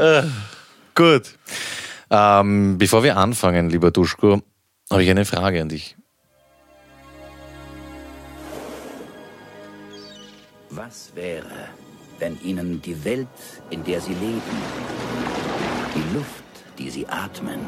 Äh, 0.00 0.22
gut. 0.94 1.36
Ähm, 2.08 2.78
bevor 2.78 3.02
wir 3.02 3.18
anfangen, 3.18 3.68
lieber 3.68 3.90
Duschko, 3.90 4.40
habe 4.90 5.02
ich 5.02 5.10
eine 5.10 5.26
Frage 5.26 5.60
an 5.60 5.68
dich. 5.68 5.94
Was 10.70 11.12
wäre, 11.14 11.68
wenn 12.18 12.40
Ihnen 12.40 12.80
die 12.80 13.04
Welt, 13.04 13.28
in 13.68 13.84
der 13.84 14.00
Sie 14.00 14.14
leben, 14.14 14.56
die 15.94 16.16
Luft, 16.16 16.44
die 16.78 16.88
Sie 16.88 17.06
atmen 17.06 17.60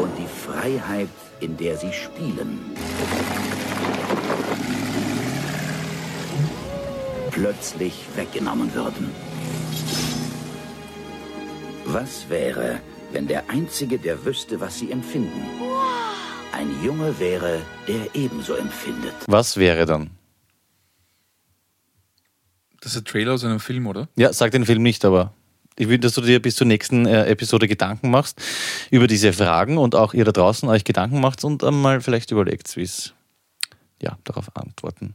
und 0.00 0.10
die 0.18 0.26
Freiheit, 0.26 1.08
in 1.38 1.56
der 1.56 1.76
Sie 1.76 1.92
spielen, 1.92 2.58
plötzlich 7.30 7.94
weggenommen 8.16 8.74
würden? 8.74 9.35
Was 11.88 12.28
wäre, 12.28 12.80
wenn 13.12 13.28
der 13.28 13.48
Einzige, 13.48 13.96
der 13.96 14.24
wüsste, 14.24 14.60
was 14.60 14.80
Sie 14.80 14.90
empfinden, 14.90 15.40
ein 16.52 16.82
Junge 16.84 17.16
wäre, 17.20 17.60
der 17.86 18.12
ebenso 18.12 18.54
empfindet? 18.54 19.14
Was 19.28 19.56
wäre 19.56 19.86
dann? 19.86 20.10
Das 22.80 22.92
ist 22.92 22.98
ein 22.98 23.04
Trailer 23.04 23.34
aus 23.34 23.44
einem 23.44 23.60
Film, 23.60 23.86
oder? 23.86 24.08
Ja, 24.16 24.32
sag 24.32 24.50
den 24.50 24.66
Film 24.66 24.82
nicht, 24.82 25.04
aber 25.04 25.32
ich 25.76 25.88
will, 25.88 25.98
dass 25.98 26.14
du 26.14 26.22
dir 26.22 26.42
bis 26.42 26.56
zur 26.56 26.66
nächsten 26.66 27.06
äh, 27.06 27.26
Episode 27.26 27.68
Gedanken 27.68 28.10
machst 28.10 28.42
über 28.90 29.06
diese 29.06 29.32
Fragen 29.32 29.78
und 29.78 29.94
auch 29.94 30.12
ihr 30.12 30.24
da 30.24 30.32
draußen 30.32 30.68
euch 30.68 30.82
Gedanken 30.82 31.20
macht 31.20 31.44
und 31.44 31.62
einmal 31.62 32.00
vielleicht 32.00 32.32
überlegt, 32.32 32.76
wie 32.76 32.82
es 32.82 33.14
ja, 34.02 34.18
darauf 34.24 34.56
antworten 34.56 35.14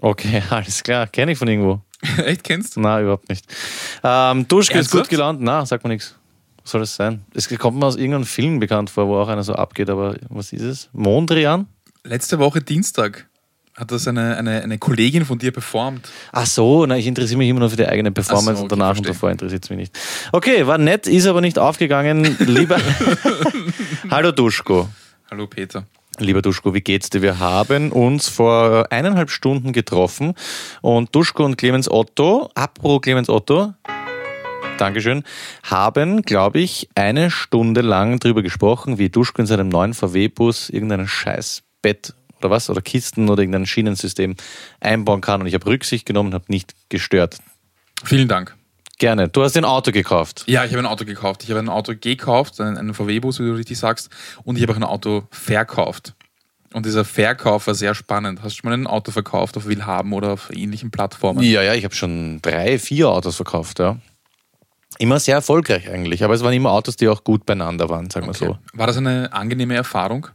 Okay, 0.00 0.42
alles 0.50 0.82
klar. 0.82 1.06
Kenne 1.06 1.32
ich 1.32 1.38
von 1.38 1.48
irgendwo. 1.48 1.80
Echt 2.24 2.44
kennst 2.44 2.76
du? 2.76 2.80
Na, 2.80 3.00
überhaupt 3.00 3.28
nicht. 3.28 3.46
Ähm, 4.02 4.46
Duschke 4.48 4.78
ist 4.78 4.90
gut 4.90 5.08
gelaunt. 5.08 5.40
Na, 5.40 5.64
sagt 5.64 5.84
mir 5.84 5.90
nichts. 5.90 6.16
Was 6.62 6.70
soll 6.70 6.80
das 6.80 6.94
sein? 6.94 7.24
Es 7.34 7.48
kommt 7.58 7.78
mir 7.78 7.86
aus 7.86 7.96
irgendeinem 7.96 8.24
Film 8.24 8.58
bekannt 8.58 8.90
vor, 8.90 9.06
wo 9.06 9.16
auch 9.16 9.28
einer 9.28 9.42
so 9.42 9.54
abgeht, 9.54 9.90
aber 9.90 10.16
was 10.30 10.52
ist 10.52 10.62
es? 10.62 10.88
Mondrian? 10.92 11.66
Letzte 12.04 12.38
Woche 12.38 12.60
Dienstag 12.60 13.26
hat 13.74 13.90
das 13.90 14.06
eine, 14.06 14.36
eine, 14.36 14.62
eine 14.62 14.78
Kollegin 14.78 15.24
von 15.24 15.38
dir 15.38 15.50
performt. 15.50 16.08
Ach 16.32 16.46
so, 16.46 16.86
na, 16.86 16.96
ich 16.96 17.06
interessiere 17.06 17.38
mich 17.38 17.48
immer 17.48 17.60
nur 17.60 17.70
für 17.70 17.76
die 17.76 17.86
eigene 17.86 18.12
Performance 18.12 18.58
so, 18.58 18.64
und 18.64 18.72
okay, 18.72 18.80
danach 18.80 18.90
und 18.90 18.96
verstehe. 18.96 19.12
davor 19.12 19.30
interessiert 19.30 19.64
es 19.64 19.70
mich 19.70 19.78
nicht. 19.78 19.98
Okay, 20.32 20.66
war 20.66 20.78
nett, 20.78 21.06
ist 21.06 21.26
aber 21.26 21.40
nicht 21.40 21.58
aufgegangen. 21.58 22.36
Lieber. 22.38 22.78
Hallo 24.10 24.32
Duschko. 24.32 24.88
Hallo 25.30 25.46
Peter. 25.46 25.86
Lieber 26.18 26.42
Duschko, 26.42 26.74
wie 26.74 26.80
geht's 26.80 27.10
dir? 27.10 27.22
Wir 27.22 27.40
haben 27.40 27.90
uns 27.90 28.28
vor 28.28 28.86
eineinhalb 28.90 29.30
Stunden 29.30 29.72
getroffen 29.72 30.34
und 30.80 31.14
Duschko 31.14 31.44
und 31.44 31.56
Clemens 31.56 31.90
Otto, 31.90 32.50
apro 32.54 33.00
Clemens 33.00 33.28
Otto, 33.28 33.74
Dankeschön, 34.78 35.24
haben, 35.64 36.22
glaube 36.22 36.60
ich, 36.60 36.88
eine 36.94 37.30
Stunde 37.30 37.80
lang 37.80 38.20
drüber 38.20 38.42
gesprochen, 38.42 38.98
wie 38.98 39.08
Duschko 39.08 39.42
in 39.42 39.46
seinem 39.46 39.68
neuen 39.68 39.94
VW-Bus 39.94 40.70
irgendein 40.70 41.08
scheiß 41.08 41.62
Bett 41.82 42.14
oder 42.38 42.50
was, 42.50 42.70
oder 42.70 42.80
Kisten 42.80 43.28
oder 43.28 43.42
irgendein 43.42 43.66
Schienensystem 43.66 44.36
einbauen 44.80 45.20
kann 45.20 45.40
und 45.40 45.46
ich 45.46 45.54
habe 45.54 45.66
Rücksicht 45.66 46.06
genommen 46.06 46.28
und 46.28 46.34
habe 46.34 46.44
nicht 46.48 46.74
gestört. 46.90 47.38
Vielen 48.04 48.28
Dank. 48.28 48.56
Gerne. 48.98 49.28
Du 49.28 49.42
hast 49.42 49.56
ein 49.56 49.64
Auto 49.64 49.90
gekauft. 49.90 50.44
Ja, 50.46 50.64
ich 50.64 50.72
habe 50.72 50.80
ein 50.80 50.86
Auto 50.86 51.04
gekauft. 51.04 51.42
Ich 51.42 51.50
habe 51.50 51.60
ein 51.60 51.68
Auto 51.68 51.94
gekauft, 51.98 52.60
einen, 52.60 52.94
VW-Bus, 52.94 53.40
wie 53.40 53.44
du 53.44 53.54
richtig 53.54 53.78
sagst, 53.78 54.08
und 54.44 54.56
ich 54.56 54.62
habe 54.62 54.72
auch 54.72 54.76
ein 54.76 54.84
Auto 54.84 55.24
verkauft. 55.30 56.14
Und 56.72 56.86
dieser 56.86 57.04
Verkauf 57.04 57.66
war 57.66 57.74
sehr 57.74 57.94
spannend. 57.94 58.42
Hast 58.42 58.56
du 58.56 58.62
schon 58.62 58.70
mal 58.70 58.76
ein 58.76 58.86
Auto 58.86 59.12
verkauft 59.12 59.56
auf 59.56 59.66
Willhaben 59.66 60.12
oder 60.12 60.32
auf 60.32 60.50
ähnlichen 60.50 60.90
Plattformen? 60.90 61.42
Ja, 61.42 61.62
ja, 61.62 61.74
ich 61.74 61.84
habe 61.84 61.94
schon 61.94 62.40
drei, 62.42 62.78
vier 62.78 63.08
Autos 63.08 63.36
verkauft, 63.36 63.78
ja. 63.78 63.96
Immer 64.98 65.18
sehr 65.18 65.36
erfolgreich 65.36 65.88
eigentlich, 65.88 66.22
aber 66.22 66.34
es 66.34 66.42
waren 66.42 66.52
immer 66.52 66.70
Autos, 66.70 66.96
die 66.96 67.08
auch 67.08 67.24
gut 67.24 67.46
beieinander 67.46 67.88
waren, 67.88 68.10
sagen 68.10 68.26
wir 68.26 68.30
Okay. 68.30 68.58
War 68.74 68.86
das 68.86 68.96
eine 68.96 69.32
angenehme 69.32 69.74
Erfahrung? 69.74 70.28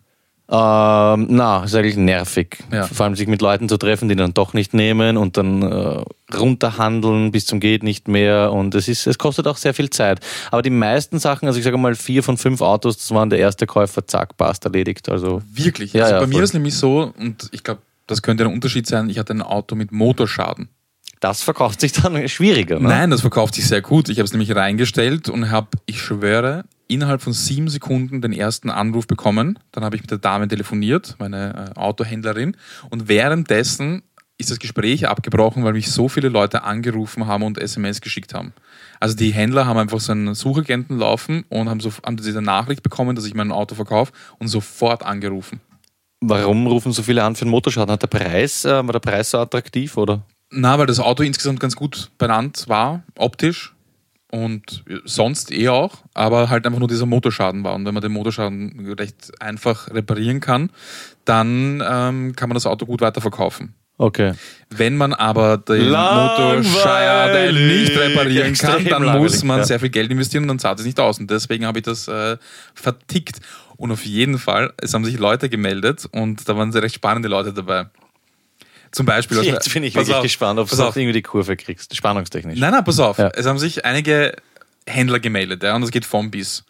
Ähm, 0.52 1.28
na, 1.30 1.64
ist 1.64 1.76
eigentlich 1.76 1.96
nervig. 1.96 2.58
Ja. 2.72 2.88
Vor 2.88 3.06
allem 3.06 3.16
sich 3.16 3.28
mit 3.28 3.40
Leuten 3.40 3.70
zu 3.70 3.78
treffen, 3.78 4.10
die 4.10 4.16
dann 4.16 4.34
doch 4.34 4.54
nicht 4.54 4.74
nehmen 4.74 5.16
und 5.16 5.38
dann 5.38 5.62
äh, 5.62 6.04
runterhandeln 6.36 7.32
bis 7.32 7.46
zum 7.46 7.60
geht 7.60 7.84
nicht 7.84 8.08
mehr 8.08 8.52
und 8.52 8.74
es 8.74 8.88
ist, 8.88 9.06
es 9.06 9.20
kostet 9.20 9.46
auch 9.46 9.58
sehr 9.58 9.76
viel 9.76 9.92
Zeit. 9.92 10.22
Aber 10.50 10.64
die 10.64 10.72
meisten 10.72 11.20
Sachen, 11.20 11.48
also 11.48 11.60
ich 11.60 11.66
sage 11.66 11.78
mal 11.78 11.94
vier 11.94 12.24
von 12.24 12.38
fünf 12.38 12.62
Autos, 12.62 12.98
das 12.98 13.12
waren 13.12 13.30
der 13.30 13.38
erste 13.38 13.68
Käufer, 13.68 14.08
zack, 14.08 14.38
passt, 14.38 14.66
erledigt. 14.66 15.08
Also 15.08 15.44
Wirklich? 15.54 15.94
Ja, 15.94 16.06
also 16.06 16.16
ja, 16.16 16.22
bei 16.22 16.28
mir 16.28 16.34
voll. 16.34 16.44
ist 16.44 16.54
nämlich 16.54 16.76
so, 16.76 17.14
und 17.16 17.48
ich 17.52 17.64
glaube, 17.64 17.82
das 18.08 18.24
könnte 18.24 18.44
ein 18.44 18.52
Unterschied 18.52 18.88
sein, 18.88 19.08
ich 19.10 19.20
hatte 19.20 19.34
ein 19.34 19.44
Auto 19.44 19.76
mit 19.76 19.92
Motorschaden. 19.92 20.70
das 21.20 21.44
verkauft 21.44 21.80
sich 21.80 21.92
dann 21.92 22.28
schwieriger. 22.28 22.80
Ne? 22.80 22.88
Nein, 22.88 23.12
das 23.12 23.22
verkauft 23.22 23.54
sich 23.54 23.68
sehr 23.68 23.82
gut. 23.82 24.10
Ich 24.10 24.18
habe 24.18 24.26
es 24.26 24.32
nämlich 24.32 24.56
reingestellt 24.56 25.30
und 25.30 25.52
habe, 25.52 25.68
ich 25.86 26.02
schwöre, 26.02 26.64
innerhalb 26.90 27.22
von 27.22 27.32
sieben 27.32 27.70
Sekunden 27.70 28.22
den 28.22 28.34
ersten 28.34 28.70
Anruf 28.70 29.08
bekommen. 29.08 29.60
Dann 29.72 29.86
habe 29.86 29.96
ich 29.96 30.02
mit 30.02 30.12
der 30.12 30.18
Dame 30.18 30.48
telefoniert, 30.48 31.16
meine 31.20 31.74
äh, 31.76 31.80
Autohändlerin. 31.80 32.58
Und 32.90 33.08
währenddessen 33.08 34.04
ist 34.38 34.50
das 34.50 34.60
Gespräch 34.60 35.08
abgebrochen, 35.08 35.64
weil 35.64 35.74
mich 35.74 35.92
so 35.92 36.10
viele 36.10 36.30
Leute 36.30 36.64
angerufen 36.64 37.28
haben 37.28 37.44
und 37.44 37.58
SMS 37.58 38.02
geschickt 38.02 38.34
haben. 38.34 38.54
Also 39.00 39.16
die 39.16 39.32
Händler 39.32 39.66
haben 39.66 39.78
einfach 39.78 40.00
so 40.00 40.12
einen 40.14 40.34
Suchagenten 40.34 40.98
laufen 40.98 41.46
und 41.50 41.70
haben, 41.70 41.80
so, 41.80 41.92
haben 42.06 42.18
diese 42.18 42.42
Nachricht 42.42 42.82
bekommen, 42.82 43.16
dass 43.16 43.26
ich 43.26 43.34
mein 43.34 43.52
Auto 43.52 43.76
verkaufe 43.76 44.14
und 44.40 44.48
sofort 44.48 45.06
angerufen. 45.06 45.60
Warum 46.22 46.68
rufen 46.68 46.92
so 46.92 47.04
viele 47.04 47.24
an 47.24 47.36
für 47.36 47.46
den 47.46 47.52
Motorschaden? 47.52 47.92
Hat 47.92 48.02
der 48.02 48.08
Preis, 48.08 48.66
äh, 48.66 48.72
war 48.72 48.94
der 48.94 49.00
Preis 49.00 49.30
so 49.30 49.40
attraktiv 49.40 49.96
oder? 49.98 50.24
Na, 50.52 50.80
weil 50.80 50.88
das 50.88 51.00
Auto 51.00 51.22
insgesamt 51.22 51.60
ganz 51.60 51.76
gut 51.76 52.10
benannt 52.18 52.66
war, 52.68 53.04
optisch 53.18 53.74
und 54.32 54.84
sonst 55.06 55.52
eh 55.52 55.70
auch, 55.70 56.04
aber 56.14 56.50
halt 56.50 56.66
einfach 56.66 56.80
nur 56.80 56.88
dieser 56.88 57.06
Motorschaden 57.06 57.64
war. 57.64 57.74
Und 57.74 57.86
wenn 57.86 57.94
man 57.94 58.02
den 58.02 58.12
Motorschaden 58.12 58.94
recht 58.98 59.32
einfach 59.42 59.90
reparieren 59.92 60.40
kann, 60.40 60.72
dann 61.26 61.84
ähm, 61.86 62.36
kann 62.36 62.50
man 62.50 62.54
das 62.54 62.66
Auto 62.66 62.86
gut 62.86 63.02
weiterverkaufen. 63.02 63.74
Okay. 63.98 64.34
Wenn 64.70 64.96
man 64.96 65.14
aber 65.14 65.58
den. 65.58 65.90
Motorschaden 65.90 67.68
nicht 67.68 67.98
reparieren 67.98 68.54
kann, 68.54 68.86
dann 68.86 69.18
muss 69.18 69.44
man 69.44 69.60
ja. 69.60 69.66
sehr 69.66 69.80
viel 69.80 69.90
Geld 69.90 70.10
investieren 70.10 70.44
und 70.44 70.48
dann 70.48 70.60
zahlt 70.60 70.80
es 70.80 70.86
nicht 70.86 71.00
aus. 71.00 71.20
Und 71.20 71.30
deswegen 71.30 71.66
habe 71.66 71.80
ich 71.80 71.86
das 71.86 72.08
äh, 72.08 72.38
vertickt. 72.74 73.40
Und 73.76 73.92
auf 73.92 74.06
jeden 74.06 74.38
Fall, 74.38 74.74
es 74.78 74.94
haben 74.94 75.04
sich 75.06 75.18
Leute 75.18 75.50
gemeldet 75.50 76.08
und 76.12 76.48
da 76.48 76.56
waren 76.56 76.72
sehr 76.72 76.82
recht 76.82 76.96
spannende 76.96 77.28
Leute 77.30 77.52
dabei. 77.52 77.88
Zum 78.92 79.06
Beispiel. 79.06 79.38
also- 79.38 79.50
Jetzt 79.50 79.74
bin 79.74 79.84
ich 79.84 79.96
wirklich 79.96 80.16
auf, 80.16 80.24
gespannt, 80.24 80.60
ob 80.60 80.70
du 80.70 80.76
auf. 80.76 80.90
auch 80.90 80.96
irgendwie 80.96 81.14
die 81.14 81.22
Kurve 81.22 81.56
kriegst, 81.58 81.96
spannungstechnisch. 81.96 82.60
Nein, 82.60 82.72
nein, 82.72 82.84
pass 82.84 83.00
auf. 83.00 83.18
Ja. 83.18 83.30
Es 83.36 83.46
haben 83.46 83.60
sich 83.60 83.86
einige 83.86 84.36
Händler 84.88 85.20
gemeldet, 85.20 85.62
ja, 85.64 85.76
und 85.76 85.82
das 85.82 85.92
geht 85.92 86.06
vom 86.06 86.32
bis. 86.32 86.64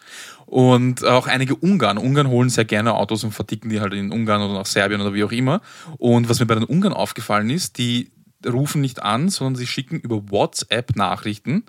Und 0.46 1.06
auch 1.06 1.28
einige 1.28 1.56
Ungarn. 1.56 1.98
Ungarn 2.00 2.28
holen 2.28 2.50
sehr 2.50 2.66
gerne 2.66 2.96
Autos 2.96 3.24
und 3.24 3.32
verticken 3.34 3.70
die 3.70 3.80
halt 3.82 3.94
in 3.94 4.12
Ungarn 4.12 4.42
oder 4.42 4.54
nach 4.56 4.66
Serbien 4.66 5.00
oder 5.00 5.14
wie 5.14 5.24
auch 5.24 5.32
immer. 5.32 5.62
Und 5.98 6.28
was 6.28 6.40
mir 6.40 6.48
bei 6.48 6.56
den 6.56 6.64
Ungarn 6.64 6.92
aufgefallen 6.94 7.50
ist, 7.52 7.78
die 7.78 8.10
rufen 8.46 8.82
nicht 8.82 9.02
an, 9.02 9.30
sondern 9.30 9.56
sie 9.56 9.68
schicken 9.68 10.00
über 10.00 10.30
WhatsApp 10.30 10.96
Nachrichten 10.96 11.66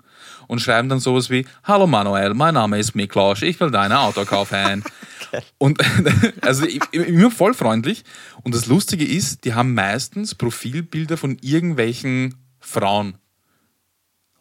und 0.47 0.59
schreiben 0.59 0.89
dann 0.89 0.99
sowas 0.99 1.29
wie 1.29 1.45
Hallo 1.63 1.87
Manuel, 1.87 2.33
mein 2.33 2.53
Name 2.53 2.79
ist 2.79 2.95
Miklaus, 2.95 3.41
ich 3.41 3.59
will 3.59 3.71
deine 3.71 3.99
Auto 3.99 4.25
kaufen. 4.25 4.83
und 5.57 5.79
also 6.41 6.65
immer 6.91 7.31
voll 7.31 7.53
freundlich. 7.53 8.03
Und 8.43 8.55
das 8.55 8.67
Lustige 8.67 9.05
ist, 9.05 9.45
die 9.45 9.53
haben 9.53 9.73
meistens 9.73 10.35
Profilbilder 10.35 11.17
von 11.17 11.37
irgendwelchen 11.41 12.35
Frauen. 12.59 13.17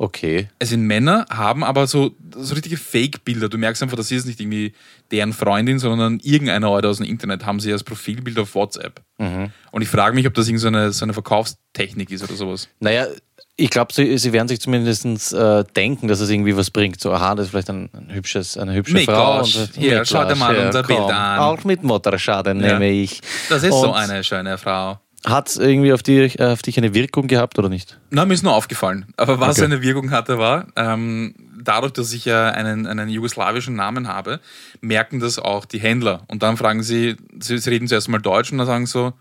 Okay. 0.02 0.48
Es 0.58 0.70
sind 0.70 0.86
Männer, 0.86 1.26
haben 1.28 1.62
aber 1.62 1.86
so, 1.86 2.12
so 2.34 2.54
richtige 2.54 2.78
Fake-Bilder. 2.78 3.50
Du 3.50 3.58
merkst 3.58 3.82
einfach, 3.82 3.98
das 3.98 4.10
ist 4.10 4.24
nicht 4.24 4.40
irgendwie 4.40 4.72
deren 5.10 5.34
Freundin, 5.34 5.78
sondern 5.78 6.20
irgendeiner 6.22 6.68
Leute 6.68 6.88
aus 6.88 6.96
dem 6.96 7.06
Internet 7.06 7.44
haben 7.44 7.60
sie 7.60 7.70
als 7.70 7.84
Profilbild 7.84 8.38
auf 8.38 8.54
WhatsApp. 8.54 9.02
Und 9.18 9.82
ich 9.82 9.88
frage 9.88 10.14
mich, 10.14 10.26
ob 10.26 10.32
das 10.32 10.48
irgendeine 10.48 10.78
so 10.78 10.78
eine, 10.84 10.92
so 10.92 11.04
eine 11.04 11.12
Verkaufstechnik 11.12 12.10
ist 12.10 12.24
oder 12.24 12.32
sowas. 12.34 12.70
Naja, 12.78 13.08
ich 13.56 13.68
glaube, 13.68 13.92
sie, 13.92 14.16
sie 14.16 14.32
werden 14.32 14.48
sich 14.48 14.58
zumindest 14.58 15.34
äh, 15.34 15.64
denken, 15.76 16.08
dass 16.08 16.20
es 16.20 16.30
irgendwie 16.30 16.56
was 16.56 16.70
bringt. 16.70 16.98
So, 16.98 17.12
aha, 17.12 17.34
das 17.34 17.44
ist 17.46 17.50
vielleicht 17.50 17.68
ein, 17.68 17.90
ein 17.92 18.08
hübsches, 18.10 18.56
eine 18.56 18.72
hübsche 18.72 18.94
Miklaus, 18.94 19.52
Frau. 19.52 19.60
Und, 19.60 19.74
hier, 19.76 20.02
schau 20.06 20.24
dir 20.24 20.34
mal 20.34 20.56
unser 20.56 20.82
Bild 20.82 20.98
an. 20.98 21.40
Auch 21.40 21.62
mit 21.64 21.82
Motorschaden 21.82 22.58
Ja. 22.62 22.72
nehme 22.72 22.88
ich. 22.90 23.20
Das 23.50 23.62
ist 23.62 23.72
so 23.72 23.88
Und 23.90 23.96
eine 23.96 24.24
schöne 24.24 24.56
Frau. 24.56 24.98
Hat 25.26 25.48
es 25.48 25.56
irgendwie 25.58 25.92
auf, 25.92 26.02
die, 26.02 26.18
äh, 26.18 26.52
auf 26.52 26.62
dich 26.62 26.78
eine 26.78 26.94
Wirkung 26.94 27.26
gehabt 27.26 27.58
oder 27.58 27.68
nicht? 27.68 27.98
Na, 28.10 28.24
mir 28.24 28.34
ist 28.34 28.42
nur 28.42 28.54
aufgefallen. 28.54 29.06
Aber 29.16 29.38
was 29.40 29.58
Okay. 29.58 29.66
eine 29.66 29.82
Wirkung 29.82 30.10
hatte, 30.10 30.38
war, 30.38 30.66
ähm, 30.76 31.34
dadurch, 31.62 31.92
dass 31.92 32.12
ich 32.14 32.24
ja 32.24 32.48
einen, 32.48 32.86
einen 32.86 33.08
jugoslawischen 33.10 33.74
Namen 33.76 34.08
habe, 34.08 34.40
merken 34.80 35.20
das 35.20 35.38
auch 35.38 35.66
die 35.66 35.78
Händler. 35.80 36.22
Und 36.28 36.42
dann 36.42 36.56
fragen 36.56 36.82
sie, 36.82 37.16
sie, 37.38 37.58
sie 37.58 37.70
reden 37.70 37.86
zuerst 37.86 38.08
mal 38.08 38.18
Deutsch 38.18 38.50
und 38.50 38.58
dann 38.58 38.66
sagen 38.66 38.86
so, 38.86 39.12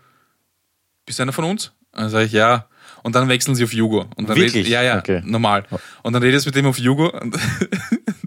bist 1.04 1.18
du 1.18 1.22
einer 1.24 1.32
von 1.32 1.44
uns? 1.44 1.72
Und 1.92 2.02
dann 2.02 2.10
sage 2.10 2.24
ich, 2.24 2.32
ja. 2.32 2.66
Und 3.02 3.14
dann 3.14 3.28
wechseln 3.28 3.54
sie 3.54 3.64
auf 3.64 3.72
Jugo. 3.72 4.06
Und 4.16 4.28
dann 4.28 4.36
Wirklich? 4.36 4.66
Red, 4.66 4.72
ja, 4.72 4.82
ja, 4.82 4.98
Okay. 4.98 5.22
normal. 5.24 5.64
Und 6.02 6.12
dann 6.12 6.22
redest 6.22 6.46
du 6.46 6.48
mit 6.48 6.54
dem 6.56 6.66
auf 6.66 6.78
Jugo. 6.78 7.08
Und, 7.10 7.36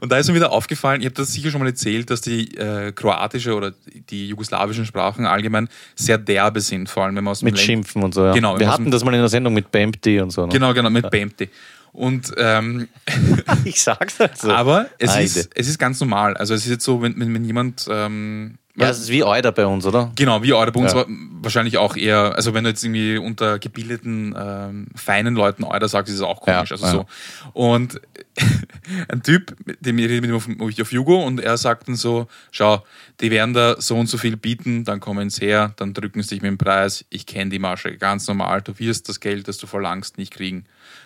und 0.00 0.10
da 0.10 0.18
ist 0.18 0.28
mir 0.28 0.34
wieder 0.34 0.52
aufgefallen, 0.52 1.00
ich 1.00 1.06
habe 1.06 1.14
das 1.14 1.32
sicher 1.32 1.50
schon 1.50 1.60
mal 1.60 1.66
erzählt, 1.68 2.10
dass 2.10 2.20
die 2.20 2.56
äh, 2.56 2.92
kroatische 2.92 3.54
oder 3.54 3.72
die 4.10 4.28
jugoslawischen 4.28 4.86
Sprachen 4.86 5.26
allgemein 5.26 5.68
sehr 5.94 6.18
derbe 6.18 6.60
sind, 6.60 6.88
vor 6.88 7.04
allem 7.04 7.16
wenn 7.16 7.24
man 7.24 7.32
aus 7.32 7.40
dem 7.40 7.46
Mit 7.46 7.56
Länd- 7.56 7.66
Schimpfen 7.66 8.02
und 8.02 8.14
so. 8.14 8.24
Ja. 8.26 8.32
Genau, 8.32 8.58
Wir 8.58 8.68
hatten 8.70 8.90
das 8.90 9.04
mal 9.04 9.12
in 9.14 9.20
der 9.20 9.28
Sendung 9.28 9.54
mit 9.54 9.70
BMT 9.70 10.06
und 10.22 10.30
so. 10.30 10.46
Ne? 10.46 10.52
Genau, 10.52 10.72
genau, 10.74 10.90
mit 10.90 11.08
Bempty. 11.10 11.48
Und 11.92 12.32
ähm, 12.38 12.88
Ich 13.64 13.80
sag's 13.82 14.18
halt 14.18 14.36
so. 14.36 14.50
aber 14.50 14.86
es 14.98 15.16
ist, 15.16 15.50
es 15.54 15.68
ist 15.68 15.78
ganz 15.78 16.00
normal. 16.00 16.36
Also 16.36 16.52
es 16.54 16.64
ist 16.64 16.70
jetzt 16.70 16.84
so, 16.84 17.00
wenn, 17.02 17.18
wenn, 17.20 17.32
wenn 17.32 17.44
jemand 17.44 17.86
ähm, 17.88 18.58
ja, 18.76 18.88
es 18.88 18.98
ist 18.98 19.08
wie 19.08 19.22
Euder 19.22 19.52
bei 19.52 19.66
uns, 19.66 19.86
oder? 19.86 20.10
Genau, 20.16 20.42
wie 20.42 20.52
eure 20.52 20.72
bei 20.72 20.80
uns 20.80 20.92
Ja. 20.92 20.98
war 20.98 21.06
wahrscheinlich 21.08 21.78
auch 21.78 21.96
eher, 21.96 22.34
also 22.34 22.54
wenn 22.54 22.64
du 22.64 22.70
jetzt 22.70 22.82
irgendwie 22.82 23.18
unter 23.18 23.58
gebildeten, 23.60 24.34
ähm, 24.36 24.86
feinen 24.96 25.34
Leuten 25.36 25.62
Euder 25.62 25.88
sagst, 25.88 26.10
ist 26.10 26.16
es 26.16 26.22
auch 26.22 26.40
komisch. 26.40 26.70
Ja, 26.70 26.76
also 26.76 26.86
ja. 26.86 26.92
so. 26.92 27.06
Und 27.52 28.00
ein 29.08 29.22
Typ, 29.22 29.54
mit 29.64 29.84
dem 29.86 29.98
ich 29.98 30.06
rede 30.08 30.20
mit 30.20 30.30
ihm 30.30 30.36
auf, 30.36 30.48
auf 30.80 30.92
Jugo 30.92 31.24
und 31.24 31.38
er 31.40 31.56
sagt 31.56 31.86
dann 31.86 31.94
so, 31.94 32.26
schau, 32.50 32.84
die 33.20 33.30
werden 33.30 33.54
da 33.54 33.76
so 33.80 33.96
und 33.96 34.08
so 34.08 34.18
viel 34.18 34.36
bieten, 34.36 34.82
dann 34.84 34.98
kommen 34.98 35.30
sie 35.30 35.46
her, 35.46 35.72
dann 35.76 35.94
drücken 35.94 36.22
sie 36.22 36.30
dich 36.30 36.42
mit 36.42 36.50
dem 36.50 36.58
Preis, 36.58 37.04
ich 37.10 37.26
kenne 37.26 37.50
die 37.50 37.60
Masche, 37.60 37.96
ganz 37.96 38.26
normal, 38.26 38.60
du 38.62 38.76
wirst 38.80 39.08
das 39.08 39.20
Geld, 39.20 39.46
das 39.46 39.58
du 39.58 39.66
verlangst, 39.68 40.18
nicht 40.18 40.32
kriegen. 40.32 40.64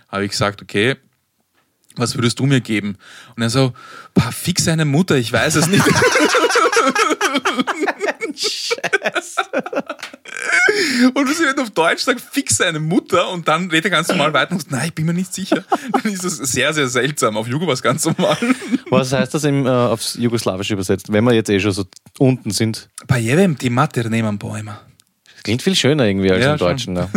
Habe 0.08 0.24
ich 0.24 0.30
gesagt, 0.30 0.62
okay, 0.62 0.96
was 1.96 2.14
würdest 2.14 2.38
du 2.38 2.46
mir 2.46 2.60
geben? 2.62 2.96
Und 3.36 3.42
er 3.42 3.50
so, 3.50 3.72
"Pah, 4.14 4.30
fix 4.30 4.64
seine 4.64 4.84
Mutter, 4.84 5.16
ich 5.16 5.32
weiß 5.32 5.56
es 5.56 5.66
nicht. 5.66 5.84
Und 11.14 11.28
du 11.28 11.32
sie 11.32 11.44
nicht 11.44 11.58
auf 11.58 11.70
Deutsch 11.70 12.02
sagt, 12.02 12.20
fix 12.20 12.56
seine 12.56 12.78
Mutter 12.78 13.30
und 13.30 13.48
dann 13.48 13.70
redet 13.70 13.86
er 13.86 13.90
ganz 13.90 14.08
normal 14.08 14.32
weiter 14.32 14.52
und 14.52 14.60
sagt, 14.60 14.70
nein, 14.70 14.88
ich 14.88 14.94
bin 14.94 15.06
mir 15.06 15.14
nicht 15.14 15.32
sicher. 15.32 15.64
Dann 15.92 16.12
ist 16.12 16.24
das 16.24 16.36
sehr, 16.36 16.72
sehr 16.72 16.88
seltsam. 16.88 17.36
Auf 17.36 17.46
Jugo 17.46 17.66
war 17.66 17.74
es 17.74 17.82
ganz 17.82 18.04
normal. 18.04 18.36
Was 18.90 19.12
heißt 19.12 19.34
das 19.34 19.44
im, 19.44 19.66
äh, 19.66 19.70
aufs 19.70 20.14
Jugoslawische 20.14 20.74
übersetzt, 20.74 21.12
wenn 21.12 21.24
wir 21.24 21.34
jetzt 21.34 21.50
eh 21.50 21.60
schon 21.60 21.72
so 21.72 21.84
unten 22.18 22.50
sind? 22.50 22.88
Bei 23.06 23.18
jedem 23.18 23.56
die 23.58 23.70
Mater 23.70 24.08
nehmen 24.08 24.38
Klingt 25.44 25.62
viel 25.62 25.74
schöner 25.74 26.04
irgendwie 26.04 26.30
als 26.30 26.44
Ja, 26.44 26.52
im. 26.52 26.58
Deutschen. 26.58 26.96
Ja. 26.96 27.08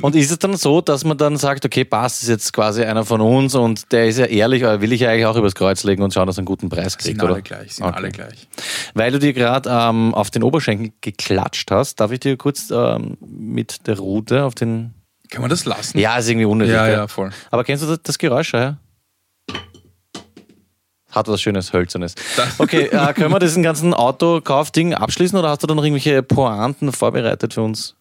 Und 0.00 0.14
ist 0.16 0.30
es 0.30 0.38
dann 0.38 0.56
so, 0.56 0.80
dass 0.80 1.04
man 1.04 1.18
dann 1.18 1.36
sagt, 1.36 1.64
okay, 1.64 1.84
passt, 1.84 2.22
ist 2.22 2.28
jetzt 2.28 2.52
quasi 2.52 2.82
einer 2.84 3.04
von 3.04 3.20
uns 3.20 3.54
und 3.54 3.90
der 3.92 4.06
ist 4.06 4.18
ja 4.18 4.26
ehrlich, 4.26 4.64
aber 4.64 4.80
will 4.80 4.92
ich 4.92 5.00
ja 5.00 5.10
eigentlich 5.10 5.26
auch 5.26 5.36
übers 5.36 5.54
Kreuz 5.54 5.84
legen 5.84 6.02
und 6.02 6.14
schauen, 6.14 6.26
dass 6.26 6.36
er 6.36 6.40
einen 6.40 6.46
guten 6.46 6.68
Preis 6.68 6.96
kriegt, 6.96 7.16
Sind 7.18 7.22
oder? 7.22 7.34
alle 7.34 7.42
gleich, 7.42 7.74
sind 7.74 7.84
Okay. 7.86 7.96
alle 7.96 8.10
gleich. 8.10 8.48
Weil 8.94 9.12
du 9.12 9.18
dir 9.18 9.32
gerade 9.32 9.68
ähm, 9.70 10.14
auf 10.14 10.30
den 10.30 10.42
Oberschenkel 10.42 10.92
geklatscht 11.00 11.70
hast, 11.70 12.00
darf 12.00 12.10
ich 12.12 12.20
dir 12.20 12.36
kurz 12.36 12.70
ähm, 12.70 13.16
mit 13.20 13.86
der 13.86 13.98
Rute 13.98 14.44
auf 14.44 14.54
den. 14.54 14.94
Kann 15.30 15.40
man 15.40 15.50
das 15.50 15.64
lassen? 15.64 15.98
Ja, 15.98 16.16
ist 16.18 16.28
irgendwie 16.28 16.44
unnötig. 16.46 16.74
ja, 16.74 16.88
ja, 16.88 17.08
voll. 17.08 17.30
Aber 17.50 17.64
kennst 17.64 17.82
du 17.82 17.88
das, 17.88 18.00
das 18.02 18.18
Geräusch, 18.18 18.52
ja? 18.54 18.76
Hat 21.14 21.28
was 21.28 21.40
Schönes, 21.40 21.72
Hölzernes. 21.72 22.14
Okay, 22.58 22.86
äh, 22.86 23.12
können 23.12 23.32
wir 23.32 23.38
diesen 23.38 23.62
ganzen 23.62 23.94
Autokaufding 23.94 24.94
abschließen 24.94 25.38
oder 25.38 25.50
hast 25.50 25.62
du 25.62 25.66
da 25.66 25.74
noch 25.74 25.84
irgendwelche 25.84 26.22
Pointen 26.22 26.92
vorbereitet 26.92 27.54
für 27.54 27.62
uns? 27.62 27.94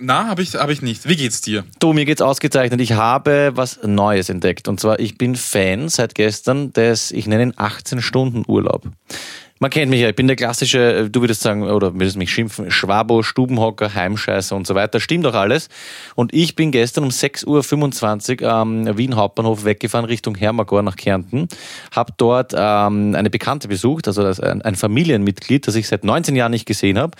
Na, 0.00 0.26
habe 0.28 0.42
ich, 0.42 0.54
hab 0.54 0.70
ich 0.70 0.80
nicht. 0.80 1.08
Wie 1.08 1.16
geht's 1.16 1.40
dir? 1.40 1.64
Du, 1.80 1.92
mir 1.92 2.04
geht's 2.04 2.22
ausgezeichnet. 2.22 2.80
Ich 2.80 2.92
habe 2.92 3.52
was 3.54 3.80
Neues 3.82 4.28
entdeckt. 4.28 4.68
Und 4.68 4.78
zwar, 4.78 5.00
ich 5.00 5.18
bin 5.18 5.34
Fan 5.34 5.88
seit 5.88 6.14
gestern 6.14 6.72
des, 6.72 7.10
ich 7.10 7.26
nenne 7.26 7.42
ihn 7.42 7.52
18-Stunden-Urlaub. 7.52 8.86
Man 9.60 9.70
kennt 9.70 9.90
mich 9.90 10.00
ja, 10.00 10.08
ich 10.08 10.14
bin 10.14 10.28
der 10.28 10.36
klassische, 10.36 10.94
äh, 10.94 11.10
du 11.10 11.20
würdest 11.20 11.40
sagen, 11.40 11.64
oder 11.64 11.92
würdest 11.94 12.16
mich 12.16 12.30
schimpfen, 12.30 12.70
Schwabo, 12.70 13.22
Stubenhocker, 13.22 13.92
Heimscheißer 13.92 14.54
und 14.54 14.66
so 14.66 14.74
weiter. 14.76 15.00
Stimmt 15.00 15.24
doch 15.24 15.34
alles. 15.34 15.68
Und 16.14 16.32
ich 16.32 16.54
bin 16.54 16.70
gestern 16.70 17.04
um 17.04 17.10
6.25 17.10 18.42
Uhr 18.42 18.52
am 18.52 18.96
Wien 18.96 19.16
Hauptbahnhof 19.16 19.64
weggefahren 19.64 20.04
Richtung 20.04 20.36
Hermagor 20.36 20.82
nach 20.82 20.96
Kärnten. 20.96 21.48
Hab 21.94 22.16
dort 22.18 22.52
ähm, 22.56 23.16
eine 23.16 23.30
Bekannte 23.30 23.66
besucht, 23.66 24.06
also 24.06 24.22
ein 24.22 24.76
Familienmitglied, 24.76 25.66
das 25.66 25.74
ich 25.74 25.88
seit 25.88 26.04
19 26.04 26.36
Jahren 26.36 26.52
nicht 26.52 26.66
gesehen 26.66 26.98
habe. 26.98 27.16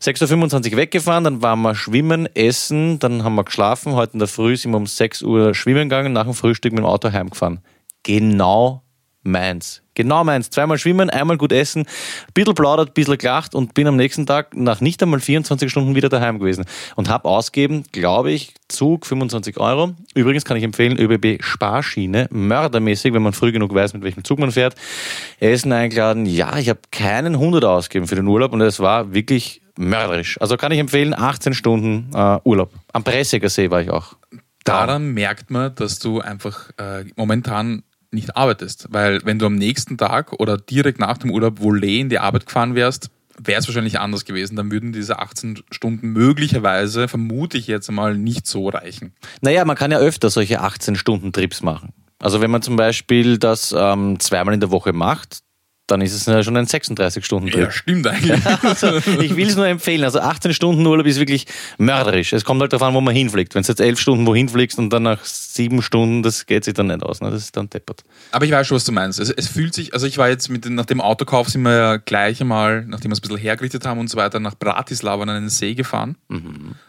6.25 0.00 0.72
Uhr 0.72 0.78
weggefahren, 0.78 1.24
dann 1.24 1.42
waren 1.42 1.60
wir 1.60 1.74
schwimmen, 1.74 2.26
essen, 2.34 2.98
dann 3.00 3.22
haben 3.22 3.34
wir 3.34 3.44
geschlafen. 3.44 3.94
Heute 3.94 4.14
in 4.14 4.18
der 4.18 4.28
Früh 4.28 4.56
sind 4.56 4.70
wir 4.70 4.78
um 4.78 4.86
6 4.86 5.22
Uhr 5.22 5.54
schwimmen 5.54 5.90
gegangen, 5.90 6.12
nach 6.14 6.24
dem 6.24 6.34
Frühstück 6.34 6.72
mit 6.72 6.80
dem 6.80 6.86
Auto 6.86 7.12
heimgefahren. 7.12 7.60
Genau 8.02 8.81
meins. 9.22 9.82
Genau 9.94 10.24
meins. 10.24 10.48
Zweimal 10.50 10.78
schwimmen, 10.78 11.10
einmal 11.10 11.36
gut 11.36 11.52
essen, 11.52 11.82
ein 11.82 12.32
bisschen 12.32 12.54
plaudert, 12.54 12.90
ein 12.90 12.94
bisschen 12.94 13.18
gelacht 13.18 13.54
und 13.54 13.74
bin 13.74 13.86
am 13.86 13.96
nächsten 13.96 14.24
Tag 14.24 14.56
nach 14.56 14.80
nicht 14.80 15.02
einmal 15.02 15.20
24 15.20 15.70
Stunden 15.70 15.94
wieder 15.94 16.08
daheim 16.08 16.38
gewesen. 16.38 16.64
Und 16.96 17.08
habe 17.08 17.28
ausgeben, 17.28 17.84
glaube 17.92 18.32
ich, 18.32 18.54
Zug 18.68 19.04
25 19.04 19.58
Euro. 19.58 19.94
Übrigens 20.14 20.44
kann 20.44 20.56
ich 20.56 20.64
empfehlen, 20.64 20.98
ÖBB 20.98 21.42
Sparschiene, 21.42 22.26
mördermäßig, 22.30 23.12
wenn 23.12 23.22
man 23.22 23.34
früh 23.34 23.52
genug 23.52 23.74
weiß, 23.74 23.92
mit 23.94 24.02
welchem 24.02 24.24
Zug 24.24 24.38
man 24.38 24.50
fährt. 24.50 24.76
Essen 25.40 25.72
eingeladen. 25.72 26.24
Ja, 26.24 26.56
ich 26.56 26.68
habe 26.68 26.80
keinen 26.90 27.34
100 27.34 27.64
ausgegeben 27.64 28.06
für 28.06 28.16
den 28.16 28.26
Urlaub 28.26 28.52
und 28.52 28.62
es 28.62 28.80
war 28.80 29.12
wirklich 29.12 29.60
mörderisch. 29.76 30.40
Also 30.40 30.56
kann 30.56 30.72
ich 30.72 30.78
empfehlen, 30.78 31.14
18 31.14 31.54
Stunden 31.54 32.10
äh, 32.14 32.38
Urlaub. 32.44 32.72
Am 32.92 33.04
Pressiger 33.04 33.48
See 33.48 33.70
war 33.70 33.82
ich 33.82 33.90
auch. 33.90 34.14
Daran 34.64 35.12
merkt 35.12 35.50
man, 35.50 35.74
dass 35.74 35.98
du 35.98 36.20
einfach 36.20 36.70
äh, 36.78 37.04
momentan 37.16 37.82
nicht 38.12 38.36
arbeitest. 38.36 38.88
Weil 38.90 39.24
wenn 39.24 39.38
du 39.38 39.46
am 39.46 39.54
nächsten 39.54 39.98
Tag 39.98 40.32
oder 40.34 40.56
direkt 40.56 40.98
nach 40.98 41.18
dem 41.18 41.30
Urlaub 41.30 41.60
wohl 41.60 41.82
in 41.84 42.08
die 42.08 42.18
Arbeit 42.18 42.46
gefahren 42.46 42.74
wärst, 42.74 43.10
wäre 43.38 43.58
es 43.58 43.66
wahrscheinlich 43.66 43.98
anders 43.98 44.24
gewesen. 44.24 44.56
Dann 44.56 44.70
würden 44.70 44.92
diese 44.92 45.18
18 45.18 45.62
Stunden 45.70 46.08
möglicherweise, 46.08 47.08
vermute 47.08 47.58
ich 47.58 47.66
jetzt 47.66 47.90
mal, 47.90 48.16
nicht 48.16 48.46
so 48.46 48.68
reichen. 48.68 49.14
Naja, 49.40 49.64
man 49.64 49.76
kann 49.76 49.90
ja 49.90 49.98
öfter 49.98 50.30
solche 50.30 50.62
18-Stunden-Trips 50.62 51.62
machen. 51.62 51.92
Also 52.18 52.40
wenn 52.40 52.50
man 52.50 52.62
zum 52.62 52.76
Beispiel 52.76 53.38
das 53.38 53.74
ähm, 53.76 54.20
zweimal 54.20 54.54
in 54.54 54.60
der 54.60 54.70
Woche 54.70 54.92
macht, 54.92 55.40
dann 55.92 56.00
ist 56.00 56.14
es 56.14 56.24
ja 56.24 56.42
schon 56.42 56.56
ein 56.56 56.66
36-Stunden-Trip. 56.66 57.60
Ja, 57.60 57.70
stimmt 57.70 58.06
eigentlich. 58.06 58.40
Also, 58.62 58.96
ich 59.20 59.36
will 59.36 59.48
es 59.48 59.56
nur 59.56 59.66
empfehlen. 59.66 60.04
Also 60.04 60.20
18 60.20 60.54
Stunden 60.54 60.86
Urlaub 60.86 61.06
ist 61.06 61.18
wirklich 61.18 61.46
mörderisch. 61.76 62.32
Es 62.32 62.44
kommt 62.44 62.62
halt 62.62 62.72
darauf 62.72 62.88
an, 62.88 62.94
wo 62.94 63.02
man 63.02 63.14
hinfliegt. 63.14 63.54
Wenn 63.54 63.62
du 63.62 63.68
jetzt 63.68 63.80
11 63.80 64.00
Stunden 64.00 64.26
wohin 64.26 64.48
fliegst 64.48 64.78
und 64.78 64.90
dann 64.90 65.02
nach 65.02 65.22
7 65.22 65.82
Stunden, 65.82 66.22
das 66.22 66.46
geht 66.46 66.64
sich 66.64 66.72
dann 66.72 66.86
nicht 66.86 67.02
aus. 67.02 67.20
Ne? 67.20 67.30
Das 67.30 67.42
ist 67.42 67.56
dann 67.56 67.68
deppert. 67.68 68.04
Aber 68.30 68.44
ich 68.46 68.50
weiß 68.50 68.66
schon, 68.66 68.76
was 68.76 68.84
du 68.84 68.92
meinst. 68.92 69.20
Es, 69.20 69.30
es 69.30 69.48
fühlt 69.48 69.74
sich, 69.74 69.92
also 69.92 70.06
ich 70.06 70.16
war 70.16 70.30
jetzt 70.30 70.48
mit, 70.48 70.68
nach 70.70 70.86
dem 70.86 71.02
Autokauf 71.02 71.50
sind 71.50 71.62
wir 71.62 71.76
ja 71.76 71.96
gleich 71.98 72.40
einmal, 72.40 72.86
nachdem 72.86 73.10
wir 73.10 73.12
es 73.12 73.18
ein 73.18 73.28
bisschen 73.28 73.36
hergerichtet 73.36 73.86
haben 73.86 74.00
und 74.00 74.08
so 74.08 74.16
weiter, 74.16 74.40
nach 74.40 74.54
Bratislava 74.54 75.22
an 75.22 75.28
einen 75.28 75.50
See 75.50 75.74
gefahren 75.74 76.16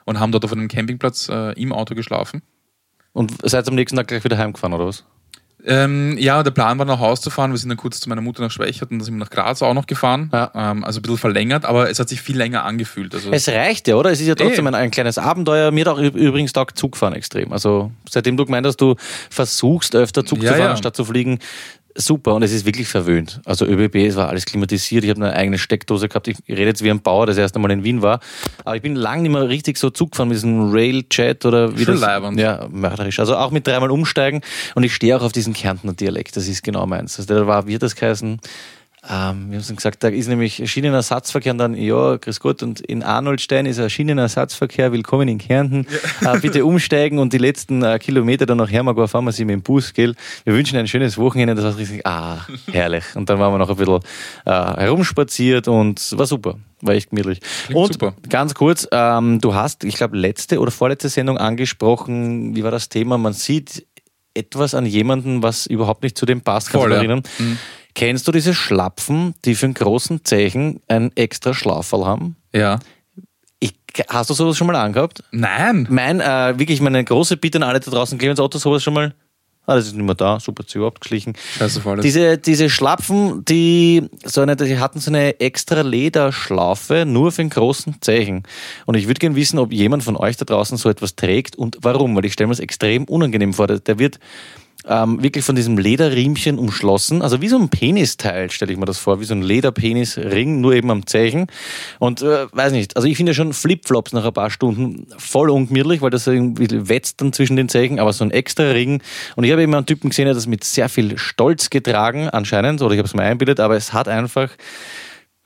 und 0.06 0.20
haben 0.20 0.32
dort 0.32 0.46
auf 0.46 0.54
einem 0.54 0.70
Campingplatz 0.70 1.28
äh, 1.30 1.52
im 1.62 1.74
Auto 1.74 1.94
geschlafen. 1.94 2.42
Und 3.12 3.34
seid 3.44 3.68
am 3.68 3.76
nächsten 3.76 3.98
Tag 3.98 4.08
gleich 4.08 4.24
wieder 4.24 4.38
heimgefahren, 4.38 4.74
oder 4.74 4.88
was? 4.88 5.04
Ähm, 5.66 6.18
ja, 6.18 6.44
der 6.44 6.52
Plan 6.52 6.78
war 6.78 6.86
nach 6.86 7.00
Haus 7.00 7.22
zu 7.22 7.30
fahren. 7.30 7.52
Wir 7.52 7.58
sind 7.58 7.70
dann 7.70 7.78
kurz 7.78 8.00
zu 8.02 8.10
meiner 8.10 8.22
Mutter 8.22 8.42
nach 8.42 8.52
Schwächert 8.52 8.92
und 8.92 9.00
dann 9.00 9.06
sind 9.06 9.14
wir 9.16 9.20
nach 9.20 9.30
Graz 9.30 9.62
auch 9.62 9.74
noch 9.74 9.88
gefahren. 9.88 10.30
Ja. 10.34 10.52
Ähm, 10.54 10.84
also 10.84 11.00
ein 11.00 11.04
bisschen 11.04 11.18
verlängert, 11.18 11.64
aber 11.64 11.90
es 11.90 12.00
hat 12.00 12.10
sich 12.10 12.22
viel 12.22 12.38
länger 12.38 12.66
angefühlt. 12.66 13.14
Also, 13.16 13.32
Es 13.32 13.48
reicht 13.48 13.88
ja, 13.88 13.96
oder? 13.96 14.12
Es 14.12 14.20
ist 14.20 14.28
ja 14.28 14.36
trotzdem 14.36 14.68
ein, 14.68 14.76
ein 14.76 14.92
kleines 14.92 15.18
Abenteuer. 15.18 15.72
Mir 15.72 15.86
hat 15.86 15.94
auch 15.94 16.00
übrigens 16.00 16.52
taugt 16.52 16.78
Zugfahren 16.78 17.14
extrem. 17.14 17.54
Also 17.54 17.92
seitdem 18.10 18.36
du 18.36 18.46
gemeint 18.46 18.68
hast, 18.68 18.78
du 18.82 18.96
versuchst 19.30 19.96
öfter 19.96 20.26
Zug 20.26 20.44
Ja, 20.44 20.52
zu 20.52 20.58
fahren, 20.58 20.70
ja. 20.72 20.78
statt 20.78 20.96
zu 20.98 21.06
fliegen, 21.06 21.40
super. 21.96 22.34
Und 22.36 22.44
es 22.44 22.52
ist 22.52 22.66
wirklich 22.66 22.88
verwöhnt. 22.88 23.42
Also 23.46 23.66
ÖBB, 23.66 23.96
es 23.96 24.16
war 24.16 24.30
alles 24.30 24.46
klimatisiert. 24.46 25.04
Ich 25.04 25.10
habe 25.10 25.24
eine 25.24 25.34
eigene 25.36 25.58
Steckdose 25.58 26.08
gehabt. 26.08 26.28
Ich 26.28 26.38
rede 26.48 26.66
jetzt 26.66 26.84
wie 26.84 26.90
ein 26.90 27.02
Bauer, 27.02 27.26
das 27.26 27.38
erste 27.38 27.60
Mal 27.60 27.72
in 27.72 27.84
Wien 27.84 28.02
war. 28.02 28.20
Aber 28.66 28.76
ich 28.76 28.82
bin 28.82 28.96
lange 28.96 29.24
nicht 29.24 29.32
mehr 29.32 29.48
richtig 29.50 29.78
so 29.78 29.90
Zug 29.90 30.12
gefahren 30.12 30.30
mit 30.30 30.38
diesem 30.38 30.72
Railjet 30.72 31.46
oder 31.46 31.78
wie 31.78 31.86
Schon 31.86 31.96
das. 31.96 32.02
leibernd. 32.02 32.40
Ja, 32.40 32.68
mörderisch. 32.72 33.20
Also 33.20 33.36
auch 33.36 33.52
mit 33.52 33.68
dreimal 33.68 33.92
umsteigen. 33.92 34.42
Und 34.76 34.84
ich 34.84 34.94
stehe 34.94 35.16
auch 35.18 35.24
auf 35.24 35.32
diesen 35.32 35.54
Kärntner 35.54 35.94
Dialekt. 35.94 36.36
Das 36.36 36.48
ist 36.48 36.64
genau 36.64 36.86
meins. 36.86 37.18
Also 37.20 37.34
da 37.34 37.48
war, 37.48 37.68
wie 37.68 37.78
das 37.78 37.96
geheißen? 37.96 38.40
Ähm, 39.10 39.52
wir 39.52 39.60
haben 39.60 39.76
gesagt, 39.76 40.02
da 40.04 40.08
ist 40.08 40.30
nämlich 40.30 40.62
Schienenersatzverkehr 40.72 41.52
und 41.52 41.58
dann, 41.58 41.76
ja, 41.76 42.16
grüß 42.16 42.40
Gott, 42.40 42.64
und 42.64 42.80
in 42.80 43.04
Arnoldstein 43.04 43.66
ist 43.66 43.78
ein 43.78 43.90
Schienenersatzverkehr, 43.90 44.94
willkommen 44.94 45.28
in 45.28 45.40
Kärnten. 45.40 45.86
Äh, 46.22 46.40
bitte 46.40 46.64
umsteigen 46.64 47.20
und 47.20 47.34
die 47.34 47.38
letzten 47.38 47.84
äh, 47.84 48.00
Kilometer 48.00 48.46
dann 48.46 48.60
nach 48.60 48.72
Hermagor 48.72 49.10
fahren 49.10 49.26
wir 49.26 49.34
sie 49.34 49.44
mit 49.44 49.54
dem 49.56 49.62
Bus, 49.62 49.94
gell? 49.94 50.16
Wir 50.46 50.54
wünschen 50.54 50.78
ein 50.78 50.88
schönes 50.88 51.18
Wochenende, 51.18 51.54
das 51.54 51.66
war 51.66 51.78
richtig, 51.78 52.08
ah, 52.08 52.48
herrlich. 52.72 53.04
Und 53.16 53.30
dann 53.30 53.40
waren 53.40 53.54
wir 53.54 53.58
noch 53.58 53.70
ein 53.70 53.76
bisschen 53.76 54.00
äh, 54.46 54.52
herumspaziert 54.52 55.68
und 55.68 56.18
war 56.18 56.26
super, 56.26 56.58
war 56.80 56.94
echt 56.94 57.10
gemütlich. 57.10 57.42
Klingt 57.66 57.78
und 57.78 57.94
super. 57.94 58.14
ganz 58.30 58.54
kurz, 58.54 58.88
ähm, 58.92 59.42
du 59.42 59.54
hast, 59.54 59.84
ich 59.84 59.96
glaube, 59.96 60.16
letzte 60.18 60.62
oder 60.62 60.72
vorletzte 60.72 61.10
Sendung 61.10 61.38
angesprochen, 61.38 62.56
wie 62.56 62.64
war 62.64 62.72
das 62.72 62.88
Thema? 62.88 63.18
Man 63.18 63.34
sieht 63.34 63.86
etwas 64.34 64.74
an 64.76 64.86
jemanden, 64.86 65.44
was 65.44 65.66
überhaupt 65.66 66.04
nicht 66.04 66.18
zu 66.18 66.26
dem 66.26 66.40
passt. 66.40 66.70
Kannst 66.70 66.82
Voll, 66.82 66.90
du 66.90 66.96
ja. 66.96 67.02
erinnern? 67.02 67.24
Kennst 67.96 68.28
du 68.28 68.32
diese 68.32 68.54
Schlapfen, 68.54 69.36
die 69.46 69.56
für 69.56 69.66
einen 69.66 69.76
großen 69.76 70.26
Zeichen 70.26 70.82
ein 70.88 71.12
extra 71.16 71.54
Schlauferl 71.54 72.06
haben? 72.06 72.36
ja. 72.54 72.80
Ich, 73.60 73.76
hast 74.10 74.30
du 74.30 74.34
sowas 74.34 74.58
schon 74.58 74.68
mal 74.68 74.76
angehabt? 74.76 75.24
Nein. 75.32 75.88
Mein, 75.90 76.20
äh, 76.20 76.60
wirklich 76.60 76.82
meine 76.82 77.02
große 77.02 77.38
Bitte 77.38 77.60
an 77.60 77.64
alle 77.64 77.80
da 77.80 77.92
draußen, 77.92 78.18
Clemens 78.18 78.42
Otto, 78.42 78.58
sowas 78.58 78.84
schon 78.84 78.94
mal 78.94 79.14
Ah, 79.66 79.76
das 79.76 79.88
ist 79.88 79.96
nicht 79.96 80.04
mehr 80.04 80.16
da. 80.16 80.42
Super, 80.42 80.68
zu 80.68 80.86
abgeschlichen. 80.86 81.36
Scheiße. 81.58 81.82
Diese, 82.04 82.38
diese 82.38 82.70
Schlapfen, 82.70 83.46
die, 83.46 84.10
so 84.26 84.42
eine, 84.42 84.58
die 84.58 84.78
hatten 84.78 85.00
so 85.00 85.10
eine 85.10 85.40
extra 85.40 85.82
Lederschlaufe 85.82 87.06
nur 87.06 87.32
für 87.32 87.44
den 87.44 87.50
großen 87.50 88.02
Zeichen. 88.02 88.44
Und 88.86 88.96
ich 88.96 89.08
würde 89.08 89.20
gerne 89.20 89.38
wissen, 89.38 89.60
ob 89.60 89.72
jemand 89.72 90.04
von 90.04 90.18
euch 90.18 90.36
da 90.36 90.44
draußen 90.44 90.78
so 90.78 90.90
etwas 90.90 91.16
trägt 91.16 91.56
und 91.56 91.78
warum, 91.82 92.14
weil 92.16 92.26
ich 92.26 92.34
stelle 92.34 92.48
mir 92.48 92.52
das 92.52 92.60
extrem 92.60 93.06
unangenehm 93.06 93.54
vor. 93.54 93.68
Der 93.68 94.00
wird 94.00 94.20
ähm, 94.88 95.22
wirklich 95.24 95.46
von 95.46 95.56
diesem 95.56 95.78
Lederriemchen 95.78 96.60
umschlossen. 96.60 97.22
Also 97.22 97.42
wie 97.42 97.48
so 97.48 97.58
ein 97.58 97.70
Penisteil, 97.70 98.52
stelle 98.52 98.72
ich 98.72 98.78
mir 98.78 98.86
das 98.86 98.98
vor, 98.98 99.20
wie 99.20 99.26
so 99.26 99.34
ein 99.34 99.42
Lederpenisring, 99.42 100.62
nur 100.62 100.74
eben 100.74 100.92
am 100.92 101.08
Zeichen. 101.08 101.48
Und 102.00 102.22
äh, 102.22 102.48
weiß 102.52 102.74
nicht, 102.74 102.96
also 102.96 103.08
ich 103.08 103.18
finde 103.18 103.34
schon 103.34 103.54
Flipflops 103.54 104.14
nach 104.14 104.26
ein 104.26 104.34
paar 104.34 104.50
Stunden 104.50 105.08
voll 105.18 105.50
ungemütlich, 105.50 106.02
weil 106.02 106.10
das 106.10 106.28
irgendwie 106.28 106.90
wetzt 106.90 107.22
dann 107.22 107.34
zwischen 107.34 107.56
den 107.56 107.70
Zeichen, 107.70 108.00
aber 108.00 108.14
so 108.14 108.24
ein 108.24 108.32
extra 108.32 108.72
Ring. 108.72 109.02
Und 109.36 109.44
ich 109.44 109.52
habe 109.52 109.64
immer 109.64 109.78
einen 109.78 109.86
Typen 109.86 110.10
gesehen, 110.10 110.26
der 110.26 110.34
das 110.34 110.48
mit 110.48 110.64
sehr 110.64 110.90
viel 110.90 111.18
Stolz 111.18 111.70
getragen, 111.70 112.30
anscheinend, 112.30 112.82
oder 112.82 112.94
ich 112.94 113.00
habe 113.00 113.08
es 113.08 113.14
mir 113.14 113.24
einbildet, 113.24 113.60
aber 113.60 113.76
es 113.76 113.94
hat 113.94 114.08
einfach 114.08 114.50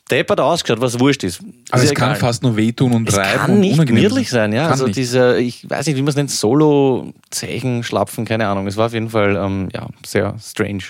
deppert 0.09 0.39
ausgeschaut, 0.39 0.81
was 0.81 0.99
wurscht 0.99 1.23
ist. 1.23 1.41
also 1.69 1.83
ist 1.83 1.91
es 1.91 1.95
kann 1.97 2.09
egal. 2.09 2.19
fast 2.19 2.43
nur 2.43 2.55
wehtun 2.55 2.93
und 2.93 3.09
Es 3.09 3.17
reiben 3.17 3.39
kann 3.39 3.51
und 3.51 3.59
nicht 3.59 3.85
gemütlich 3.85 4.29
sein, 4.29 4.53
ja. 4.53 4.63
Kann 4.63 4.71
also 4.71 4.85
nicht. 4.85 4.97
dieser, 4.97 5.37
ich 5.37 5.69
weiß 5.69 5.85
nicht, 5.87 5.97
wie 5.97 6.01
man 6.01 6.09
es 6.09 6.15
nennt, 6.15 6.31
Solo-Zeichen, 6.31 7.83
Schlapfen, 7.83 8.25
keine 8.25 8.47
Ahnung. 8.47 8.67
Es 8.67 8.77
war 8.77 8.87
auf 8.87 8.93
jeden 8.93 9.09
Fall 9.09 9.35
ähm, 9.35 9.69
ja, 9.73 9.87
sehr 10.05 10.35
strange. 10.39 10.83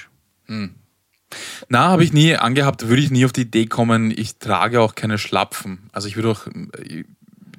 Na, 1.69 1.89
habe 1.89 2.03
ich 2.03 2.13
nie 2.13 2.35
angehabt, 2.35 2.87
würde 2.87 3.01
ich 3.01 3.11
nie 3.11 3.25
auf 3.25 3.33
die 3.33 3.41
Idee 3.41 3.65
kommen, 3.65 4.11
ich 4.15 4.37
trage 4.37 4.81
auch 4.81 4.95
keine 4.95 5.17
Schlapfen. 5.17 5.89
Also 5.91 6.07
ich 6.07 6.15
würde 6.15 6.29
auch 6.31 6.47
äh, 6.47 7.03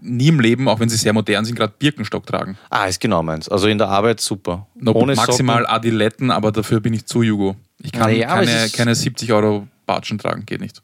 nie 0.00 0.28
im 0.28 0.40
Leben, 0.40 0.68
auch 0.68 0.80
wenn 0.80 0.88
sie 0.88 0.96
sehr 0.96 1.12
modern 1.12 1.44
sind, 1.44 1.56
gerade 1.56 1.74
Birkenstock 1.78 2.26
tragen. 2.26 2.56
Ah, 2.70 2.86
ist 2.86 3.00
genau 3.00 3.22
meins. 3.22 3.48
Also 3.48 3.68
in 3.68 3.78
der 3.78 3.88
Arbeit 3.88 4.20
super. 4.20 4.66
No, 4.74 4.94
maximal 5.04 5.66
Adiletten, 5.66 6.30
aber 6.30 6.52
dafür 6.52 6.80
bin 6.80 6.94
ich 6.94 7.06
zu 7.06 7.22
Jugo. 7.22 7.56
Ich 7.82 7.92
kann 7.92 8.02
Na 8.02 8.10
ja, 8.10 8.28
aber 8.28 8.46
keine, 8.46 8.64
es 8.64 8.72
keine 8.72 8.94
70 8.94 9.32
Euro 9.32 9.68
Batschen 9.86 10.18
tragen, 10.18 10.46
geht 10.46 10.60
nicht. 10.60 10.82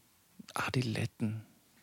Adiletten. 0.54 1.42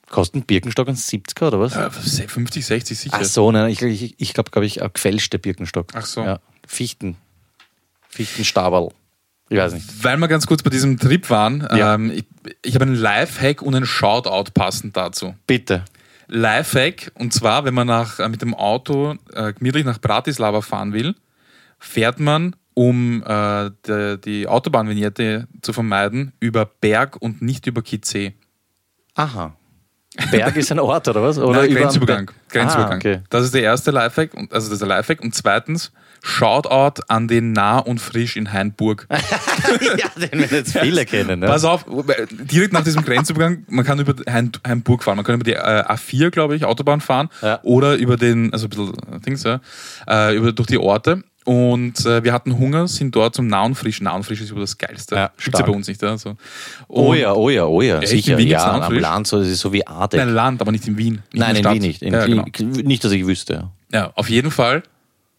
Kosten 0.10 0.42
Birkenstock 0.44 0.90
ein 0.90 0.96
70er 0.96 1.48
oder 1.48 1.60
was? 1.60 1.76
Äh, 1.76 1.90
50, 2.28 2.66
60 2.66 3.00
sicher. 3.00 3.18
Ach 3.20 3.24
so, 3.24 3.52
nein, 3.52 3.70
ich, 3.70 3.82
ich, 3.82 4.16
ich 4.18 4.34
glaube, 4.34 4.52
glaube 4.52 4.66
ich, 4.66 4.82
ein 4.84 4.90
gefälschte 4.94 5.40
Birkenstock. 5.40 5.88
Ach 5.94 6.06
so. 6.06 6.24
Ja, 6.24 6.40
Fichten. 6.68 7.16
Fichtenstabal. 8.10 8.90
Ich 9.50 9.58
weiß 9.58 9.74
nicht. 9.74 10.04
Weil 10.04 10.18
wir 10.18 10.28
ganz 10.28 10.48
kurz 10.48 10.64
bei 10.64 10.70
diesem 10.70 10.98
Trip 11.00 11.30
waren, 11.30 11.62
Ja. 11.76 11.96
ähm, 11.96 12.12
ich, 12.12 12.26
ich 12.64 12.76
habe 12.76 12.86
einen 12.86 12.96
Lifehack 12.96 13.62
und 13.62 13.76
einen 13.76 13.86
Shoutout 13.86 14.52
passend 14.54 14.96
dazu. 14.98 15.36
Bitte. 15.48 15.86
Lifehack, 16.28 17.12
und 17.16 17.34
zwar, 17.34 17.66
wenn 17.66 17.74
man 17.74 17.88
nach, 17.88 18.20
äh, 18.20 18.30
mit 18.30 18.42
dem 18.42 18.54
Auto 18.54 19.16
äh, 19.34 19.54
gemütlich 19.54 19.84
nach 19.86 20.00
Bratislava 20.00 20.62
fahren 20.62 20.94
will, 20.94 21.16
fährt 21.80 22.20
man, 22.20 22.56
um 22.74 23.24
äh, 23.24 23.72
de, 23.86 24.18
die 24.18 24.48
Autobahnvignette 24.48 25.48
zu 25.62 25.74
vermeiden, 25.74 26.32
über 26.40 26.66
Berg 26.66 27.18
und 27.22 27.42
nicht 27.42 27.68
über 27.68 27.82
Kitzee. 27.82 28.34
Aha. 29.24 29.56
Berg 30.30 30.58
ist 30.58 30.72
ein 30.72 30.80
Ort, 30.80 31.08
oder 31.08 31.24
was? 31.24 31.38
Oder 31.38 31.62
Nein, 31.62 31.72
über- 31.72 31.80
Grenzübergang. 31.82 32.32
Grenzübergang. 32.50 32.94
Ah, 32.94 32.96
okay. 32.98 33.20
Das 33.30 33.46
ist 33.46 33.54
der 33.54 33.62
erste 33.64 33.92
Lifehack, 33.92 34.34
und- 34.34 34.52
also 34.54 34.68
das 34.68 34.74
ist 34.74 34.80
der 34.82 34.90
Lifehack. 34.90 35.22
Und 35.22 35.34
zweitens, 35.34 35.92
Shoutout 36.24 37.02
an 37.08 37.28
den 37.28 37.52
Nah 37.54 37.80
und 37.80 38.00
Frisch 38.00 38.36
in 38.36 38.52
Hainburg. 38.54 39.08
ja, 39.10 40.08
den 40.16 40.40
werden 40.40 40.48
jetzt 40.52 40.78
viele 40.78 41.06
kennen. 41.06 41.40
Ne? 41.40 41.48
Pass 41.48 41.64
auf, 41.66 41.86
direkt 42.30 42.74
nach 42.74 42.84
diesem 42.84 43.04
Grenzübergang, 43.04 43.64
man 43.70 43.84
kann 43.86 43.98
über 44.00 44.14
Hain, 44.32 44.52
Hainburg 44.68 45.04
fahren, 45.04 45.16
man 45.16 45.26
kann 45.26 45.36
über 45.36 45.44
die 45.46 45.54
äh, 45.54 45.58
A4, 45.84 46.30
glaube 46.30 46.56
ich, 46.56 46.66
Autobahn 46.66 47.02
fahren 47.02 47.30
Ja. 47.42 47.60
oder 47.64 47.96
über 47.96 48.18
den, 48.18 48.54
also 48.54 48.68
ein 48.68 48.70
bisschen 48.70 49.22
Dings, 49.26 49.44
ja, 49.44 49.62
äh, 50.08 50.36
über, 50.36 50.52
durch 50.52 50.68
die 50.68 50.78
Orte. 50.78 51.24
Und 51.44 52.06
äh, 52.06 52.24
wir 52.24 52.34
hatten 52.34 52.58
Hunger, 52.60 52.88
sind 52.88 53.16
dort 53.16 53.34
zum 53.36 53.48
Nah 53.48 53.64
und 53.64 53.74
Frisch. 53.76 54.00
Nah 54.02 54.16
und 54.16 54.24
Frisch 54.24 54.42
ist 54.42 54.52
über 54.52 54.62
das 54.62 54.78
Geilste. 54.78 55.16
Ja, 55.16 55.32
Gibt's 55.44 55.60
ja 55.60 55.66
bei 55.66 55.72
uns 55.72 55.88
nicht. 55.88 56.02
Ja, 56.02 56.16
so. 56.18 56.38
Oh 56.88 57.14
ja, 57.16 57.34
oh 57.34 57.50
ja, 57.50 57.66
oh 57.66 57.82
ja, 57.82 58.00
Echt? 58.00 58.10
sicher. 58.10 58.34
In 58.34 58.38
Wien 58.40 58.48
Ja, 58.50 58.80
am? 58.80 58.94
Land, 58.94 59.26
so, 59.28 59.40
das 59.40 59.48
ist 59.48 59.60
so 59.60 59.74
wie 59.74 59.86
Ardek. 59.88 60.20
Nein, 60.20 60.30
Land, 60.36 60.62
aber 60.62 60.72
nicht 60.72 60.88
in 60.88 60.98
Wien. 60.98 61.14
Nicht 61.14 61.24
Nein, 61.34 61.56
in 61.56 61.64
Stadt. 61.64 61.74
Wien 61.74 61.82
nicht. 61.82 62.02
In, 62.04 62.14
ja, 62.14 62.26
genau. 62.26 62.46
Nicht, 62.84 63.04
dass 63.04 63.12
ich 63.12 63.26
wüsste. 63.26 63.70
ja. 63.92 64.12
auf 64.16 64.30
jeden 64.30 64.52
Fall 64.52 64.84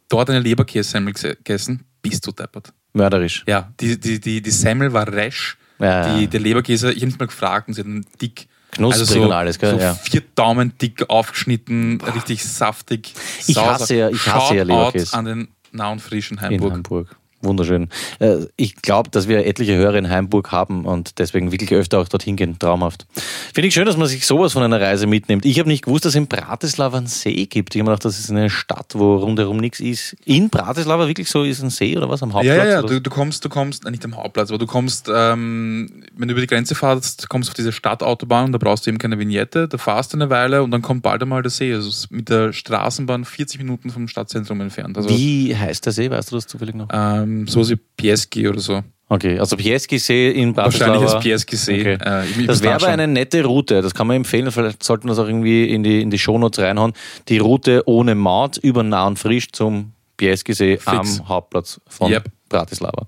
dort 0.08 0.28
eine 0.28 0.40
Leberkässemmel 0.40 1.12
gegessen. 1.14 1.84
Bist 2.02 2.26
du 2.26 2.32
deppert. 2.32 2.72
Mörderisch. 2.94 3.44
Ja, 3.46 3.72
die, 3.80 3.98
die, 3.98 4.20
die, 4.20 4.42
die 4.42 4.50
Semmel 4.50 4.92
war 4.92 5.06
resch. 5.06 5.56
Ja, 5.78 6.16
die, 6.16 6.26
der 6.26 6.40
Leberkäse, 6.40 6.90
ich 6.90 6.96
habe 6.96 7.06
nicht 7.06 7.18
mal 7.20 7.26
gefragt 7.26 7.68
und 7.68 7.74
sie 7.74 7.80
hatten 7.80 8.04
dick. 8.20 8.48
Knusprig 8.72 9.06
so, 9.08 9.22
und 9.22 9.32
alles, 9.32 9.58
gell? 9.58 9.74
So 9.74 9.80
Ja. 9.80 9.94
vier 9.94 10.22
Daumen 10.34 10.72
dick 10.78 11.08
aufgeschnitten, 11.10 12.00
richtig 12.14 12.42
saftig. 12.42 13.12
Ich 13.46 13.56
hasse 13.56 13.94
ja- 13.96 14.08
ich 14.08 14.26
hasse 14.26 14.56
ja 14.56 14.62
Leberkäse. 14.64 15.14
an 15.14 15.24
den 15.26 15.48
nah 15.72 15.90
und 15.90 16.00
frischen 16.00 16.38
In 16.38 16.42
Heimburg. 16.42 16.72
Hamburg. 16.72 17.16
Wunderschön. 17.42 17.88
Äh, 18.18 18.46
Ich 18.56 18.76
glaube, 18.76 19.10
dass 19.10 19.28
wir 19.28 19.44
etliche 19.46 19.76
Hörer 19.76 19.94
in 19.96 20.08
Heimburg 20.08 20.52
haben 20.52 20.84
und 20.84 21.18
deswegen 21.18 21.52
wirklich 21.52 21.72
öfter 21.72 21.98
auch 22.00 22.08
dorthin 22.08 22.36
gehen. 22.36 22.58
Traumhaft. 22.58 23.06
Finde 23.54 23.68
ich 23.68 23.74
schön, 23.74 23.86
dass 23.86 23.96
man 23.96 24.06
sich 24.08 24.26
sowas 24.26 24.52
von 24.52 24.62
einer 24.62 24.80
Reise 24.80 25.06
mitnimmt. 25.06 25.44
Ich 25.44 25.58
habe 25.58 25.68
nicht 25.68 25.84
gewusst, 25.84 26.04
dass 26.04 26.10
es 26.12 26.16
in 26.16 26.26
Bratislava 26.26 26.98
einen 26.98 27.06
See 27.06 27.46
gibt. 27.46 27.74
Ich 27.74 27.80
habe 27.80 27.90
mir 27.90 27.94
gedacht, 27.96 28.04
das 28.04 28.18
ist 28.18 28.30
eine 28.30 28.50
Stadt, 28.50 28.92
wo 28.94 29.16
rundherum 29.16 29.56
nichts 29.58 29.80
ist. 29.80 30.16
In 30.24 30.50
Bratislava 30.50 31.06
wirklich 31.08 31.28
so 31.28 31.42
ist 31.44 31.62
ein 31.62 31.70
See 31.70 31.96
oder 31.96 32.08
was 32.08 32.22
am 32.22 32.32
Hauptplatz? 32.32 32.56
Ja, 32.56 32.64
ja, 32.64 32.70
ja, 32.70 32.82
du, 32.82 33.00
du 33.00 33.10
kommst, 33.10 33.44
du 33.44 33.48
kommst, 33.48 33.84
äh, 33.86 33.90
nicht 33.90 34.04
am 34.04 34.16
Hauptplatz, 34.16 34.50
aber 34.50 34.58
du 34.58 34.66
kommst, 34.66 35.08
ähm, 35.14 36.04
wenn 36.16 36.28
du 36.28 36.32
über 36.32 36.40
die 36.40 36.46
Grenze 36.46 36.74
fahrst, 36.74 37.28
kommst 37.28 37.48
du 37.48 37.50
auf 37.50 37.54
diese 37.54 37.72
Stadtautobahn 37.72 38.46
und 38.46 38.52
da 38.52 38.58
brauchst 38.58 38.86
du 38.86 38.90
eben 38.90 38.98
keine 38.98 39.18
Vignette, 39.18 39.68
da 39.68 39.78
fahrst 39.78 40.12
du 40.12 40.16
eine 40.18 40.30
Weile 40.30 40.62
und 40.62 40.70
dann 40.70 40.82
kommt 40.82 41.02
bald 41.02 41.22
einmal 41.22 41.42
der 41.42 41.50
See. 41.50 41.72
Also 41.74 42.06
mit 42.10 42.28
der 42.28 42.52
Straßenbahn 42.52 43.24
40 43.24 43.58
Minuten 43.58 43.90
vom 43.90 44.08
Stadtzentrum 44.08 44.60
entfernt. 44.60 44.96
Also 44.96 45.08
Wie 45.08 45.56
heißt 45.56 45.84
der 45.86 45.92
See? 45.92 46.10
Weißt 46.10 46.30
du 46.30 46.36
das 46.36 46.46
zufällig 46.46 46.74
noch? 46.74 46.88
ähm, 46.92 47.31
so 47.46 47.68
wie 47.68 47.76
Pieski 47.96 48.48
oder 48.48 48.60
so. 48.60 48.82
Okay, 49.08 49.38
also 49.38 49.56
Pieski 49.56 49.98
See 49.98 50.30
in 50.30 50.54
Bratislava. 50.54 50.92
Wahrscheinlich 51.02 51.14
ist 51.14 51.20
Pieski 51.46 51.56
See. 51.56 51.80
Okay. 51.80 51.98
Äh, 52.02 52.24
ich- 52.30 52.38
ich 52.38 52.46
das 52.46 52.62
wäre 52.62 52.76
aber 52.76 52.86
eine 52.88 53.06
nette 53.06 53.44
Route. 53.44 53.82
Das 53.82 53.94
kann 53.94 54.06
man 54.06 54.16
empfehlen. 54.16 54.50
Vielleicht 54.50 54.82
sollten 54.82 55.04
wir 55.04 55.10
das 55.10 55.18
auch 55.18 55.26
irgendwie 55.28 55.68
in 55.68 55.82
die, 55.82 56.00
in 56.00 56.08
die 56.10 56.18
Shownotes 56.18 56.64
reinhauen. 56.64 56.94
Die 57.28 57.36
Route 57.38 57.82
ohne 57.86 58.14
Maut 58.14 58.56
über 58.56 58.82
Nah 58.82 59.06
und 59.06 59.18
Frisch 59.18 59.52
zum 59.52 59.92
Pieski-See 60.16 60.78
Fix. 60.78 60.86
am 61.20 61.28
Hauptplatz 61.28 61.78
von 61.88 62.10
Yep. 62.10 62.24
Bratislava. 62.52 63.06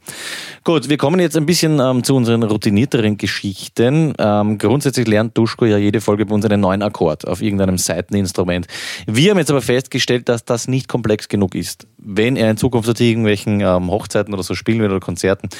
Gut, 0.64 0.88
wir 0.88 0.96
kommen 0.96 1.20
jetzt 1.20 1.36
ein 1.36 1.46
bisschen 1.46 1.78
ähm, 1.78 2.02
zu 2.02 2.16
unseren 2.16 2.42
routinierteren 2.42 3.18
Geschichten. 3.18 4.14
Ähm, 4.18 4.58
grundsätzlich 4.58 5.06
lernt 5.06 5.36
Duschko 5.36 5.66
ja 5.66 5.76
jede 5.76 6.00
Folge 6.00 6.24
bei 6.26 6.34
uns 6.34 6.44
einen 6.46 6.60
neuen 6.60 6.82
Akkord 6.82 7.28
auf 7.28 7.42
irgendeinem 7.42 7.76
Seiteninstrument. 7.78 8.66
Wir 9.06 9.30
haben 9.30 9.38
jetzt 9.38 9.50
aber 9.50 9.60
festgestellt, 9.60 10.28
dass 10.28 10.44
das 10.44 10.66
nicht 10.66 10.88
komplex 10.88 11.28
genug 11.28 11.54
ist. 11.54 11.86
Wenn 11.98 12.36
er 12.36 12.50
in 12.50 12.56
Zukunft 12.56 12.88
auf 12.88 12.98
irgendwelchen 12.98 13.60
ähm, 13.60 13.90
Hochzeiten 13.90 14.32
oder 14.32 14.42
so 14.42 14.54
spielen 14.54 14.80
will 14.80 14.90
oder 14.90 15.00
Konzerten, 15.00 15.50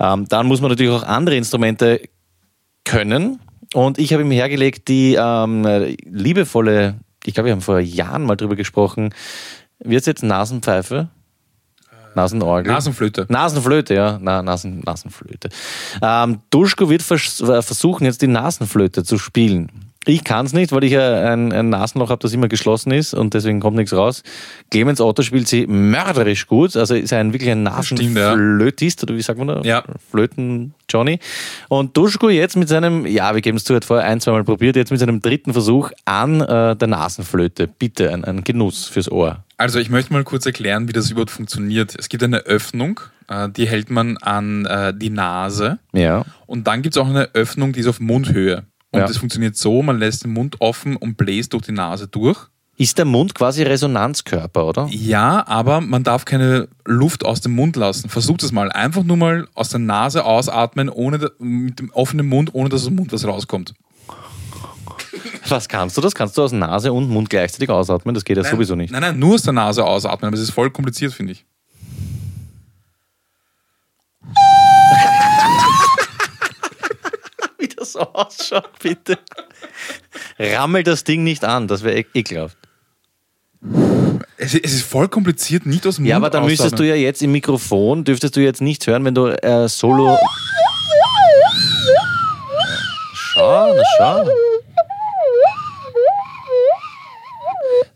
ähm, 0.00 0.26
dann 0.28 0.46
muss 0.46 0.60
man 0.60 0.70
natürlich 0.70 0.92
auch 0.92 1.02
andere 1.02 1.36
Instrumente 1.36 2.00
können. 2.84 3.40
Und 3.74 3.98
ich 3.98 4.12
habe 4.12 4.22
ihm 4.22 4.30
hergelegt 4.30 4.88
die 4.88 5.16
ähm, 5.20 5.66
liebevolle, 6.04 7.00
ich 7.24 7.34
glaube, 7.34 7.48
wir 7.48 7.52
haben 7.52 7.60
vor 7.60 7.80
Jahren 7.80 8.22
mal 8.22 8.36
drüber 8.36 8.56
gesprochen, 8.56 9.12
wird 9.78 10.00
es 10.00 10.06
jetzt 10.06 10.22
Nasenpfeife? 10.22 11.10
Nasenorgel? 12.16 12.72
Nasenflöte. 12.72 13.26
Nasenflöte, 13.28 13.94
ja. 13.94 14.18
Na, 14.20 14.42
Nasen, 14.42 14.80
Nasenflöte. 14.80 15.50
Ähm, 16.02 16.40
Duschko 16.50 16.88
wird 16.90 17.02
vers 17.02 17.40
äh, 17.40 17.62
versuchen, 17.62 18.04
jetzt 18.04 18.22
die 18.22 18.26
Nasenflöte 18.26 19.04
zu 19.04 19.18
spielen. 19.18 19.70
Ich 20.08 20.22
kann 20.22 20.46
es 20.46 20.52
nicht, 20.52 20.70
weil 20.70 20.84
ich 20.84 20.92
ja 20.92 21.32
ein, 21.32 21.52
ein 21.52 21.68
Nasenloch 21.68 22.10
habe, 22.10 22.22
das 22.22 22.32
immer 22.32 22.46
geschlossen 22.46 22.92
ist 22.92 23.12
und 23.12 23.34
deswegen 23.34 23.58
kommt 23.58 23.76
nichts 23.76 23.92
raus. 23.92 24.22
Clemens 24.70 25.00
Otto 25.00 25.22
spielt 25.22 25.48
sie 25.48 25.66
mörderisch 25.66 26.46
gut, 26.46 26.76
also 26.76 26.94
ist 26.94 27.12
ein 27.12 27.32
wirklich 27.32 27.50
ein. 27.50 27.64
Nasenflötist, 27.64 29.02
oder 29.02 29.16
wie 29.16 29.22
sagt 29.22 29.38
man 29.38 29.48
da? 29.48 29.60
Ja. 29.62 29.82
Flöten 30.10 30.74
Johnny. 30.88 31.18
Und 31.68 31.96
Duschko 31.96 32.30
jetzt 32.30 32.56
mit 32.56 32.68
seinem, 32.68 33.04
ja, 33.04 33.34
wir 33.34 33.40
geben 33.42 33.56
es 33.56 33.64
zu, 33.64 33.72
er 33.72 33.78
hat 33.78 33.84
vorher 33.84 34.06
ein, 34.06 34.20
zweimal 34.20 34.44
probiert, 34.44 34.76
jetzt 34.76 34.92
mit 34.92 35.00
seinem 35.00 35.20
dritten 35.20 35.52
Versuch 35.52 35.90
an 36.04 36.40
äh, 36.40 36.76
der 36.76 36.88
Nasenflöte. 36.88 37.66
Bitte, 37.66 38.12
ein, 38.12 38.24
ein 38.24 38.44
Genuss 38.44 38.86
fürs 38.86 39.10
Ohr. 39.10 39.44
Also 39.58 39.78
ich 39.78 39.88
möchte 39.88 40.12
mal 40.12 40.24
kurz 40.24 40.44
erklären, 40.44 40.86
wie 40.88 40.92
das 40.92 41.10
überhaupt 41.10 41.30
funktioniert. 41.30 41.94
Es 41.98 42.08
gibt 42.08 42.22
eine 42.22 42.40
Öffnung, 42.40 43.00
äh, 43.28 43.48
die 43.48 43.66
hält 43.66 43.90
man 43.90 44.18
an 44.18 44.66
äh, 44.66 44.92
die 44.94 45.10
Nase. 45.10 45.78
Ja. 45.92 46.24
Und 46.46 46.66
dann 46.66 46.82
gibt 46.82 46.94
es 46.96 47.00
auch 47.02 47.08
eine 47.08 47.30
Öffnung, 47.34 47.72
die 47.72 47.80
ist 47.80 47.86
auf 47.86 48.00
Mundhöhe. 48.00 48.64
Und 48.90 49.00
Ja. 49.00 49.06
das 49.06 49.16
funktioniert 49.16 49.56
so, 49.56 49.82
man 49.82 49.98
lässt 49.98 50.24
den 50.24 50.32
Mund 50.32 50.56
offen 50.60 50.96
und 50.96 51.16
bläst 51.16 51.54
durch 51.54 51.64
die 51.64 51.72
Nase 51.72 52.06
durch. 52.06 52.38
Ist 52.78 52.98
der 52.98 53.06
Mund 53.06 53.34
quasi 53.34 53.62
Resonanzkörper, 53.62 54.66
oder? 54.66 54.86
Ja, 54.90 55.46
aber 55.46 55.80
man 55.80 56.04
darf 56.04 56.26
keine 56.26 56.68
Luft 56.84 57.24
aus 57.24 57.40
dem 57.40 57.52
Mund 57.54 57.74
lassen. 57.76 58.10
Versucht 58.10 58.42
es 58.42 58.52
mal. 58.52 58.70
Einfach 58.70 59.02
nur 59.02 59.16
mal 59.16 59.48
aus 59.54 59.70
der 59.70 59.78
Nase 59.80 60.26
ausatmen, 60.26 60.90
ohne 60.90 61.30
mit 61.38 61.78
dem 61.78 61.90
offenen 61.92 62.26
Mund, 62.28 62.50
ohne 62.52 62.68
dass 62.68 62.82
aus 62.82 62.88
dem 62.88 62.96
Mund 62.96 63.12
was 63.14 63.26
rauskommt. 63.26 63.72
Was 65.48 65.68
kannst 65.68 65.96
du 65.96 66.00
das? 66.00 66.14
Kannst 66.14 66.36
du 66.36 66.42
aus 66.42 66.52
Nase 66.52 66.92
und 66.92 67.08
Mund 67.08 67.30
gleichzeitig 67.30 67.70
ausatmen? 67.70 68.14
Das 68.14 68.24
geht 68.24 68.36
ja 68.36 68.44
sowieso 68.44 68.74
nicht. 68.74 68.90
Nein, 68.90 69.02
nein, 69.02 69.18
nur 69.18 69.34
aus 69.34 69.42
der 69.42 69.52
Nase 69.52 69.84
ausatmen, 69.84 70.28
aber 70.28 70.36
es 70.36 70.42
ist 70.42 70.50
voll 70.50 70.70
kompliziert, 70.70 71.12
finde 71.12 71.32
ich. 71.32 71.44
Wie 77.58 77.68
das 77.68 77.92
so 77.92 78.00
ausschaut, 78.00 78.78
bitte. 78.80 79.18
Rammel 80.38 80.82
das 80.82 81.04
Ding 81.04 81.24
nicht 81.24 81.44
an, 81.44 81.68
das 81.68 81.82
wäre 81.82 82.04
ekelhaft. 82.14 82.58
Es, 84.36 84.54
es 84.54 84.74
ist 84.74 84.82
voll 84.82 85.08
kompliziert, 85.08 85.64
nicht 85.64 85.86
aus 85.86 85.96
dem 85.96 86.04
Ja, 86.04 86.16
Mund 86.16 86.26
aber 86.26 86.30
dann 86.30 86.46
müsstest 86.46 86.78
du 86.78 86.86
ja 86.86 86.94
jetzt 86.94 87.22
im 87.22 87.32
Mikrofon, 87.32 88.04
dürftest 88.04 88.36
du 88.36 88.40
jetzt 88.40 88.60
nichts 88.60 88.86
hören, 88.86 89.04
wenn 89.04 89.14
du 89.14 89.28
äh, 89.28 89.68
solo. 89.68 90.18
Schau, 93.14 93.74
na 93.74 93.82
schau. 93.98 94.28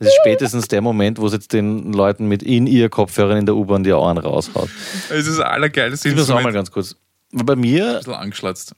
Das 0.00 0.08
ist 0.08 0.16
spätestens 0.22 0.66
der 0.66 0.80
Moment, 0.80 1.18
wo 1.18 1.26
es 1.26 1.34
jetzt 1.34 1.52
den 1.52 1.92
Leuten 1.92 2.26
mit 2.26 2.42
in 2.42 2.66
ihr 2.66 2.88
Kopfhörern 2.88 3.36
in 3.36 3.44
der 3.44 3.54
U-Bahn 3.54 3.84
die 3.84 3.92
Ohren 3.92 4.16
raushaut. 4.16 4.70
Es 5.10 5.26
ist 5.26 5.38
das 5.38 5.40
allergeilste 5.40 6.08
Ich 6.08 6.16
muss 6.16 6.30
auch 6.30 6.40
mal 6.40 6.54
ganz 6.54 6.70
kurz. 6.70 6.96
Bei 7.32 7.54
mir, 7.54 7.86
Ein 7.90 7.96
bisschen 7.98 8.14
angeschlatzt. 8.14 8.74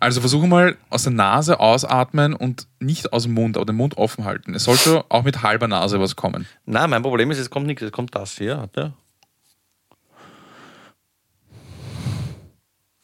Also 0.00 0.20
versuche 0.20 0.46
mal 0.46 0.76
aus 0.90 1.04
der 1.04 1.12
Nase 1.12 1.58
ausatmen 1.58 2.34
und 2.34 2.66
nicht 2.80 3.14
aus 3.14 3.22
dem 3.22 3.32
Mund, 3.32 3.56
aber 3.56 3.64
den 3.64 3.76
Mund 3.76 3.96
offen 3.96 4.26
halten. 4.26 4.54
Es 4.54 4.64
sollte 4.64 5.06
auch 5.08 5.22
mit 5.22 5.42
halber 5.42 5.68
Nase 5.68 5.98
was 5.98 6.16
kommen. 6.16 6.46
na, 6.66 6.86
mein 6.86 7.02
Problem 7.02 7.30
ist, 7.30 7.38
es 7.38 7.48
kommt 7.48 7.66
nichts, 7.66 7.82
es 7.82 7.90
kommt 7.90 8.14
das 8.14 8.32
hier. 8.36 8.68
Ja. 8.76 8.92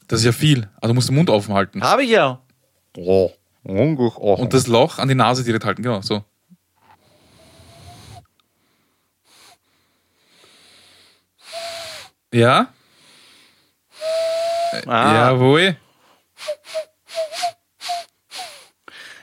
Das 0.06 0.18
ist 0.20 0.26
ja 0.26 0.32
viel. 0.32 0.68
Also 0.82 0.88
du 0.88 0.94
musst 0.94 1.08
den 1.08 1.16
Mund 1.16 1.30
offen 1.30 1.54
halten. 1.54 1.82
Habe 1.82 2.04
ich 2.04 2.10
ja. 2.10 2.42
Oh. 2.94 3.30
Und 3.62 4.52
das 4.52 4.66
Loch 4.66 4.98
an 4.98 5.08
die 5.08 5.14
Nase 5.14 5.44
direkt 5.44 5.64
halten, 5.64 5.82
genau 5.82 6.02
so. 6.02 6.24
Ja? 12.32 12.68
Ah. 14.86 15.14
Jawohl. 15.14 15.76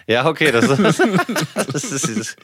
Ja, 0.10 0.26
okay, 0.26 0.54
das, 0.54 0.68
das 1.54 1.84
ist, 1.84 2.38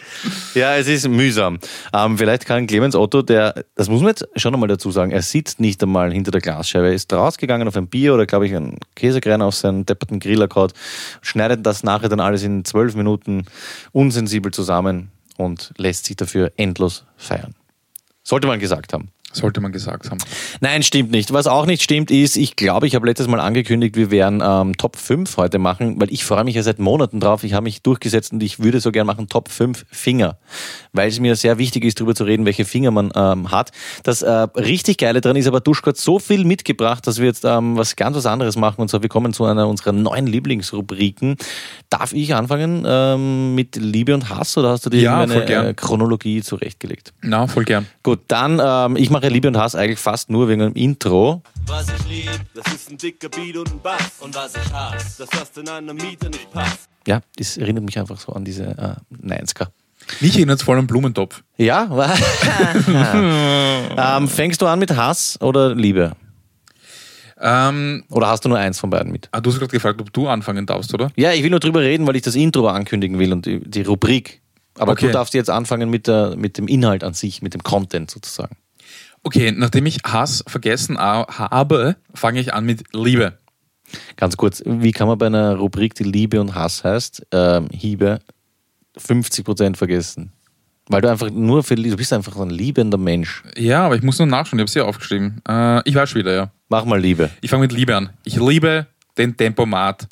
ja, 0.53 0.75
es 0.75 0.89
ist 0.89 1.07
mühsam. 1.07 1.59
Ähm, 1.93 2.17
vielleicht 2.17 2.45
kann 2.45 2.67
Clemens 2.67 2.93
Otto, 2.93 3.21
der, 3.21 3.63
das 3.75 3.87
muss 3.87 4.01
man 4.01 4.09
jetzt 4.09 4.27
schon 4.35 4.53
einmal 4.53 4.67
dazu 4.67 4.91
sagen, 4.91 5.11
er 5.11 5.21
sitzt 5.21 5.61
nicht 5.61 5.81
einmal 5.81 6.11
hinter 6.11 6.31
der 6.31 6.41
Glasscheibe. 6.41 6.87
Er 6.87 6.93
ist 6.93 7.11
rausgegangen 7.13 7.65
auf 7.65 7.77
ein 7.77 7.87
Bier 7.87 8.15
oder, 8.15 8.25
glaube 8.25 8.47
ich, 8.47 8.55
einen 8.55 8.79
Käsekreiner 8.95 9.45
auf 9.45 9.55
seinen 9.55 9.85
depperten 9.85 10.19
Griller 10.19 10.49
gehaut, 10.49 10.73
schneidet 11.21 11.65
das 11.65 11.83
nachher 11.83 12.09
dann 12.09 12.19
alles 12.19 12.43
in 12.43 12.65
zwölf 12.65 12.95
Minuten 12.95 13.45
unsensibel 13.93 14.51
zusammen 14.51 15.11
und 15.37 15.73
lässt 15.77 16.05
sich 16.05 16.17
dafür 16.17 16.51
endlos 16.57 17.05
feiern. 17.15 17.55
Sollte 18.23 18.47
man 18.47 18.59
gesagt 18.59 18.91
haben. 18.91 19.09
Sollte 19.33 19.59
man 19.61 19.71
gesagt 19.71 20.09
haben. 20.09 20.19
Nein, 20.61 20.83
stimmt 20.83 21.11
nicht. 21.11 21.33
Was 21.33 21.47
auch 21.47 21.65
nicht 21.65 21.83
stimmt 21.83 22.11
ist, 22.11 22.37
ich 22.37 22.55
glaube, 22.55 22.87
ich 22.87 22.95
habe 22.95 23.05
letztes 23.05 23.27
Mal 23.27 23.39
angekündigt, 23.39 23.95
wir 23.97 24.11
werden 24.11 24.41
ähm, 24.45 24.77
Top 24.77 24.95
5 24.95 25.35
heute 25.37 25.59
machen, 25.59 25.99
weil 25.99 26.11
ich 26.11 26.23
freue 26.23 26.43
mich 26.43 26.55
ja 26.55 26.63
seit 26.63 26.79
Monaten 26.79 27.19
drauf. 27.19 27.43
Ich 27.43 27.53
habe 27.53 27.63
mich 27.63 27.81
durchgesetzt 27.81 28.31
und 28.31 28.41
ich 28.43 28.59
würde 28.59 28.79
so 28.79 28.91
gern 28.91 29.05
machen 29.07 29.27
Top 29.27 29.49
5 29.49 29.85
Finger, 29.91 30.37
weil 30.93 31.09
es 31.09 31.19
mir 31.19 31.35
sehr 31.35 31.57
wichtig 31.57 31.83
ist, 31.83 31.99
darüber 31.99 32.15
zu 32.15 32.23
reden, 32.23 32.45
welche 32.45 32.65
Finger 32.65 32.91
man 32.91 33.11
ähm, 33.15 33.51
hat. 33.51 33.71
Das 34.03 34.21
äh, 34.21 34.29
richtig 34.31 34.97
Geile 34.97 35.19
dran 35.21 35.35
ist 35.35 35.47
aber, 35.47 35.59
Duschko 35.59 35.89
hat 35.89 35.97
so 35.97 36.19
viel 36.19 36.45
mitgebracht, 36.45 37.05
dass 37.07 37.17
wir 37.19 37.25
jetzt 37.25 37.43
ähm, 37.45 37.75
was 37.77 37.95
ganz 37.95 38.15
was 38.15 38.25
anderes 38.25 38.55
machen 38.55 38.81
und 38.81 38.89
zwar 38.89 39.01
wir 39.01 39.09
kommen 39.09 39.33
zu 39.33 39.45
einer 39.45 39.67
unserer 39.67 39.91
neuen 39.91 40.27
Lieblingsrubriken. 40.27 41.35
Darf 41.89 42.13
ich 42.13 42.33
anfangen 42.35 42.83
ähm, 42.87 43.55
mit 43.55 43.75
Liebe 43.75 44.13
und 44.13 44.29
Hass 44.29 44.57
oder 44.57 44.69
hast 44.69 44.85
du 44.85 44.89
dir 44.89 45.01
Ja, 45.01 45.25
gern. 45.25 45.67
äh, 45.67 45.73
Chronologie 45.73 46.41
zurechtgelegt? 46.41 47.13
Na, 47.21 47.47
voll 47.47 47.63
gern. 47.65 47.87
Gut, 48.03 48.19
dann, 48.27 48.61
ähm, 48.63 48.95
ich 48.95 49.09
mache 49.09 49.22
Liebe 49.29 49.47
und 49.47 49.57
Hass 49.57 49.75
eigentlich 49.75 49.99
fast 49.99 50.29
nur 50.29 50.47
wegen 50.49 50.59
dem 50.61 50.73
Intro. 50.73 51.41
Was 51.67 51.87
ich 51.89 52.07
lieb, 52.07 52.29
das 52.53 52.73
ist 52.73 52.89
ein 52.91 52.97
dicker 52.97 53.29
Beat 53.29 53.57
und 53.57 53.71
ein 53.71 53.79
Bass. 53.81 54.11
Und 54.19 54.35
was 54.35 54.55
ich 54.55 54.73
hasse, 54.73 55.23
dass 55.25 55.29
das 55.29 55.57
in 55.57 55.69
einer 55.69 55.93
Miete 55.93 56.27
nicht 56.29 56.51
passt. 56.51 56.89
Ja, 57.07 57.21
das 57.37 57.57
erinnert 57.57 57.83
mich 57.83 57.99
einfach 57.99 58.19
so 58.19 58.33
an 58.33 58.43
diese 58.45 58.63
äh, 58.65 58.95
90er. 59.25 59.67
Mich 60.19 60.35
erinnert 60.35 60.59
es 60.59 60.63
voll 60.63 60.77
an 60.77 60.87
Blumentopf. 60.87 61.43
Ja, 61.57 61.87
ähm, 64.17 64.27
fängst 64.27 64.61
du 64.61 64.67
an 64.67 64.79
mit 64.79 64.95
Hass 64.95 65.39
oder 65.41 65.73
Liebe? 65.75 66.13
Ähm, 67.45 68.05
Oder 68.09 68.27
hast 68.29 68.45
du 68.45 68.49
nur 68.49 68.57
eins 68.57 68.79
von 68.79 68.89
beiden 68.89 69.11
mit? 69.11 69.27
ah, 69.31 69.41
du 69.41 69.49
hast 69.49 69.59
gerade 69.59 69.71
gefragt, 69.71 69.99
ob 69.99 70.13
du 70.13 70.29
anfangen 70.29 70.65
darfst, 70.65 70.93
oder? 70.93 71.11
Ja, 71.17 71.33
ich 71.33 71.43
will 71.43 71.49
nur 71.49 71.59
drüber 71.59 71.81
reden, 71.81 72.07
weil 72.07 72.15
ich 72.15 72.21
das 72.21 72.35
Intro 72.35 72.67
ankündigen 72.69 73.19
will 73.19 73.33
und 73.33 73.45
die, 73.45 73.59
die 73.59 73.81
Rubrik. 73.81 74.41
Aber 74.77 74.93
Okay. 74.93 75.07
du 75.07 75.11
darfst 75.11 75.33
jetzt 75.33 75.49
anfangen 75.49 75.89
mit, 75.89 76.07
der, 76.07 76.35
mit 76.37 76.57
dem 76.57 76.67
Inhalt 76.69 77.03
an 77.03 77.13
sich, 77.13 77.41
mit 77.41 77.53
dem 77.53 77.61
Content 77.61 78.09
sozusagen. 78.09 78.55
Okay, 79.23 79.51
nachdem 79.55 79.85
ich 79.85 79.99
Hass 80.03 80.43
vergessen 80.47 80.97
habe, 80.97 81.95
fange 82.13 82.39
ich 82.39 82.53
an 82.53 82.65
mit 82.65 82.83
Liebe. 82.93 83.37
Ganz 84.17 84.37
kurz, 84.37 84.61
wie 84.65 84.91
kann 84.91 85.07
man 85.07 85.17
bei 85.17 85.27
einer 85.27 85.55
Rubrik, 85.55 85.95
die 85.95 86.03
Liebe 86.03 86.41
und 86.41 86.55
Hass 86.55 86.83
heißt, 86.83 87.25
ähm, 87.31 87.67
Hiebe, 87.71 88.19
50% 88.97 89.75
vergessen? 89.77 90.33
Weil 90.87 91.01
du 91.01 91.09
einfach 91.09 91.29
nur 91.29 91.63
für, 91.63 91.75
du 91.75 91.95
bist 91.95 92.11
einfach 92.11 92.33
so 92.33 92.41
ein 92.41 92.49
liebender 92.49 92.97
Mensch. 92.97 93.43
Ja, 93.55 93.85
aber 93.85 93.95
ich 93.95 94.03
muss 94.03 94.19
nur 94.19 94.27
nachschauen, 94.27 94.59
ich 94.59 94.63
habe 94.63 94.67
es 94.67 94.73
hier 94.73 94.85
aufgeschrieben. 94.85 95.41
Äh, 95.47 95.87
ich 95.87 95.95
weiß 95.95 96.09
schon 96.09 96.19
wieder, 96.19 96.33
ja. 96.33 96.51
Mach 96.67 96.83
mal 96.83 96.99
Liebe. 96.99 97.29
Ich 97.41 97.49
fange 97.49 97.61
mit 97.61 97.71
Liebe 97.71 97.95
an. 97.95 98.09
Ich 98.25 98.35
liebe 98.35 98.87
den 99.17 99.37
Tempomat. 99.37 100.07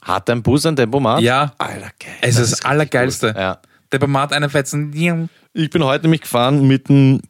Hat 0.00 0.28
dein 0.28 0.42
Bus 0.42 0.64
ein 0.64 0.76
Tempomat? 0.76 1.20
Ja, 1.20 1.52
Alter, 1.58 1.90
geil. 1.98 2.14
es 2.22 2.36
ist 2.36 2.38
das 2.38 2.50
richtig 2.52 2.66
Allergeilste. 2.66 3.26
cool. 3.34 3.40
Ja. 3.40 3.58
Tempomat 3.90 4.32
einfetzen. 4.32 5.28
Ich 5.52 5.70
bin 5.70 5.84
heute 5.84 6.04
nämlich 6.04 6.22
gefahren 6.22 6.66
mit 6.66 6.88
dem 6.88 7.20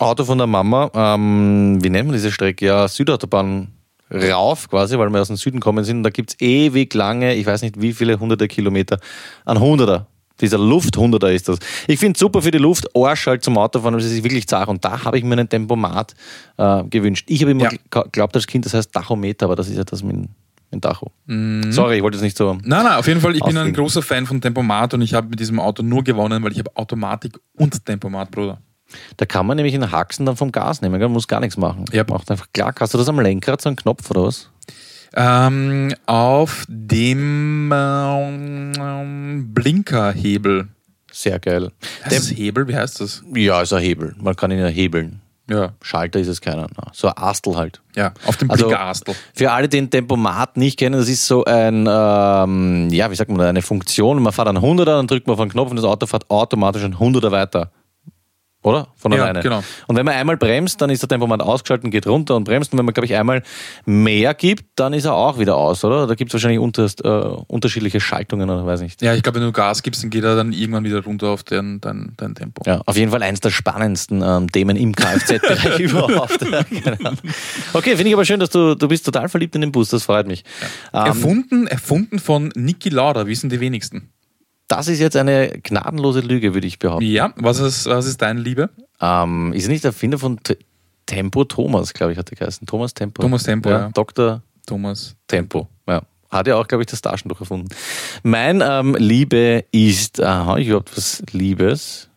Auto 0.00 0.24
von 0.24 0.38
der 0.38 0.46
Mama. 0.46 0.90
Ähm, 0.94 1.78
wie 1.82 1.90
nennt 1.90 2.06
man 2.08 2.14
diese 2.14 2.30
Strecke? 2.32 2.66
Ja, 2.66 2.88
Südautobahn 2.88 3.68
rauf 4.10 4.68
quasi, 4.68 4.98
weil 4.98 5.10
wir 5.10 5.20
aus 5.20 5.28
dem 5.28 5.36
Süden 5.36 5.60
kommen 5.60 5.84
sind. 5.84 5.98
Und 5.98 6.02
da 6.04 6.10
gibt 6.10 6.30
es 6.30 6.40
ewig 6.40 6.94
lange, 6.94 7.34
ich 7.34 7.44
weiß 7.46 7.62
nicht 7.62 7.80
wie 7.80 7.92
viele 7.92 8.18
hunderte 8.18 8.48
Kilometer, 8.48 8.98
ein 9.44 9.60
Hunderter. 9.60 10.06
Dieser 10.40 10.56
Lufthunderter 10.58 11.32
ist 11.32 11.48
das. 11.48 11.58
Ich 11.88 11.98
finde 11.98 12.16
super 12.18 12.40
für 12.42 12.52
die 12.52 12.58
Luft, 12.58 12.86
Arsch 12.96 13.26
halt 13.26 13.42
zum 13.42 13.58
Autofahren, 13.58 13.94
aber 13.94 14.02
es 14.02 14.10
ist 14.10 14.22
wirklich 14.22 14.46
zart. 14.46 14.68
Und 14.68 14.84
da 14.84 15.04
habe 15.04 15.18
ich 15.18 15.24
mir 15.24 15.32
einen 15.32 15.48
Tempomat 15.48 16.14
äh, 16.56 16.84
gewünscht. 16.84 17.26
Ich 17.28 17.42
habe 17.42 17.50
immer 17.50 17.64
Ja. 17.64 17.70
geglaubt 18.02 18.36
als 18.36 18.46
Kind, 18.46 18.64
das 18.64 18.72
heißt 18.72 18.92
Tachometer, 18.92 19.46
aber 19.46 19.56
das 19.56 19.68
ist 19.68 19.76
ja 19.76 19.82
das 19.82 20.00
mit, 20.04 20.16
mit 20.70 20.80
Tacho. 20.82 21.10
Sorry, 21.70 21.96
ich 21.96 22.02
wollte 22.04 22.18
es 22.18 22.22
nicht 22.22 22.36
so. 22.36 22.52
Nein, 22.62 22.84
nein, 22.84 22.98
auf 22.98 23.08
jeden 23.08 23.20
Fall, 23.20 23.34
ich 23.34 23.42
bin 23.42 23.58
ein 23.58 23.72
großer 23.72 24.00
Fan 24.00 24.26
von 24.26 24.40
Tempomat 24.40 24.94
und 24.94 25.02
ich 25.02 25.12
habe 25.12 25.28
mit 25.28 25.40
diesem 25.40 25.58
Auto 25.58 25.82
nur 25.82 26.04
gewonnen, 26.04 26.40
weil 26.44 26.52
ich 26.52 26.60
habe 26.60 26.70
Automatik 26.76 27.36
und 27.56 27.84
Tempomat, 27.84 28.30
Bruder. 28.30 28.60
Da 29.16 29.26
kann 29.26 29.46
man 29.46 29.56
nämlich 29.56 29.74
in 29.74 29.90
Haxen 29.90 30.26
dann 30.26 30.36
vom 30.36 30.50
Gas 30.52 30.80
nehmen, 30.80 30.98
gell? 30.98 31.08
muss 31.08 31.28
gar 31.28 31.40
nichts 31.40 31.56
machen. 31.56 31.84
Ja. 31.92 32.04
Macht 32.08 32.30
einfach 32.30 32.46
klar. 32.52 32.74
Hast 32.78 32.94
du 32.94 32.98
das 32.98 33.08
am 33.08 33.20
Lenkrad, 33.20 33.60
so 33.60 33.68
einen 33.68 33.76
Knopf 33.76 34.10
oder 34.10 34.24
was? 34.24 34.50
Ähm, 35.14 35.94
auf 36.06 36.64
dem 36.68 37.72
ähm, 37.72 39.54
Blinkerhebel. 39.54 40.68
Sehr 41.10 41.38
geil. 41.38 41.72
Heißt 42.04 42.16
das 42.16 42.30
Hebel? 42.36 42.68
Wie 42.68 42.76
heißt 42.76 43.00
das? 43.00 43.22
Ja, 43.34 43.62
ist 43.62 43.72
ein 43.72 43.82
Hebel. 43.82 44.14
Man 44.20 44.36
kann 44.36 44.50
ihn 44.50 44.58
ja 44.58 44.66
hebeln. 44.66 45.20
Ja, 45.50 45.72
Schalter 45.80 46.20
ist 46.20 46.28
es 46.28 46.42
keiner. 46.42 46.66
So 46.92 47.08
ein 47.08 47.14
Astel 47.16 47.56
halt. 47.56 47.80
ja, 47.96 48.12
auf 48.26 48.36
dem 48.36 48.50
Also- 48.50 48.66
Blinkerastel. 48.66 49.14
Für 49.34 49.50
alle, 49.50 49.66
die 49.68 49.78
den 49.78 49.88
Tempomat 49.90 50.58
nicht 50.58 50.78
kennen, 50.78 50.98
das 51.00 51.08
ist 51.08 51.26
so 51.26 51.42
ein, 51.46 51.86
ähm, 51.90 52.88
ja, 52.90 53.10
wie 53.10 53.14
sagt 53.14 53.30
man, 53.30 53.40
eine 53.40 53.62
Funktion. 53.62 54.22
Man 54.22 54.34
fährt 54.34 54.48
einen 54.48 54.58
100er, 54.62 54.84
dann 54.96 55.06
drückt 55.06 55.26
man 55.26 55.34
auf 55.34 55.40
einen 55.40 55.50
Knopf 55.50 55.70
und 55.70 55.76
das 55.76 55.86
Auto 55.86 56.04
fährt 56.06 56.30
automatisch 56.30 56.84
einen 56.84 56.98
100er 56.98 57.30
weiter. 57.30 57.70
Oder? 58.68 58.88
Von 58.96 59.12
Ja, 59.12 59.22
alleine. 59.22 59.40
genau. 59.40 59.62
Und 59.86 59.96
wenn 59.96 60.04
man 60.04 60.14
einmal 60.14 60.36
bremst, 60.36 60.80
dann 60.82 60.90
ist 60.90 61.00
der 61.02 61.08
Tempomat 61.08 61.40
ausgeschaltet 61.40 61.84
und 61.84 61.90
geht 61.90 62.06
runter 62.06 62.36
und 62.36 62.44
bremst. 62.44 62.72
Und 62.72 62.78
wenn 62.78 62.84
man, 62.84 62.92
glaube 62.92 63.06
ich, 63.06 63.14
einmal 63.14 63.42
mehr 63.86 64.34
gibt, 64.34 64.64
dann 64.76 64.92
ist 64.92 65.06
er 65.06 65.14
auch 65.14 65.38
wieder 65.38 65.56
aus, 65.56 65.84
oder? 65.84 66.06
Da 66.06 66.14
gibt 66.14 66.30
es 66.30 66.34
wahrscheinlich 66.34 66.58
unter, 66.60 66.84
äh, 66.84 67.08
unterschiedliche 67.46 67.98
Schaltungen 68.00 68.50
oder 68.50 68.66
weiß 68.66 68.82
nicht. 68.82 69.00
Ja, 69.00 69.14
ich 69.14 69.22
glaube, 69.22 69.40
wenn 69.40 69.46
du 69.46 69.52
Gas 69.52 69.82
gibst, 69.82 70.02
dann 70.02 70.10
geht 70.10 70.22
er 70.24 70.36
dann 70.36 70.52
irgendwann 70.52 70.84
wieder 70.84 71.02
runter 71.02 71.28
auf 71.28 71.44
dein, 71.44 71.80
dein, 71.80 72.12
dein 72.18 72.34
Tempo. 72.34 72.62
Ja, 72.66 72.82
auf 72.84 72.96
jeden 72.96 73.10
Fall 73.10 73.22
eins 73.22 73.40
der 73.40 73.50
spannendsten 73.50 74.22
ähm, 74.22 74.52
Themen 74.52 74.76
im 74.76 74.94
Kfz-Bereich 74.94 75.78
überhaupt. 75.80 76.42
Ja, 76.42 76.92
Ahnung. 76.92 77.18
okay, 77.72 77.96
finde 77.96 78.08
ich 78.08 78.14
aber 78.14 78.24
schön, 78.24 78.40
dass 78.40 78.50
du, 78.50 78.74
du 78.74 78.88
bist 78.88 79.04
total 79.06 79.28
verliebt 79.30 79.54
in 79.54 79.62
den 79.62 79.72
Bus, 79.72 79.88
das 79.88 80.04
freut 80.04 80.26
mich. 80.26 80.44
Ähm, 80.92 81.06
Erfunden, 81.06 81.66
erfunden 81.66 82.18
von 82.18 82.52
Niki 82.54 82.90
Lauda, 82.90 83.26
wissen 83.26 83.48
die 83.48 83.60
wenigsten. 83.60 84.10
Das 84.68 84.88
ist 84.88 85.00
jetzt 85.00 85.16
eine 85.16 85.48
gnadenlose 85.62 86.20
Lüge, 86.20 86.54
würde 86.54 86.66
ich 86.66 86.78
behaupten. 86.78 87.06
Ja, 87.06 87.32
was 87.36 87.58
ist, 87.58 87.86
was 87.86 88.06
ist 88.06 88.22
deine 88.22 88.40
Liebe? 88.40 88.70
Ähm, 89.00 89.52
ist 89.54 89.68
nicht 89.68 89.84
der 89.84 89.90
Erfinder 89.90 90.18
von 90.18 90.42
T 90.42 90.56
Tempo 91.06 91.44
Thomas, 91.44 91.94
glaube 91.94 92.12
ich, 92.12 92.18
hat 92.18 92.30
er 92.30 92.36
geheißen. 92.36 92.66
Thomas 92.66 92.92
Tempo. 92.92 93.22
Thomas 93.22 93.42
Tempo, 93.42 93.70
ja. 93.70 93.88
Dr. 93.94 94.42
Thomas. 94.66 95.16
Tempo, 95.26 95.66
ja. 95.88 96.02
Hat 96.28 96.46
ja 96.46 96.56
auch, 96.56 96.68
glaube 96.68 96.82
ich, 96.82 96.88
das 96.88 97.00
Taschentuch 97.00 97.40
erfunden. 97.40 97.68
Mein 98.22 98.62
ähm, 98.62 98.94
Liebe 98.98 99.64
ist, 99.72 100.20
aha, 100.20 100.58
ich 100.58 100.68
überhaupt 100.68 100.94
was 100.94 101.22
Liebes. 101.32 102.07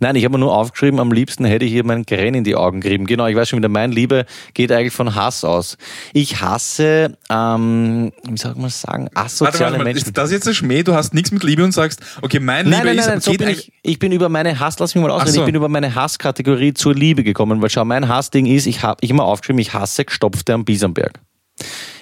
Nein, 0.00 0.16
ich 0.16 0.24
habe 0.24 0.32
mir 0.32 0.38
nur 0.38 0.54
aufgeschrieben, 0.54 1.00
am 1.00 1.12
liebsten 1.12 1.44
hätte 1.44 1.64
ich 1.64 1.72
hier 1.72 1.84
meinen 1.84 2.06
Krähen 2.06 2.34
in 2.34 2.44
die 2.44 2.54
Augen 2.54 2.80
gerieben. 2.80 3.06
Genau, 3.06 3.26
ich 3.26 3.36
weiß 3.36 3.48
schon 3.48 3.58
wieder, 3.58 3.68
mein 3.68 3.92
Liebe 3.92 4.24
geht 4.54 4.72
eigentlich 4.72 4.94
von 4.94 5.14
Hass 5.14 5.44
aus. 5.44 5.76
Ich 6.12 6.40
hasse, 6.40 7.16
ähm, 7.30 8.12
wie 8.28 8.38
soll 8.38 8.54
man 8.56 8.70
sagen, 8.70 9.08
asoziale 9.14 9.52
Warte, 9.52 9.60
warte 9.64 9.78
mal, 9.78 9.84
Menschen. 9.84 10.06
ist 10.06 10.16
das 10.16 10.30
jetzt 10.30 10.48
ein 10.48 10.54
Schmäh? 10.54 10.82
Du 10.82 10.94
hast 10.94 11.14
nichts 11.14 11.30
mit 11.32 11.42
Liebe 11.42 11.64
und 11.64 11.72
sagst, 11.72 12.00
okay, 12.22 12.40
mein 12.40 12.68
Nein, 12.68 12.80
Liebe 12.80 12.86
nein, 12.86 12.98
ist, 12.98 13.06
nein, 13.06 13.20
so 13.20 13.32
bin 13.32 13.48
ich, 13.48 13.72
ich 13.82 13.98
bin 13.98 14.12
über 14.12 14.28
meine 14.28 14.58
Hass, 14.58 14.78
lass 14.78 14.94
mich 14.94 15.02
mal 15.02 15.10
ausreden, 15.10 15.34
so. 15.34 15.40
ich 15.40 15.46
bin 15.46 15.54
über 15.54 15.68
meine 15.68 15.94
Hasskategorie 15.94 16.74
zur 16.74 16.94
Liebe 16.94 17.22
gekommen, 17.22 17.60
weil 17.60 17.70
schau, 17.70 17.84
mein 17.84 18.08
Hassding 18.08 18.46
ist, 18.46 18.66
ich 18.66 18.82
habe 18.82 18.98
ich 19.02 19.10
immer 19.10 19.24
aufgeschrieben, 19.24 19.60
ich 19.60 19.74
hasse 19.74 20.04
gestopfte 20.04 20.54
am 20.54 20.64
Biesenberg. 20.64 21.20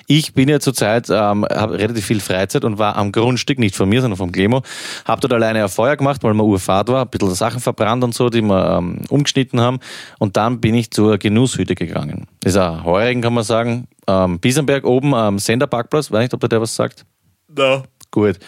Ich 0.06 0.34
bin 0.34 0.48
ja 0.48 0.60
zurzeit, 0.60 1.08
ähm, 1.10 1.44
habe 1.44 1.78
relativ 1.78 2.06
viel 2.06 2.20
Freizeit 2.20 2.64
und 2.64 2.78
war 2.78 2.96
am 2.96 3.12
Grundstück, 3.12 3.58
nicht 3.58 3.74
von 3.74 3.88
mir, 3.88 4.00
sondern 4.00 4.16
vom 4.16 4.30
Clemo. 4.30 4.62
Habe 5.04 5.20
dort 5.20 5.32
alleine 5.32 5.62
ein 5.62 5.68
Feuer 5.68 5.96
gemacht, 5.96 6.22
weil 6.22 6.34
man 6.34 6.46
Urfahrt 6.46 6.88
war, 6.88 7.02
ein 7.02 7.08
bisschen 7.08 7.34
Sachen 7.34 7.60
verbrannt 7.60 8.04
und 8.04 8.14
so, 8.14 8.28
die 8.28 8.42
wir 8.42 8.78
ähm, 8.78 9.00
umgeschnitten 9.08 9.60
haben. 9.60 9.80
Und 10.18 10.36
dann 10.36 10.60
bin 10.60 10.74
ich 10.74 10.90
zur 10.90 11.18
Genusshütte 11.18 11.74
gegangen. 11.74 12.26
Ist 12.44 12.56
ein 12.56 12.84
Heurigen, 12.84 13.22
kann 13.22 13.34
man 13.34 13.44
sagen. 13.44 13.88
Ähm, 14.06 14.38
Biesenberg 14.38 14.84
oben 14.84 15.14
am 15.14 15.38
Senderparkplatz, 15.38 16.10
weiß 16.10 16.22
nicht, 16.22 16.34
ob 16.34 16.48
der 16.48 16.60
was 16.60 16.74
sagt. 16.74 17.04
No. 17.48 17.82
Gut. 18.10 18.38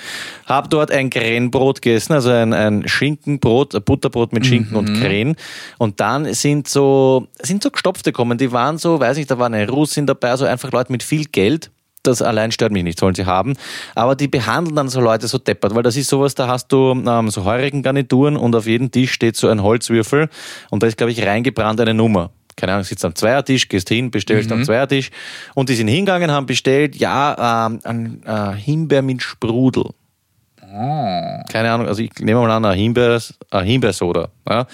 Hab 0.47 0.71
dort 0.71 0.91
ein 0.91 1.11
Krähenbrot 1.11 1.83
gegessen, 1.83 2.15
also 2.15 2.31
ein, 2.31 2.53
ein 2.53 2.89
Schinkenbrot, 2.89 3.75
ein 3.75 3.83
Butterbrot 3.83 4.33
mit 4.33 4.47
Schinken 4.47 4.77
und 4.77 5.01
Krähen. 5.01 5.37
Und 5.79 6.01
dann 6.01 6.33
sind 6.33 6.69
so, 6.69 7.27
sind 7.41 7.63
so 7.63 7.71
Gestopfte 7.71 8.13
gekommen. 8.13 8.39
Die 8.39 8.53
waren 8.53 8.79
so, 8.79 8.99
weiß 9.01 9.17
nicht, 9.17 9.31
da 9.31 9.39
war 9.39 9.47
eine 9.47 9.69
Russin 9.69 10.07
dabei, 10.07 10.31
also 10.31 10.45
einfach 10.45 10.73
Leute 10.73 10.93
mit 10.93 11.03
viel 11.03 11.27
Geld. 11.27 11.71
Das 12.03 12.23
allein 12.23 12.53
stört 12.53 12.73
mich 12.73 12.85
nicht, 12.85 12.99
sollen 12.99 13.15
sie 13.15 13.27
haben. 13.27 13.55
Aber 13.95 14.15
die 14.15 14.29
behandeln 14.29 14.77
dann 14.77 14.89
so 14.89 15.01
Leute 15.01 15.27
so 15.27 15.37
deppert, 15.37 15.75
weil 15.75 15.83
das 15.83 15.97
ist 15.97 16.09
sowas, 16.09 16.35
da 16.35 16.47
hast 16.47 16.69
du 16.69 16.93
ähm, 16.93 17.29
so 17.29 17.45
heurigen 17.45 17.83
Garnituren 17.83 18.37
und 18.37 18.55
auf 18.55 18.67
jedem 18.67 18.91
Tisch 18.91 19.13
steht 19.13 19.37
so 19.37 19.49
ein 19.49 19.63
Holzwürfel 19.63 20.29
und 20.71 20.83
da 20.83 20.87
ist, 20.87 20.97
glaube 20.97 21.13
ich, 21.13 21.27
reingebrannt 21.27 21.81
eine 21.81 21.95
Nummer 21.95 22.31
keine 22.59 22.73
Ahnung, 22.73 22.85
sitzt 22.85 23.05
am 23.05 23.15
Zweiertisch, 23.15 23.69
gehst 23.69 23.89
hin, 23.89 24.11
bestellst 24.11 24.51
am 24.53 24.65
Zweiertisch 24.65 25.11
und 25.55 25.69
die 25.69 25.75
sind 25.75 25.89
hingegangen, 25.89 26.31
haben 26.31 26.47
bestellt, 26.47 26.97
ja, 26.97 27.67
ähm, 27.67 27.81
ein 27.85 28.23
äh, 28.27 28.57
Himbeer 28.57 29.03
mit 29.03 29.23
Sprudel. 29.23 29.91
Keine 31.51 31.71
Ahnung, 31.71 31.87
also 31.87 32.03
ich 32.03 32.13
nehme 32.19 32.41
mal 32.41 32.51
an, 32.51 32.65
ein 32.65 32.77
Himbeer, 32.77 33.21
ein 33.51 33.65
Himbeersoda. 33.65 34.29
Ja. 34.49 34.67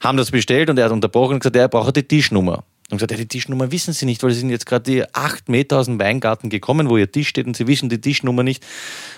Haben 0.00 0.16
das 0.16 0.30
bestellt 0.30 0.70
und 0.70 0.78
er 0.78 0.86
hat 0.86 0.92
unterbrochen 0.92 1.34
und 1.34 1.40
gesagt, 1.40 1.56
er 1.56 1.68
braucht 1.68 1.96
die 1.96 2.04
Tischnummer. 2.04 2.64
Und 2.92 2.98
gesagt, 2.98 3.12
ja, 3.12 3.16
die 3.16 3.26
Tischnummer 3.26 3.72
wissen 3.72 3.94
Sie 3.94 4.04
nicht, 4.04 4.22
weil 4.22 4.32
Sie 4.32 4.40
sind 4.40 4.50
jetzt 4.50 4.66
gerade 4.66 4.82
die 4.82 5.14
acht 5.14 5.48
Meter 5.48 5.78
aus 5.78 5.86
dem 5.86 5.98
Weingarten 5.98 6.50
gekommen, 6.50 6.90
wo 6.90 6.98
Ihr 6.98 7.10
Tisch 7.10 7.28
steht 7.28 7.46
und 7.46 7.56
Sie 7.56 7.66
wissen 7.66 7.88
die 7.88 7.98
Tischnummer 7.98 8.42
nicht. 8.42 8.62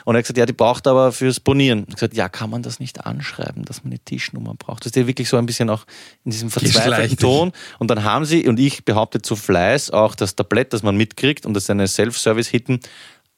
Und 0.04 0.14
er 0.14 0.18
hat 0.18 0.26
gesagt, 0.26 0.38
ja, 0.38 0.46
die 0.46 0.52
braucht 0.52 0.86
aber 0.86 1.10
fürs 1.10 1.40
Bonieren. 1.40 1.84
Ich 1.88 1.94
gesagt, 1.96 2.14
ja, 2.14 2.28
kann 2.28 2.50
man 2.50 2.62
das 2.62 2.78
nicht 2.78 3.04
anschreiben, 3.04 3.64
dass 3.64 3.82
man 3.82 3.92
eine 3.92 3.98
Tischnummer 3.98 4.54
braucht? 4.54 4.84
Das 4.84 4.90
ist 4.90 4.96
ja 4.96 5.08
wirklich 5.08 5.28
so 5.28 5.38
ein 5.38 5.46
bisschen 5.46 5.70
auch 5.70 5.86
in 6.24 6.30
diesem 6.30 6.50
verzweifelten. 6.50 7.16
Ton. 7.18 7.52
Und 7.80 7.90
dann 7.90 8.04
haben 8.04 8.24
sie, 8.24 8.46
und 8.46 8.60
ich 8.60 8.84
behaupte 8.84 9.20
zu 9.20 9.34
Fleiß, 9.34 9.90
auch 9.90 10.14
das 10.14 10.36
Tablett, 10.36 10.72
das 10.72 10.84
man 10.84 10.96
mitkriegt 10.96 11.44
und 11.44 11.54
das 11.54 11.64
ist 11.64 11.70
eine 11.70 11.88
Self-Service-Hitten, 11.88 12.78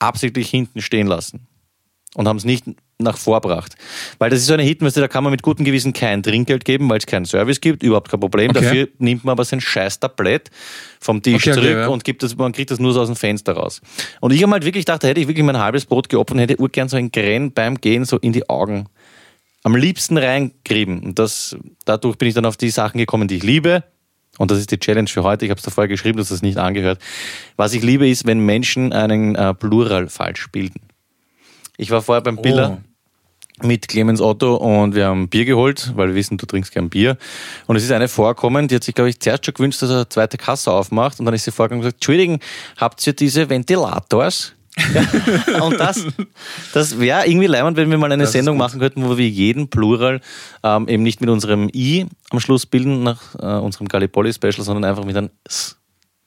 absichtlich 0.01 0.51
hinten 0.51 0.83
stehen 0.83 1.07
lassen. 1.07 1.46
Und 2.16 2.26
haben 2.26 2.38
es 2.38 2.44
nicht 2.44 2.64
nach 2.98 3.18
vorbracht. 3.18 3.74
Weil 4.18 4.31
das 4.31 4.40
ist 4.40 4.46
so 4.46 4.55
eine 4.55 4.74
du, 4.74 4.88
da 4.88 5.07
kann 5.07 5.22
man 5.22 5.31
mit 5.31 5.42
gutem 5.42 5.66
Gewissen 5.66 5.92
kein 5.92 6.22
Trinkgeld 6.22 6.64
geben, 6.64 6.88
weil 6.88 6.96
es 6.96 7.05
keinen 7.05 7.26
Service 7.26 7.61
gibt, 7.61 7.83
überhaupt 7.83 8.11
kein 8.11 8.20
Problem. 8.20 8.50
Okay. 8.50 8.62
Dafür 8.62 8.88
nimmt 8.98 9.24
man 9.24 9.33
aber 9.33 9.44
sein 9.44 9.61
scheiß 9.61 10.00
Tablett 10.00 10.50
vom 10.98 11.22
Tisch 11.22 11.46
Okay, 11.46 11.52
okay, 11.52 11.61
zurück 11.61 11.76
ja. 11.76 11.88
und 11.88 12.05
gibt 12.05 12.22
das, 12.22 12.35
man 12.35 12.52
kriegt 12.52 12.70
das 12.70 12.79
nur 12.79 12.94
so 12.94 13.02
aus 13.02 13.09
dem 13.09 13.16
Fenster 13.16 13.52
raus. 13.52 13.83
Und 14.20 14.33
ich 14.33 14.42
habe 14.42 14.52
halt 14.52 14.64
wirklich 14.64 14.87
gedacht, 14.87 15.05
da 15.05 15.09
hätte 15.09 15.20
ich 15.20 15.29
wirklich 15.29 15.44
mein 15.44 15.59
halbes 15.59 15.85
Brot 15.85 16.09
geopfert 16.09 16.37
und 16.37 16.40
hätte 16.40 16.59
urgern 16.59 16.88
so 16.88 16.96
ein 16.96 17.12
Gren 17.12 17.52
beim 17.52 17.79
Gehen 17.79 18.07
so 18.07 18.16
in 18.16 18.33
die 18.33 18.48
Augen 18.48 18.87
am 19.62 19.76
liebsten 19.76 20.16
reingrieben. 20.16 21.00
Und 21.00 21.18
das, 21.18 21.57
dadurch 21.85 22.16
bin 22.16 22.29
ich 22.29 22.35
dann 22.35 22.46
auf 22.46 22.57
die 22.57 22.70
Sachen 22.70 22.98
gekommen, 22.98 23.29
die 23.29 23.37
ich 23.37 23.42
liebe. 23.42 23.85
Und 24.38 24.50
das 24.50 24.59
ist 24.59 24.70
die 24.70 24.79
Challenge 24.79 25.09
für 25.09 25.22
heute. 25.22 25.44
Ich 25.44 25.50
habe 25.50 25.59
es 25.59 25.64
davor 25.64 25.88
geschrieben, 25.88 26.18
dass 26.18 26.29
das 26.29 26.40
nicht 26.40 26.57
angehört. 26.57 27.00
Was 27.57 27.74
ich 27.74 27.83
liebe, 27.83 28.09
ist, 28.09 28.26
wenn 28.26 28.38
Menschen 28.38 28.92
einen 28.92 29.35
äh, 29.35 29.55
Plural 29.55 30.09
falsch 30.09 30.48
bilden. 30.52 30.81
Ich 31.76 31.90
war 31.90 32.02
vorher 32.02 32.22
beim 32.22 32.36
Biller 32.36 32.78
mit 33.62 33.88
Clemens 33.88 34.20
Otto 34.20 34.56
und 34.56 34.94
wir 34.94 35.06
haben 35.06 35.28
Bier 35.28 35.44
geholt, 35.44 35.92
weil 35.96 36.08
wir 36.08 36.14
wissen, 36.14 36.36
du 36.36 36.46
trinkst 36.46 36.72
gern 36.72 36.90
Bier. 36.90 37.16
Und 37.66 37.76
es 37.76 37.84
ist 37.84 37.92
eine 37.92 38.08
vorkommen, 38.08 38.68
die 38.68 38.76
hat 38.76 38.84
sich, 38.84 38.94
glaube 38.94 39.08
ich, 39.08 39.20
zuerst 39.20 39.46
schon 39.46 39.54
gewünscht, 39.54 39.80
dass 39.80 39.90
er 39.90 39.96
eine 39.96 40.08
zweite 40.08 40.36
Kasse 40.36 40.70
aufmacht. 40.70 41.18
Und 41.18 41.26
dann 41.26 41.34
ist 41.34 41.44
sie 41.44 41.52
vorgegangen 41.52 41.80
und 41.80 41.84
gesagt, 41.84 41.96
Entschuldigung, 41.96 42.40
habt 42.76 43.06
ihr 43.06 43.14
diese 43.14 43.48
Ventilators? 43.48 44.52
Ja, 44.92 45.62
und 45.62 45.80
das, 45.80 46.04
das 46.74 47.00
wäre 47.00 47.26
irgendwie 47.26 47.46
leimend, 47.46 47.78
wenn 47.78 47.90
wir 47.90 47.96
mal 47.96 48.12
eine 48.12 48.24
Das 48.24 48.32
Sendung 48.32 48.58
machen 48.58 48.78
könnten, 48.78 49.08
wo 49.08 49.16
wir 49.16 49.28
jeden 49.28 49.68
Plural 49.68 50.20
ähm, 50.62 50.86
eben 50.86 51.02
nicht 51.02 51.22
mit 51.22 51.30
unserem 51.30 51.70
I 51.72 52.06
am 52.30 52.40
Schluss 52.40 52.66
bilden, 52.66 53.02
nach 53.02 53.34
äh, 53.36 53.46
unserem 53.58 53.88
Gallipoli-Special, 53.88 54.62
sondern 54.62 54.84
einfach 54.84 55.04
mit 55.04 55.16
einem 55.16 55.30
S. 55.44 55.78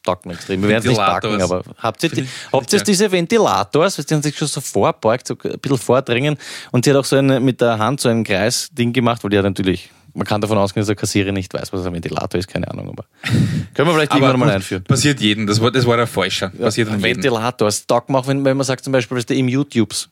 Taugt 0.03 0.25
mir 0.25 0.33
extrem. 0.33 0.61
Wir 0.61 0.69
werden 0.69 0.79
es 0.83 0.85
nicht 0.89 0.97
backen, 0.97 1.41
aber 1.41 1.63
habt 1.77 2.03
ihr, 2.03 2.13
ich- 2.13 2.29
habt 2.53 2.71
ihr 2.73 2.79
diese 2.81 3.11
Ventilators, 3.11 3.97
die 3.97 4.13
haben 4.13 4.23
sich 4.23 4.37
schon 4.37 4.47
so 4.47 4.61
vorbeugt, 4.61 5.27
so 5.27 5.35
ein 5.43 5.59
bisschen 5.59 5.77
vordringen 5.77 6.37
und 6.71 6.85
sie 6.85 6.91
hat 6.91 6.97
auch 6.97 7.05
so 7.05 7.17
eine, 7.17 7.39
mit 7.39 7.59
der 7.61 7.77
Hand 7.77 7.99
so 8.01 8.07
ein 8.09 8.23
Kreisding 8.23 8.93
gemacht, 8.93 9.23
weil 9.23 9.29
die 9.31 9.37
hat 9.37 9.43
natürlich, 9.43 9.89
man 10.13 10.25
kann 10.25 10.39
davon 10.41 10.57
ausgehen, 10.57 10.81
dass 10.81 10.87
der 10.87 10.95
Kassierer 10.95 11.31
nicht 11.33 11.53
weiß, 11.53 11.73
was 11.73 11.85
ein 11.85 11.93
Ventilator 11.93 12.39
ist, 12.39 12.47
keine 12.47 12.71
Ahnung, 12.71 12.89
aber 12.89 13.05
können 13.73 13.87
wir 13.89 13.93
vielleicht 13.93 14.13
irgendwann 14.13 14.39
mal 14.39 14.49
einführen. 14.49 14.83
Passiert 14.85 15.19
jedem. 15.19 15.45
Das 15.47 15.61
war, 15.61 15.69
das 15.69 15.85
war 15.85 15.97
der 15.97 16.07
Falscher. 16.07 16.49
Passiert 16.49 16.87
an 16.89 16.99
jedem. 17.01 17.17
Ventilators, 17.17 17.85
taugt 17.85 18.09
mir 18.09 18.17
auch, 18.19 18.27
wenn, 18.27 18.43
wenn 18.45 18.55
man 18.57 18.65
sagt 18.65 18.83
zum 18.85 18.93
Beispiel, 18.93 19.17
weißt 19.17 19.29
du, 19.29 19.35
im 19.35 19.47
YouTubes. 19.49 20.09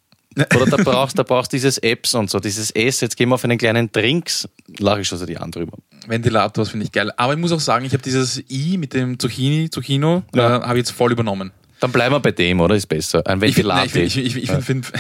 Oder 0.56 0.66
da 0.66 0.78
brauchst, 0.78 1.18
da 1.18 1.24
brauchst 1.24 1.52
dieses 1.54 1.78
Apps 1.80 2.14
und 2.14 2.30
so, 2.30 2.40
dieses 2.40 2.72
S, 2.72 3.02
jetzt 3.02 3.18
gehen 3.18 3.30
wir 3.30 3.36
auf 3.36 3.44
einen 3.44 3.58
kleinen 3.58 3.92
Drinks, 3.92 4.48
lache 4.78 5.02
ich 5.02 5.08
schon 5.08 5.18
so 5.18 5.26
die 5.26 5.38
Hand 5.38 5.56
drüber. 5.56 5.78
Ventilators 6.08 6.70
finde 6.70 6.86
ich 6.86 6.92
geil. 6.92 7.12
Aber 7.18 7.34
ich 7.34 7.40
muss 7.40 7.52
auch 7.52 7.60
sagen, 7.60 7.86
ich 7.86 7.94
habe 7.94 8.04
dieses 8.04 8.44
I 8.50 8.78
mit 8.78 8.94
dem 8.94 9.18
Zucchini, 9.20 9.70
Zucchino, 9.70 10.24
Ja. 10.36 10.58
äh, 10.58 10.62
habe 10.62 10.74
ich 10.74 10.88
jetzt 10.88 10.92
voll 10.92 11.12
übernommen. 11.12 11.52
Dann 11.80 11.92
bleiben 11.92 12.16
wir 12.16 12.20
bei 12.20 12.32
dem, 12.32 12.60
oder? 12.60 12.76
Ist 12.76 12.88
besser. 12.88 13.22
Ein 13.28 13.40
Ventilator. 13.42 14.02
ich, 14.02 14.18
ich, 14.18 14.36
ich, 14.36 14.52
find, 14.52 14.92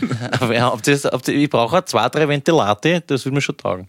das, 0.82 1.02
das, 1.02 1.28
ich 1.28 1.50
brauche 1.50 1.84
zwei, 1.84 2.08
drei 2.08 2.28
Ventilate, 2.28 3.02
das 3.06 3.24
würde 3.24 3.34
mir 3.36 3.40
schon 3.40 3.56
taugen. 3.56 3.88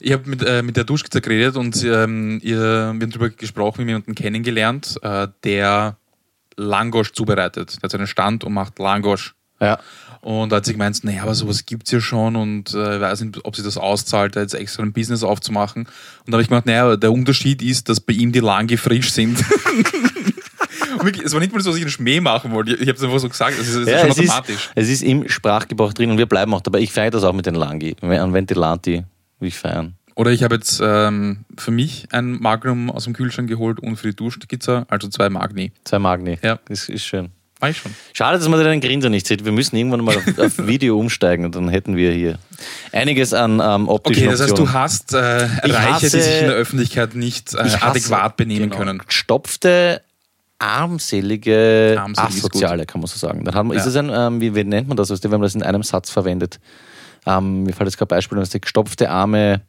ich 0.00 0.12
habe 0.12 0.28
mit, 0.28 0.42
äh, 0.42 0.62
mit 0.62 0.76
der 0.76 0.84
Duschkizze 0.84 1.20
geredet 1.20 1.56
und 1.56 1.82
ähm, 1.84 2.40
ihr, 2.42 2.58
wir 2.60 2.86
haben 2.88 3.10
darüber 3.10 3.30
gesprochen, 3.30 3.78
wir 3.78 3.94
haben 3.94 4.02
jemanden 4.02 4.14
kennengelernt, 4.16 4.96
äh, 5.02 5.28
der 5.44 5.96
Langosch 6.56 7.12
zubereitet. 7.12 7.76
Der 7.76 7.82
hat 7.84 7.90
seinen 7.92 8.06
Stand 8.06 8.44
und 8.44 8.52
macht 8.52 8.78
Langosch. 8.78 9.34
Ja. 9.64 9.78
Und 10.20 10.50
da 10.50 10.56
hat 10.56 10.64
sie 10.64 10.72
gemeint, 10.72 11.04
naja, 11.04 11.22
aber 11.22 11.34
sowas 11.34 11.66
gibt's 11.66 11.90
ja 11.90 12.00
schon 12.00 12.34
und 12.36 12.72
äh, 12.72 13.00
weiß 13.00 13.20
nicht, 13.22 13.44
ob 13.44 13.56
sie 13.56 13.62
das 13.62 13.76
auszahlt, 13.76 14.36
da 14.36 14.40
jetzt 14.40 14.54
extra 14.54 14.82
ein 14.82 14.92
Business 14.94 15.22
aufzumachen. 15.22 15.82
Und 15.84 15.90
da 16.28 16.32
habe 16.32 16.42
ich 16.42 16.48
gemeint, 16.48 16.64
naja, 16.64 16.96
der 16.96 17.12
Unterschied 17.12 17.60
ist, 17.60 17.90
dass 17.90 18.00
bei 18.00 18.14
ihm 18.14 18.32
die 18.32 18.40
Lange 18.40 18.78
frisch 18.78 19.12
sind. 19.12 19.44
Es 21.22 21.34
war 21.34 21.40
nicht 21.40 21.52
mal 21.52 21.60
so, 21.60 21.70
dass 21.70 21.76
ich 21.76 21.82
einen 21.84 21.90
Schmäh 21.90 22.20
machen 22.20 22.52
wollte. 22.52 22.74
Ich 22.76 22.88
habe 22.88 22.92
es 22.92 23.02
einfach 23.02 23.18
so 23.18 23.28
gesagt, 23.28 23.58
das 23.58 23.68
ist, 23.68 23.74
ist 23.76 23.88
Ja, 23.88 24.00
schon 24.00 24.10
es, 24.10 24.18
ist, 24.18 24.30
automatisch. 24.30 24.70
es 24.74 24.88
ist 24.88 25.02
im 25.02 25.28
Sprachgebrauch 25.28 25.92
drin 25.92 26.10
und 26.10 26.16
wir 26.16 26.24
bleiben 26.24 26.54
auch 26.54 26.62
dabei. 26.62 26.80
Ich 26.80 26.92
feiere 26.92 27.10
das 27.10 27.24
auch 27.24 27.34
mit 27.34 27.44
den 27.44 27.56
Langi. 27.56 27.94
An 28.00 28.32
Ventilanti 28.32 29.04
will 29.38 29.48
ich 29.48 29.56
feiern. 29.56 29.96
Oder 30.14 30.30
ich 30.30 30.42
habe 30.44 30.54
jetzt 30.54 30.80
ähm, 30.82 31.44
für 31.58 31.72
mich 31.72 32.06
ein 32.12 32.40
Magnum 32.40 32.90
aus 32.90 33.04
dem 33.04 33.12
Kühlschrank 33.12 33.48
geholt 33.48 33.80
und 33.80 33.96
für 33.96 34.08
die 34.10 34.16
Duschkizze, 34.16 34.86
also 34.88 35.08
zwei 35.08 35.28
Magni. 35.28 35.72
Zwei 35.84 35.98
Magni. 35.98 36.38
Ja. 36.42 36.58
Das 36.68 36.88
ist 36.88 37.04
schön. 37.04 37.30
War 37.64 37.70
ich 37.70 37.78
schon. 37.78 37.94
Schade, 38.12 38.38
dass 38.38 38.46
man 38.46 38.62
den 38.62 38.80
Grinser 38.82 39.08
nicht 39.08 39.26
sieht. 39.26 39.42
Wir 39.46 39.52
müssen 39.52 39.74
irgendwann 39.74 40.02
mal 40.04 40.18
auf, 40.18 40.38
auf 40.38 40.58
Video 40.66 40.98
umsteigen 40.98 41.46
und 41.46 41.54
dann 41.54 41.70
hätten 41.70 41.96
wir 41.96 42.12
hier 42.12 42.38
einiges 42.92 43.32
an 43.32 43.58
ähm, 43.64 43.88
optischen 43.88 44.24
Okay, 44.28 44.30
das 44.36 44.42
heißt, 44.42 44.58
du 44.58 44.70
hast 44.70 45.14
äh, 45.14 45.46
Ich 45.64 45.72
Reiche, 45.72 45.72
die 45.72 45.72
hasse- 46.06 46.20
sich 46.20 46.40
in 46.40 46.46
der 46.48 46.56
Öffentlichkeit 46.56 47.14
nicht 47.14 47.54
äh, 47.54 47.60
adäquat 47.80 48.36
benehmen 48.36 48.68
genau, 48.68 48.76
können. 48.76 48.98
Gestopfte, 49.06 50.02
armselige, 50.58 51.96
Armselig 51.98 52.34
ist 52.36 52.42
gut. 52.42 52.50
asoziale, 52.52 52.84
kann 52.84 53.00
man 53.00 53.08
so 53.08 53.16
sagen. 53.16 53.44
Dann 53.44 53.54
hat 53.54 53.64
man, 53.64 53.76
Ist 53.78 53.84
Ja. 53.84 53.90
es 53.90 53.96
ein, 53.96 54.10
ähm, 54.12 54.40
wie, 54.42 54.54
wie 54.54 54.64
nennt 54.64 54.88
man 54.88 54.98
das, 54.98 55.08
weißt 55.08 55.24
du, 55.24 55.30
wenn 55.30 55.40
man 55.40 55.46
das 55.46 55.54
in 55.54 55.62
einem 55.62 55.82
Satz 55.82 56.10
verwendet? 56.10 56.60
Ähm, 57.26 57.62
mir 57.62 57.72
fällt 57.72 57.88
jetzt 57.88 57.96
kein 57.96 58.08
Beispiel, 58.08 58.36
das 58.38 58.52
ist 58.52 58.60
gestopfte 58.60 59.08
Arme, 59.08 59.62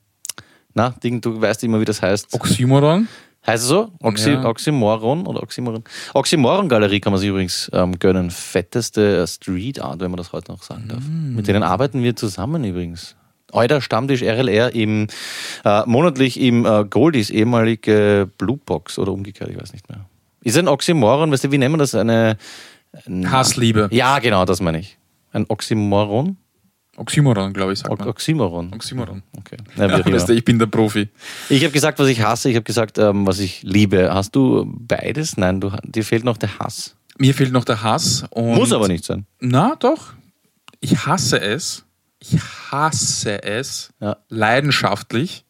na, 0.74 0.90
Ding, 1.02 1.22
du 1.22 1.40
weißt 1.40 1.64
immer, 1.64 1.80
wie 1.80 1.86
das 1.86 2.02
heißt. 2.02 2.34
Oxymoron? 2.34 3.08
Heißt 3.48 3.64
es 3.64 3.70
so? 3.70 3.92
Oxy, 4.02 4.32
Ja. 4.32 4.46
Oxymoron 4.46 5.28
oder 5.28 5.44
Oxymoron? 5.44 5.84
Oxymoron-Galerie 6.14 7.00
kann 7.00 7.12
man 7.14 7.20
sich 7.20 7.30
übrigens 7.30 7.70
ähm, 7.74 8.00
gönnen. 8.00 8.32
Fetteste 8.32 9.26
Street 9.28 9.80
Art, 9.82 10.00
wenn 10.00 10.10
man 10.12 10.18
das 10.18 10.34
heute 10.34 10.52
noch 10.52 10.64
sagen 10.64 10.88
darf. 10.88 11.04
Mm. 11.08 11.36
Mit 11.36 11.48
denen 11.48 11.62
arbeiten 11.64 12.02
wir 12.02 12.16
zusammen 12.16 12.64
übrigens. 12.64 13.16
Euer 13.52 13.80
Stammtisch 13.82 14.24
RLR 14.24 14.74
im 14.74 15.08
äh, 15.64 15.84
monatlich 15.86 16.40
im 16.42 16.66
äh, 16.66 16.84
Goldies, 16.86 17.30
ehemalige 17.30 18.30
Bluebox 18.38 18.98
oder 18.98 19.12
umgekehrt, 19.12 19.50
ich 19.52 19.62
weiß 19.62 19.72
nicht 19.74 19.88
mehr. 19.90 20.06
Ist 20.42 20.58
ein 20.58 20.68
Oxymoron, 20.68 21.32
weißt 21.32 21.44
du, 21.46 21.52
wie 21.52 21.58
nennt 21.60 21.72
man 21.72 21.80
das? 21.80 21.94
Eine. 21.96 22.38
ein- 23.06 23.32
Hassliebe. 23.32 23.90
Ja, 23.92 24.20
genau, 24.20 24.46
das 24.46 24.60
meine 24.62 24.80
ich. 24.80 24.98
Ein 25.32 25.46
Oxymoron? 25.48 26.38
Oxymoron, 26.98 27.52
glaube 27.54 27.74
ich, 27.74 27.80
sagt 27.80 27.92
O 27.92 27.96
man. 27.98 28.08
Oxymoron. 28.08 28.74
Oxymoron. 28.74 29.24
Okay. 29.38 29.58
Na, 29.76 29.88
wie 30.06 30.12
Ja, 30.12 30.26
du, 30.26 30.34
ich 30.34 30.46
bin 30.46 30.58
der 30.60 30.68
Profi. 30.68 31.10
Ich 31.50 31.62
habe 31.64 31.72
gesagt, 31.74 32.00
was 32.00 32.08
ich 32.08 32.22
hasse, 32.22 32.50
ich 32.50 32.56
habe 32.56 32.64
gesagt, 32.64 32.98
ähm, 32.98 33.28
was 33.28 33.40
ich 33.40 33.64
liebe. 33.64 34.14
Hast 34.14 34.36
du 34.36 34.66
beides? 34.66 35.36
Nein, 35.38 35.60
du, 35.62 35.72
dir 35.84 36.04
fehlt 36.06 36.24
noch 36.24 36.38
der 36.38 36.58
Hass. 36.60 36.96
Mir 37.18 37.34
fehlt 37.34 37.52
noch 37.52 37.66
der 37.66 37.84
Hass. 37.84 38.26
Und 38.30 38.56
Muss 38.56 38.72
aber 38.74 38.88
nicht 38.88 39.04
sein. 39.06 39.26
Na, 39.40 39.76
doch. 39.78 40.14
Ich 40.80 41.06
hasse 41.06 41.40
es. 41.42 41.84
Ich 42.20 42.40
hasse 42.72 43.44
es 43.44 43.92
Ja. 44.00 44.18
leidenschaftlich, 44.30 45.46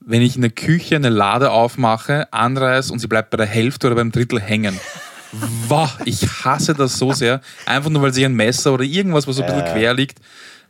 wenn 0.00 0.22
ich 0.22 0.34
in 0.36 0.42
der 0.42 0.50
Küche 0.50 0.96
eine 0.96 1.08
Lade 1.10 1.50
aufmache, 1.50 2.32
anreiß 2.32 2.90
und 2.90 2.98
sie 2.98 3.06
bleibt 3.06 3.30
bei 3.30 3.36
der 3.36 3.46
Hälfte 3.46 3.86
oder 3.86 3.96
beim 3.96 4.10
Drittel 4.12 4.40
hängen. 4.40 4.78
Wow, 5.68 5.98
ich 6.04 6.26
hasse 6.44 6.74
das 6.74 6.98
so 6.98 7.12
sehr. 7.12 7.40
Einfach 7.66 7.90
nur, 7.90 8.02
weil 8.02 8.12
sich 8.12 8.24
ein 8.24 8.34
Messer 8.34 8.72
oder 8.72 8.84
irgendwas, 8.84 9.26
was 9.26 9.36
so 9.36 9.42
ein 9.42 9.48
bisschen 9.48 9.72
quer 9.72 9.94
liegt, 9.94 10.18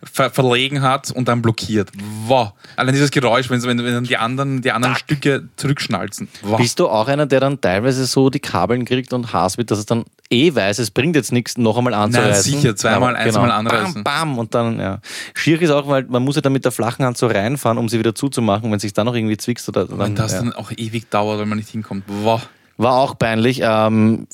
ver 0.04 0.30
verlegen 0.30 0.82
hat 0.82 1.10
und 1.10 1.28
dann 1.28 1.42
blockiert. 1.42 1.90
Wow. 2.26 2.52
Allein 2.76 2.94
dieses 2.94 3.10
Geräusch, 3.10 3.50
wenn, 3.50 3.62
wenn, 3.62 3.84
wenn 3.84 3.92
dann 3.92 4.04
die 4.04 4.16
anderen, 4.16 4.62
die 4.62 4.72
anderen 4.72 4.96
Stücke 4.96 5.48
zurückschnalzen. 5.56 6.28
Wow. 6.42 6.58
Bist 6.58 6.80
du 6.80 6.88
auch 6.88 7.06
einer, 7.08 7.26
der 7.26 7.40
dann 7.40 7.60
teilweise 7.60 8.06
so 8.06 8.30
die 8.30 8.40
Kabeln 8.40 8.84
kriegt 8.84 9.12
und 9.12 9.32
Hass 9.32 9.58
wird, 9.58 9.70
dass 9.70 9.78
es 9.78 9.86
dann 9.86 10.04
eh 10.30 10.54
weiß, 10.54 10.78
es 10.78 10.90
bringt 10.90 11.14
jetzt 11.14 11.30
nichts, 11.30 11.56
noch 11.56 11.78
einmal 11.78 11.94
anzureißen? 11.94 12.52
sicher, 12.52 12.74
zweimal, 12.74 13.14
Ja, 13.14 13.20
eins 13.20 13.34
mal 13.36 13.50
anreißen. 13.50 14.02
Bam, 14.02 14.30
bam, 14.30 14.38
und 14.38 14.54
dann, 14.54 14.80
ja. 14.80 15.00
Schwierig 15.34 15.62
ist 15.62 15.70
auch, 15.70 15.86
weil 15.86 16.04
man 16.04 16.22
muss 16.22 16.36
ja 16.36 16.40
dann 16.40 16.52
mit 16.52 16.64
der 16.64 16.72
flachen 16.72 17.04
Hand 17.04 17.16
so 17.16 17.26
reinfahren, 17.26 17.78
um 17.78 17.88
sie 17.88 17.98
wieder 17.98 18.14
zuzumachen, 18.14 18.72
wenn 18.72 18.80
sich 18.80 18.92
dann 18.92 19.06
noch 19.06 19.14
irgendwie 19.14 19.36
zwickst 19.36 19.68
oder 19.68 19.86
dann, 19.86 19.98
wenn 19.98 20.14
das 20.14 20.32
ja. 20.32 20.38
dann 20.38 20.52
auch 20.52 20.72
ewig 20.76 21.10
dauert, 21.10 21.38
weil 21.38 21.46
man 21.46 21.58
nicht 21.58 21.70
hinkommt. 21.70 22.04
Wow. 22.08 22.48
War 22.76 22.94
auch 22.94 23.16
peinlich. 23.16 23.60
Ähm, 23.62 24.26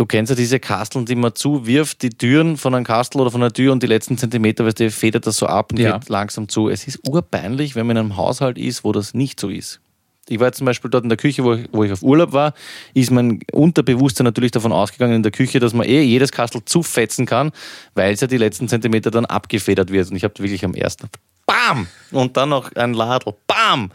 du 0.00 0.06
kennst 0.06 0.30
ja 0.30 0.36
diese 0.36 0.58
Kasteln, 0.58 1.04
die 1.04 1.14
man 1.14 1.34
zuwirft, 1.34 2.00
die 2.00 2.08
Türen 2.08 2.56
von 2.56 2.74
einem 2.74 2.84
Kastel 2.84 3.20
oder 3.20 3.30
von 3.30 3.42
einer 3.42 3.52
Tür 3.52 3.72
und 3.72 3.82
die 3.82 3.86
letzten 3.86 4.16
Zentimeter, 4.16 4.64
weißt 4.64 4.80
du, 4.80 4.90
federt 4.90 5.26
das 5.26 5.36
so 5.36 5.46
ab 5.46 5.72
und 5.72 5.78
Ja. 5.78 5.98
geht 5.98 6.08
langsam 6.08 6.48
zu. 6.48 6.70
Es 6.70 6.88
ist 6.88 7.06
urpeinlich, 7.06 7.76
wenn 7.76 7.86
man 7.86 7.96
in 7.96 8.00
einem 8.04 8.16
Haushalt 8.16 8.56
ist, 8.56 8.82
wo 8.82 8.92
das 8.92 9.12
nicht 9.12 9.38
so 9.38 9.50
ist. 9.50 9.80
Ich 10.26 10.38
war 10.40 10.46
jetzt 10.46 10.58
zum 10.58 10.64
Beispiel 10.64 10.90
dort 10.90 11.02
in 11.02 11.10
der 11.10 11.18
Küche, 11.18 11.44
wo 11.44 11.54
ich, 11.54 11.68
wo 11.72 11.84
ich 11.84 11.92
auf 11.92 12.02
Urlaub 12.02 12.32
war, 12.32 12.54
ist 12.94 13.10
mein 13.10 13.40
Unterbewusstsein 13.52 14.24
natürlich 14.24 14.52
davon 14.52 14.72
ausgegangen 14.72 15.16
in 15.16 15.22
der 15.22 15.32
Küche, 15.32 15.60
dass 15.60 15.74
man 15.74 15.86
eh 15.86 16.00
jedes 16.02 16.32
Kastel 16.32 16.64
zufetzen 16.64 17.26
kann, 17.26 17.50
weil 17.94 18.14
es 18.14 18.20
ja 18.20 18.26
die 18.26 18.38
letzten 18.38 18.68
Zentimeter 18.68 19.10
dann 19.10 19.26
abgefedert 19.26 19.92
wird. 19.92 20.10
Und 20.10 20.16
ich 20.16 20.24
habe 20.24 20.38
wirklich 20.38 20.64
am 20.64 20.74
ersten 20.74 21.08
BAM! 21.46 21.88
Und 22.12 22.36
dann 22.36 22.50
noch 22.50 22.72
ein 22.76 22.94
Ladel. 22.94 23.34
BAM! 23.46 23.90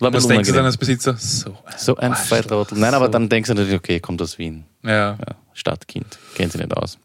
Was 0.00 0.26
denkst 0.26 0.48
du 0.48 0.54
dann 0.54 0.64
als 0.66 0.76
Besitzer? 0.76 1.16
So 1.16 1.50
ein, 1.64 1.74
So 1.78 1.96
ein. 1.96 2.14
Feitrottel. 2.14 2.78
Nein, 2.78 2.94
aber 2.94 3.06
So. 3.06 3.12
dann 3.12 3.28
denkst 3.28 3.48
du 3.48 3.54
natürlich, 3.54 3.76
okay, 3.76 4.00
kommt 4.00 4.20
aus 4.20 4.38
Wien. 4.38 4.64
Ja. 4.82 5.12
Ja, 5.12 5.18
Stadtkind. 5.54 6.18
Kennt 6.34 6.52
sie 6.52 6.58
nicht 6.58 6.76
aus. 6.76 6.98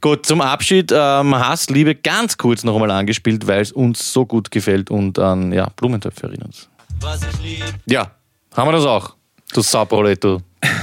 Gut, 0.00 0.24
zum 0.24 0.40
Abschied 0.40 0.90
ähm, 0.94 1.34
Hass, 1.34 1.68
Liebe 1.68 1.94
ganz 1.94 2.38
kurz 2.38 2.64
noch 2.64 2.74
einmal 2.74 2.90
angespielt, 2.92 3.46
weil 3.46 3.60
es 3.60 3.72
uns 3.72 4.12
so 4.12 4.24
gut 4.24 4.50
gefällt 4.50 4.90
und 4.90 5.18
an 5.18 5.52
ja, 5.52 5.68
Blumentöpfe 5.76 6.28
erinnert. 6.28 6.68
Was 7.00 7.20
ich 7.22 7.42
lieb. 7.42 7.64
Ja, 7.86 8.12
haben 8.56 8.68
wir 8.68 8.72
das 8.72 8.84
auch. 8.86 9.16
Du 9.52 9.60
Saupaule, 9.62 10.16
du. 10.16 10.38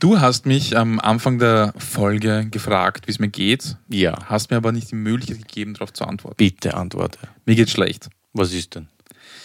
Du 0.00 0.18
hast 0.20 0.46
mich 0.46 0.76
am 0.76 0.98
Anfang 1.00 1.38
der 1.38 1.74
Folge 1.76 2.46
gefragt, 2.50 3.06
wie 3.06 3.10
es 3.10 3.18
mir 3.18 3.28
geht. 3.28 3.76
Ja, 3.88 4.14
Hast 4.26 4.50
mir 4.50 4.56
aber 4.56 4.72
nicht 4.72 4.90
die 4.90 4.94
Möglichkeit 4.94 5.46
gegeben, 5.46 5.74
darauf 5.74 5.92
zu 5.92 6.04
antworten. 6.06 6.36
bitte 6.38 6.74
antworte. 6.74 7.18
Mir 7.44 7.54
geht's 7.56 7.72
schlecht. 7.72 8.08
Was 8.32 8.52
ist 8.52 8.74
denn? 8.74 8.88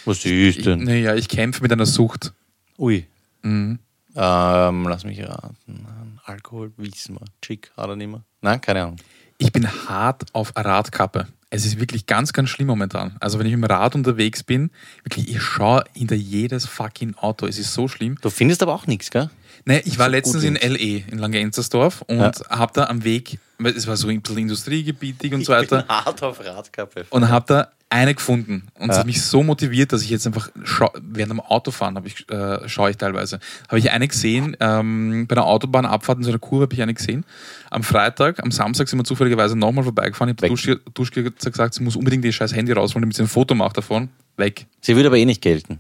Was 0.06 0.26
ist 0.26 0.66
denn? 0.66 0.84
Naja, 0.84 1.16
ich 1.16 1.28
kämpfe 1.28 1.62
mit 1.62 1.72
einer 1.72 1.86
Sucht. 1.86 2.34
Ui. 2.78 3.06
Mhm. 3.44 3.80
Ähm, 4.16 4.88
lass 4.88 5.04
mich 5.04 5.24
raten. 5.24 5.88
Alkohol, 6.26 6.72
wissen 6.78 7.16
wir. 7.16 7.26
Chick, 7.42 7.72
hat 7.78 7.90
er 7.90 7.96
nicht 7.96 8.10
mehr? 8.10 8.24
Nein, 8.42 8.60
keine 8.62 8.84
Ahnung. 8.84 8.98
Ich 9.38 9.52
bin 9.52 9.68
hart 9.68 10.24
auf 10.34 10.54
Radkappe. 10.56 11.28
Es 11.50 11.66
ist 11.66 11.80
wirklich 11.80 12.06
ganz, 12.06 12.32
ganz 12.32 12.50
schlimm 12.50 12.68
momentan. 12.68 13.18
Also 13.20 13.40
wenn 13.40 13.46
ich 13.46 13.54
mit 13.54 13.64
dem 13.64 13.72
Rad 13.72 13.96
unterwegs 13.96 14.44
bin, 14.44 14.72
wirklich, 15.04 15.30
ich 15.30 15.42
schaue 15.42 15.84
hinter 15.94 16.16
jedes 16.16 16.66
fucking 16.66 17.16
Auto. 17.16 17.46
Es 17.46 17.58
ist 17.58 17.74
so 17.74 17.88
schlimm. 17.88 18.18
Du 18.22 18.30
findest 18.30 18.62
aber 18.64 18.74
auch 18.74 18.88
nichts, 18.88 19.12
gell? 19.12 19.30
Nee, 19.66 19.82
ich 19.86 19.98
war 20.00 20.08
So 20.08 20.12
letztens 20.12 20.44
in. 20.44 20.56
LE, 20.56 21.04
in 21.12 21.18
Langenzersdorf 21.18 22.02
und 22.08 22.18
Ja. 22.18 22.32
hab 22.50 22.74
da 22.74 22.86
am 22.86 23.04
Weg, 23.04 23.38
weil 23.60 23.76
es 23.76 23.86
war 23.88 23.96
so 23.98 24.08
ein 24.08 24.22
bisschen 24.22 24.38
industriegebietig 24.40 25.34
und 25.34 25.46
so 25.46 25.54
weiter, 25.54 25.86
hart 25.88 26.24
auf 26.24 26.40
Radkappe. 26.44 27.06
und 27.10 27.30
hab 27.30 27.48
da 27.48 27.72
eine 27.90 28.16
gefunden. 28.16 28.68
Und 28.76 28.90
es 28.90 28.96
Ja. 28.96 29.00
hat 29.02 29.06
mich 29.06 29.22
so 29.22 29.44
motiviert, 29.44 29.92
dass 29.92 30.02
ich 30.02 30.10
jetzt 30.10 30.26
einfach 30.26 30.50
während 31.02 31.32
dem 31.34 31.40
Autofahren 31.42 31.96
habe 31.98 32.08
ich, 32.08 32.28
äh, 32.32 32.68
schaue 32.70 32.90
ich 32.92 32.96
teilweise. 32.98 33.40
Habe 33.68 33.80
ich 33.80 33.92
eine 33.92 34.08
gesehen, 34.08 34.56
ähm, 34.62 35.28
bei 35.28 35.36
einer 35.36 35.46
Autobahnabfahrt 35.46 36.18
in 36.20 36.24
so 36.24 36.30
einer 36.30 36.40
Kurve 36.40 36.64
habe 36.64 36.74
ich 36.74 36.82
eine 36.82 36.94
gesehen. 36.94 37.26
Am 37.70 37.84
Freitag, 37.84 38.42
am 38.42 38.52
Samstag 38.52 38.88
sind 38.88 38.98
wir 38.98 39.04
zufälligerweise 39.04 39.58
nochmal 39.58 39.84
vorbeigefahren. 39.84 40.30
Ich 40.30 40.38
habe. 40.38 40.50
Duschke, 40.50 40.80
gesagt, 41.52 41.74
sie 41.74 41.84
muss 41.84 41.98
unbedingt 41.98 42.24
das 42.24 42.32
scheiß 42.32 42.56
Handy 42.56 42.72
rausholen, 42.72 43.02
damit 43.04 43.18
sie 43.18 43.24
ein 43.24 43.28
Foto 43.28 43.56
macht 43.56 43.76
davon. 43.78 44.08
Weg. 44.38 44.68
Sie 44.80 44.96
würde 44.96 45.08
aber 45.08 45.18
eh 45.18 45.26
nicht 45.26 45.42
gelten. 45.42 45.80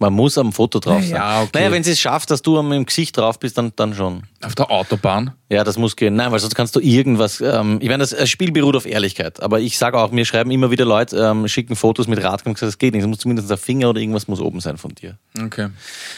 Man 0.00 0.14
muss 0.14 0.38
am 0.38 0.52
Foto 0.52 0.80
drauf 0.80 1.02
sein. 1.02 1.10
Ja, 1.10 1.42
okay. 1.42 1.50
Naja, 1.54 1.72
wenn 1.72 1.84
sie 1.84 1.90
es 1.90 2.00
schafft, 2.00 2.30
dass 2.30 2.40
du 2.40 2.58
am 2.58 2.72
im 2.72 2.86
Gesicht 2.86 3.18
drauf 3.18 3.38
bist, 3.38 3.58
dann, 3.58 3.72
dann 3.76 3.94
schon. 3.94 4.22
Auf 4.42 4.54
der 4.54 4.70
Autobahn. 4.70 5.32
Ja, 5.50 5.64
das 5.64 5.76
muss 5.76 5.96
gehen. 5.96 6.14
Nein, 6.14 6.30
weil 6.32 6.38
sonst 6.38 6.54
kannst 6.54 6.76
du 6.76 6.80
irgendwas. 6.80 7.40
Ähm, 7.40 7.78
ich 7.82 7.88
meine, 7.88 8.06
das 8.06 8.28
Spiel 8.30 8.52
beruht 8.52 8.76
auf 8.76 8.86
Ehrlichkeit. 8.86 9.42
Aber 9.42 9.60
ich 9.60 9.76
sage 9.76 9.98
auch, 9.98 10.12
mir 10.12 10.24
schreiben 10.24 10.52
immer 10.52 10.70
wieder 10.70 10.84
Leute, 10.84 11.18
ähm, 11.18 11.48
schicken 11.48 11.74
Fotos 11.74 12.06
mit 12.06 12.20
gesagt, 12.20 12.46
das 12.46 12.78
geht 12.78 12.94
nicht. 12.94 13.02
Es 13.02 13.08
muss 13.08 13.18
zumindest 13.18 13.50
ein 13.50 13.58
Finger 13.58 13.90
oder 13.90 14.00
irgendwas 14.00 14.28
muss 14.28 14.40
oben 14.40 14.60
sein 14.60 14.78
von 14.78 14.94
dir. 14.94 15.18
Okay. 15.38 15.68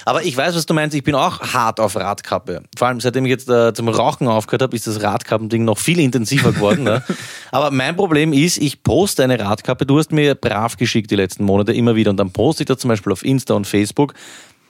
Aber 0.05 0.23
ich 0.23 0.37
weiß, 0.37 0.55
was 0.55 0.67
du 0.67 0.75
meinst. 0.75 0.95
Ich 0.95 1.03
bin 1.03 1.15
auch 1.15 1.41
hart 1.41 1.81
auf 1.81 1.97
Radkappe. 1.97 2.63
Vor 2.77 2.89
allem, 2.89 3.01
seitdem 3.01 3.25
ich 3.25 3.31
jetzt 3.31 3.49
äh, 3.49 3.73
zum 3.73 3.89
Rauchen 3.89 4.29
aufgehört 4.29 4.63
habe, 4.63 4.77
ist 4.77 4.87
das 4.87 5.03
Radkappending 5.03 5.65
noch 5.65 5.79
viel 5.79 5.99
intensiver 5.99 6.53
geworden. 6.53 6.85
ne? 6.85 7.03
Aber 7.53 7.71
mein 7.71 7.97
Problem 7.97 8.35
ist, 8.35 8.59
ich 8.59 8.83
poste 8.83 9.25
eine 9.25 9.41
Radkappe. 9.41 9.87
Du 9.87 9.99
hast 9.99 10.13
mir 10.13 10.35
brav 10.35 10.77
geschickt 10.77 11.11
die 11.11 11.17
letzten 11.17 11.45
Monate 11.45 11.73
immer 11.73 11.97
wieder. 11.97 12.11
Und 12.11 12.19
dann 12.19 12.33
poste 12.33 12.65
ich 12.65 12.67
da 12.67 12.77
zum 12.77 12.89
Beispiel 12.89 13.13
auf 13.13 13.25
Insta 13.25 13.55
und 13.55 13.67
Facebook. 13.73 14.15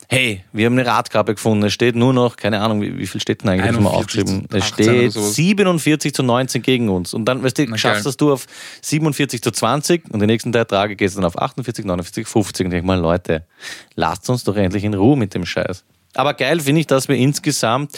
Hey, 0.08 0.44
wir 0.52 0.66
haben 0.66 0.78
eine 0.78 0.86
Radkappe 0.86 1.34
gefunden. 1.34 1.64
Es 1.64 1.72
steht 1.72 1.96
nur 1.96 2.12
noch, 2.12 2.36
keine 2.36 2.60
Ahnung, 2.60 2.82
wie, 2.82 2.98
wie 2.98 3.06
viel 3.06 3.18
steht 3.18 3.42
denn 3.42 3.48
eigentlich? 3.48 3.68
Haben 3.68 3.82
wir 3.82 3.90
41 3.92 3.98
aufgeschrieben. 3.98 4.46
Es 4.50 4.64
18 4.64 4.84
oder 4.84 4.94
steht 4.98 5.12
sowas. 5.12 5.34
47 5.34 6.14
zu 6.14 6.22
19 6.22 6.62
gegen 6.62 6.88
uns. 6.90 7.14
Und 7.14 7.24
dann, 7.24 7.42
weißt 7.42 7.56
du, 7.56 7.66
Na, 7.68 7.78
schaffst 7.78 8.04
das 8.04 8.18
du 8.18 8.30
auf 8.30 8.46
47 8.82 9.40
zu 9.40 9.50
20 9.50 10.10
und 10.10 10.20
die 10.20 10.26
nächsten 10.26 10.52
drei 10.52 10.64
Tage 10.64 10.96
geht 10.96 11.08
es 11.08 11.14
dann 11.14 11.24
auf 11.24 11.38
48, 11.38 11.86
49, 11.86 12.26
50. 12.26 12.66
Und 12.66 12.72
ich 12.72 12.76
denk 12.76 12.86
mal, 12.86 13.00
Leute, 13.00 13.46
lasst 13.94 14.28
uns 14.28 14.44
doch 14.44 14.54
endlich 14.54 14.84
in 14.84 14.92
Ruhe 14.92 15.16
mit 15.16 15.32
dem 15.32 15.46
Scheiß. 15.46 15.82
Aber 16.14 16.35
geil 16.35 16.61
finde 16.61 16.81
ich, 16.83 16.87
dass 16.87 17.09
wir 17.09 17.16
insgesamt, 17.16 17.92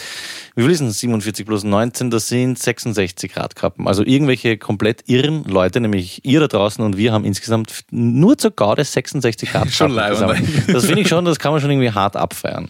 wie 0.55 0.61
viel 0.63 0.71
ist 0.71 0.79
denn 0.79 0.89
47 0.91 1.45
plus 1.45 1.63
19? 1.63 2.09
Das 2.09 2.27
sind 2.27 2.57
66 2.57 3.35
Radkappen. 3.35 3.87
Also 3.87 4.03
irgendwelche 4.05 4.57
komplett 4.57 5.03
irren 5.07 5.43
Leute, 5.43 5.81
nämlich 5.81 6.23
ihr 6.23 6.39
da 6.39 6.47
draußen 6.47 6.83
und 6.83 6.95
wir 6.97 7.11
haben 7.11 7.25
insgesamt 7.25 7.83
nur 7.91 8.37
zur 8.37 8.51
Gaude 8.51 8.83
66 8.85 9.49
Radkappen. 9.53 9.71
Schon 9.73 9.91
leibend. 9.91 10.47
Das 10.67 10.85
finde 10.85 11.01
ich 11.01 11.07
schon, 11.09 11.25
das 11.25 11.39
kann 11.39 11.51
man 11.51 11.59
schon 11.61 11.69
irgendwie 11.71 11.91
hart 11.91 12.15
abfeiern. 12.15 12.69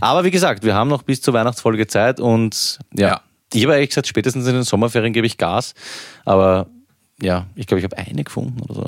Aber 0.00 0.24
wie 0.24 0.30
gesagt, 0.30 0.62
wir 0.64 0.74
haben 0.74 0.88
noch 0.88 1.02
bis 1.02 1.22
zur 1.22 1.32
Weihnachtsfolge 1.34 1.86
Zeit 1.86 2.20
und 2.20 2.78
ja, 2.94 3.08
Ja. 3.08 3.20
ich 3.54 3.62
habe 3.64 3.74
eigentlich 3.74 3.90
gesagt, 3.90 4.06
spätestens 4.08 4.46
in 4.46 4.54
den 4.54 4.62
Sommerferien 4.64 5.12
gebe 5.12 5.26
ich 5.26 5.38
Gas. 5.38 5.74
Aber 6.24 6.66
ja, 7.20 7.46
ich 7.54 7.66
glaube, 7.66 7.78
ich 7.78 7.84
habe 7.84 7.96
eine 7.96 8.24
gefunden 8.24 8.60
oder 8.60 8.74
so. 8.74 8.86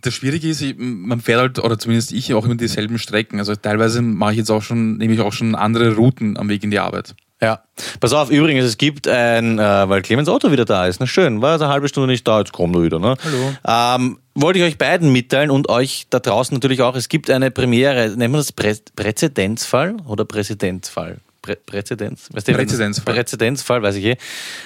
Das 0.00 0.14
Schwierige 0.14 0.48
ist, 0.48 0.64
man 0.78 1.20
fährt 1.20 1.40
halt, 1.40 1.58
oder 1.58 1.78
zumindest 1.78 2.12
ich, 2.12 2.32
auch 2.34 2.44
immer 2.44 2.54
dieselben 2.54 2.98
Strecken. 2.98 3.38
Also 3.38 3.54
teilweise 3.54 4.02
mache 4.02 4.32
ich 4.32 4.38
jetzt 4.38 4.50
auch 4.50 4.62
schon, 4.62 4.96
nehme 4.96 5.14
ich 5.14 5.20
auch 5.20 5.32
schon 5.32 5.54
andere 5.54 5.94
Routen 5.94 6.36
am 6.36 6.48
Weg 6.48 6.64
in 6.64 6.70
die 6.70 6.78
Arbeit. 6.78 7.14
Ja. 7.40 7.62
Pass 8.00 8.12
auf, 8.12 8.30
übrigens, 8.30 8.64
es 8.64 8.78
gibt 8.78 9.06
ein, 9.06 9.58
äh, 9.58 9.88
weil 9.88 10.00
Clemens 10.02 10.28
Auto 10.28 10.50
wieder 10.50 10.64
da 10.64 10.86
ist, 10.86 11.00
na 11.00 11.06
schön, 11.06 11.42
war 11.42 11.52
jetzt 11.52 11.62
eine 11.62 11.72
halbe 11.72 11.88
Stunde 11.88 12.06
nicht 12.06 12.26
da, 12.26 12.38
jetzt 12.38 12.52
kommt 12.52 12.74
er 12.76 12.82
wieder, 12.82 12.98
ne? 12.98 13.16
Hallo. 13.22 13.52
Ähm, 13.66 14.18
wollte 14.34 14.60
ich 14.60 14.64
euch 14.64 14.78
beiden 14.78 15.12
mitteilen 15.12 15.50
und 15.50 15.68
euch 15.68 16.06
da 16.10 16.20
draußen 16.20 16.54
natürlich 16.54 16.80
auch, 16.80 16.96
es 16.96 17.08
gibt 17.08 17.28
eine 17.30 17.50
Premiere, 17.50 18.14
nennt 18.16 18.32
man 18.32 18.40
das 18.40 18.52
Prä 18.52 18.74
Präzedenzfall 18.96 19.96
oder 20.06 20.24
Präzedenzfall? 20.24 21.18
Prä 21.44 21.56
Präzedenz? 21.56 22.28
Weißt 22.32 22.48
du, 22.48 22.54
Präzedenzfall. 22.54 23.14
Präzedenzfall, 23.14 23.82
weiß 23.82 23.96
ich 23.96 24.04
eh. 24.04 24.16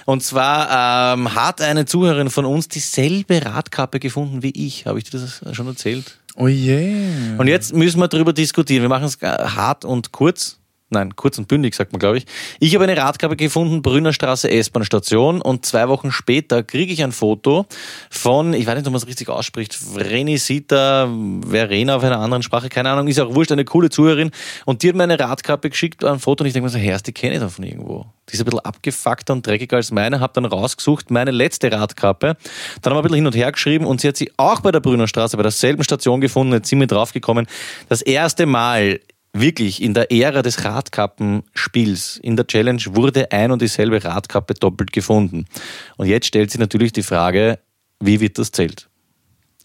Und 0.05 0.23
zwar 0.23 1.15
ähm, 1.15 1.35
hat 1.35 1.61
eine 1.61 1.87
Zuhörerin 1.87 2.31
von 2.31 2.45
uns 2.45 2.69
dieselbe 2.69 3.45
Radkappe 3.45 3.99
gefunden 3.99 4.45
wie 4.45 4.51
ich. 4.51 4.87
Habe 4.87 4.99
ich 4.99 5.11
dir 5.11 5.19
das 5.19 5.43
schon 5.57 5.67
erzählt? 5.67 6.19
Oh 6.37 6.47
je. 6.47 6.95
Und 7.37 7.49
jetzt 7.49 7.75
müssen 7.75 7.99
wir 7.99 8.07
darüber 8.07 8.33
diskutieren. 8.33 8.83
Wir 8.83 8.89
machen 8.89 9.07
es 9.07 9.19
hart 9.21 9.85
und 9.85 10.13
kurz. 10.13 10.58
Nein, 10.91 11.15
kurz 11.17 11.37
und 11.37 11.49
bündig, 11.49 11.75
sagt 11.75 11.93
man, 11.93 11.99
glaube 11.99 12.17
ich. 12.17 12.25
Ich 12.61 12.75
habe 12.75 12.85
eine 12.85 12.97
Radkappe 12.97 13.37
gefunden, 13.37 13.83
Brünnerstraße 13.83 14.51
S-Bahn-Station 14.51 15.43
und 15.43 15.67
zwei 15.67 15.87
Wochen 15.89 16.11
später 16.11 16.63
kriege 16.63 16.91
ich 16.91 17.05
ein 17.05 17.13
Foto 17.13 17.67
von, 18.09 18.55
ich 18.55 18.67
weiß 18.67 18.77
nicht, 18.77 18.87
ob 18.87 18.93
man 18.93 19.03
es 19.03 19.07
richtig 19.07 19.29
ausspricht, 19.29 19.75
Vrenisita, 19.75 21.13
Verena 21.47 21.97
auf 21.97 22.05
einer 22.05 22.21
anderen 22.21 22.43
Sprache, 22.43 22.71
keine 22.71 22.89
Ahnung, 22.89 23.07
ist 23.07 23.21
auch 23.21 23.35
wurscht, 23.35 23.53
eine 23.53 23.67
coole 23.67 23.91
Zuhörerin 23.91 24.31
und 24.65 24.83
die 24.83 24.89
hat 24.89 24.97
mir 24.97 25.03
eine 25.03 25.21
Radkappe 25.21 25.69
geschickt, 25.69 26.03
ein 26.05 26.21
Foto 26.21 26.43
und 26.43 26.47
ich 26.47 26.55
denke 26.55 26.65
mir 26.65 26.71
so, 26.71 26.79
Herr, 26.79 26.99
die 27.01 27.13
kenne 27.13 27.35
ich 27.35 27.41
doch 27.41 27.51
von 27.51 27.65
irgendwo. 27.65 28.07
Die 28.31 28.35
ist 28.35 28.41
ein 28.41 28.47
bisschen 28.47 28.61
abgefuckter 28.61 29.35
und 29.35 29.47
dreckiger 29.47 29.77
als 29.77 29.91
meine, 29.91 30.21
habe 30.21 30.33
dann 30.33 30.47
rausgesucht, 30.47 31.11
meine 31.11 31.33
letzte 31.33 31.71
Radkappe, 31.71 32.39
dann 32.81 32.93
haben 32.93 32.97
wir 32.97 33.01
ein 33.01 33.03
bisschen 33.03 33.17
hin 33.17 33.27
und 33.27 33.37
her 33.37 33.53
geschrieben 33.53 33.85
und 33.85 34.01
sie 34.01 34.09
hat 34.09 34.17
sie 34.17 34.33
auch 34.39 34.61
bei 34.61 34.73
der 34.73 34.81
Brünnerstraße, 34.81 35.37
bei 35.37 35.43
derselben 35.43 35.85
Station 35.85 36.23
gefunden, 36.23 36.55
jetzt 36.55 36.71
sind 36.71 36.81
wir 36.81 36.87
draufgekommen, 36.87 37.47
das 37.91 38.01
erste 38.01 38.47
Mal 38.47 39.01
wirklich 39.33 39.83
in 39.83 39.95
der 39.95 40.11
Ära 40.11 40.43
des 40.43 40.65
Radkappenspiels, 40.65 42.19
in 42.23 42.37
der 42.37 42.47
Challenge, 42.47 42.83
wurde 42.91 43.31
ein 43.33 43.51
und 43.51 43.63
dieselbe 43.63 44.03
Radkappe 44.03 44.55
doppelt 44.55 44.93
gefunden. 44.93 45.45
Und 45.97 46.07
jetzt 46.07 46.27
stellt 46.27 46.51
sich 46.51 46.61
natürlich 46.61 46.93
die 46.93 47.03
Frage, 47.03 47.59
wie 48.01 48.21
wird 48.21 48.39
das 48.39 48.53
zählt? 48.53 48.89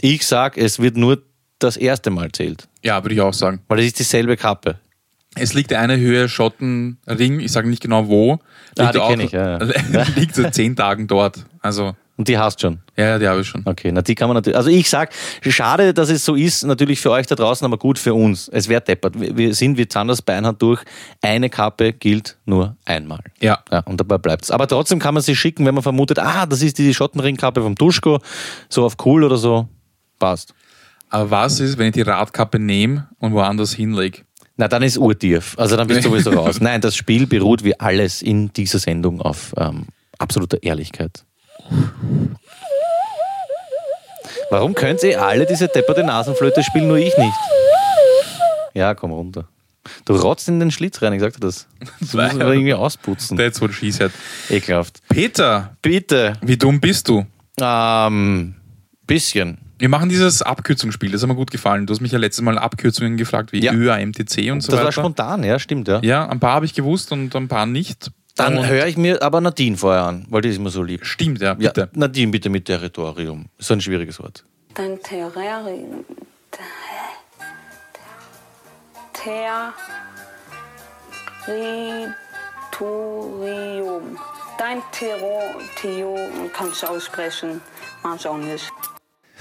Ich 0.02 0.26
sag, 0.26 0.58
es 0.58 0.80
wird 0.80 0.98
nur 0.98 1.22
das 1.60 1.78
erste 1.78 2.10
Mal 2.10 2.32
zählt, 2.32 2.68
Ja, 2.84 3.04
würde 3.04 3.16
ich 3.16 3.22
auch 3.22 3.34
sagen. 3.34 3.62
weil 3.68 3.80
es 3.80 3.86
ist 3.88 4.00
dieselbe 4.00 4.36
Kappe. 4.38 4.80
Es 5.36 5.54
liegt 5.54 5.74
eine 5.74 5.98
Höhe 5.98 6.30
Schottenring, 6.30 7.40
ich 7.40 7.52
sage 7.52 7.68
nicht 7.70 7.82
genau 7.82 8.08
wo. 8.08 8.40
Ah, 8.78 8.84
Liegt 8.84 8.96
die 8.96 9.00
auch- 9.00 9.18
ich, 9.18 9.32
ja, 9.32 9.64
ja. 9.64 10.04
liegt 10.16 10.36
seit 10.36 10.54
zehn 10.54 10.76
Tagen 10.76 11.08
dort. 11.08 11.46
Also, 11.62 11.96
Und 12.16 12.28
die 12.28 12.38
hast 12.38 12.62
schon. 12.62 12.80
Ja, 12.96 13.06
ja, 13.06 13.20
die 13.20 13.28
habe 13.28 13.42
ich 13.42 13.48
schon. 13.48 13.64
Okay, 13.66 13.92
na 13.92 14.04
die 14.04 14.14
kann 14.14 14.28
man 14.28 14.36
natürlich. 14.36 14.56
Also 14.56 14.70
ich 14.70 14.88
sag, 14.88 15.12
schade, 15.42 15.96
dass 15.96 16.10
es 16.10 16.24
so 16.24 16.36
ist, 16.36 16.64
natürlich 16.64 17.02
für 17.02 17.10
euch 17.10 17.26
da 17.26 17.34
draußen, 17.34 17.66
aber 17.66 17.78
gut 17.78 17.98
für 17.98 18.14
uns. 18.14 18.48
Es 18.50 18.70
wäre 18.70 18.82
deppert. 18.82 19.20
Wir 19.20 19.36
wir 19.36 19.56
sind 19.56 19.80
wie 19.80 19.88
Zanders 19.88 20.22
Beinhard 20.22 20.62
durch. 20.62 20.82
Eine 21.22 21.50
Kappe 21.50 21.92
gilt 21.92 22.38
nur 22.46 22.78
einmal. 22.86 23.22
Ja. 23.42 23.64
Ja, 23.72 23.80
und 23.80 24.00
dabei 24.00 24.20
bleibt's. 24.20 24.52
Aber 24.52 24.68
trotzdem 24.68 25.00
kann 25.00 25.16
man 25.16 25.24
sie 25.24 25.36
schicken, 25.36 25.66
wenn 25.66 25.74
man 25.74 25.82
vermutet, 25.82 26.20
ah, 26.20 26.46
das 26.46 26.62
ist 26.62 26.78
die 26.78 26.94
Schottenringkappe 26.94 27.62
vom 27.64 27.74
Duschko, 27.74 28.20
so 28.70 28.86
auf 28.86 28.96
cool 29.06 29.24
oder 29.24 29.38
so. 29.38 29.68
Passt. 30.20 30.54
Aber 31.10 31.32
was 31.32 31.60
ist, 31.60 31.80
wenn 31.80 31.88
ich 31.88 31.94
die 31.94 32.02
Radkappe 32.02 32.60
nehme 32.60 33.08
und 33.18 33.34
woanders 33.34 33.74
hinlege? 33.74 34.20
Na, 34.56 34.68
dann 34.68 34.84
ist 34.84 34.98
urtief. 34.98 35.56
Also 35.58 35.76
dann 35.76 35.88
bist 35.88 36.06
du 36.06 36.10
sowieso 36.10 36.30
raus. 36.32 36.58
Nein, 36.62 36.80
das 36.80 36.96
Spiel 36.96 37.26
beruht 37.26 37.64
wie 37.64 37.80
alles 37.80 38.22
in 38.22 38.54
dieser 38.54 38.78
Sendung 38.78 39.20
auf 39.20 39.54
ähm, 39.58 39.88
absoluter 40.20 40.62
Ehrlichkeit. 40.62 41.26
Warum 44.50 44.74
könnt 44.76 45.02
ihr 45.04 45.22
alle 45.22 45.46
diese 45.46 45.68
depperte 45.68 46.04
Nasenflöte 46.04 46.64
spielen, 46.64 46.88
nur 46.88 46.98
ich 46.98 47.18
nicht? 47.18 47.34
Ja, 48.74 48.94
komm 48.94 49.12
runter. 49.12 49.48
Du 50.06 50.16
rotzt 50.16 50.48
in 50.48 50.60
den 50.60 50.72
Schlitz 50.72 51.02
rein, 51.02 51.14
ich 51.14 51.22
sagte 51.22 51.40
das. 51.40 51.68
Das 51.80 51.90
muss 52.00 52.14
man 52.14 52.42
aber 52.42 52.54
irgendwie 52.54 52.74
ausputzen. 52.74 53.38
That's 53.38 53.60
what 53.62 53.74
she 53.74 53.92
said. 53.92 54.12
Ekelhaft. 54.50 55.02
Peter, 55.10 55.76
Bitte. 55.82 56.34
wie 56.42 56.58
dumm 56.58 56.80
bist 56.80 57.10
du? 57.10 57.26
Ähm, 57.60 58.56
bisschen. 59.06 59.58
Wir 59.80 59.90
machen 59.90 60.08
dieses 60.08 60.42
Abkürzungsspiel, 60.42 61.12
das 61.12 61.22
hat 61.22 61.28
mir 61.28 61.36
gut 61.36 61.52
gefallen. 61.52 61.86
Du 61.86 61.92
hast 61.94 62.00
mich 62.00 62.14
ja 62.14 62.18
letztes 62.20 62.42
Mal 62.44 62.58
Abkürzungen 62.58 63.18
gefragt, 63.18 63.52
wie 63.52 63.62
Ja. 63.62 63.74
ÖA, 63.74 63.98
MTC 63.98 64.52
und 64.52 64.62
so 64.62 64.72
Das 64.72 64.80
war 64.80 64.86
weiter. 64.88 64.92
spontan, 64.94 65.44
ja, 65.44 65.60
stimmt, 65.60 65.88
ja. 65.90 66.00
Ja, 66.02 66.30
ein 66.30 66.40
paar 66.40 66.54
habe 66.54 66.66
ich 66.66 66.74
gewusst 66.74 67.12
und 67.12 67.36
ein 67.36 67.48
paar 67.50 67.66
nicht. 67.66 68.12
Dann 68.36 68.68
höre 68.68 68.88
ich 68.88 68.98
mir 68.98 69.22
aber 69.22 69.42
Nadine 69.42 69.78
vorher 69.78 70.04
an, 70.04 70.26
weil 70.30 70.42
die 70.42 70.50
ist 70.50 70.60
mir 70.60 70.70
so 70.72 70.82
lieb. 70.82 71.06
Stimmt, 71.06 71.40
ja, 71.42 71.50
Ja, 71.60 71.70
bitte. 71.70 71.90
Nadine, 71.94 72.32
bitte 72.32 72.50
mit 72.50 72.66
Territorium. 72.66 73.46
So 73.60 73.74
ein 73.76 73.82
schwieriges 73.82 74.20
Wort. 74.20 74.44
Dein 74.74 75.00
Terrarium. 75.04 76.04
Territorium. 82.74 84.18
Dein 84.58 84.82
Territorium 84.92 86.52
kannst 86.56 86.84
du 86.84 86.88
aussprechen, 86.88 87.62
manche 88.04 88.30
auch 88.30 88.38
nicht. 88.38 88.70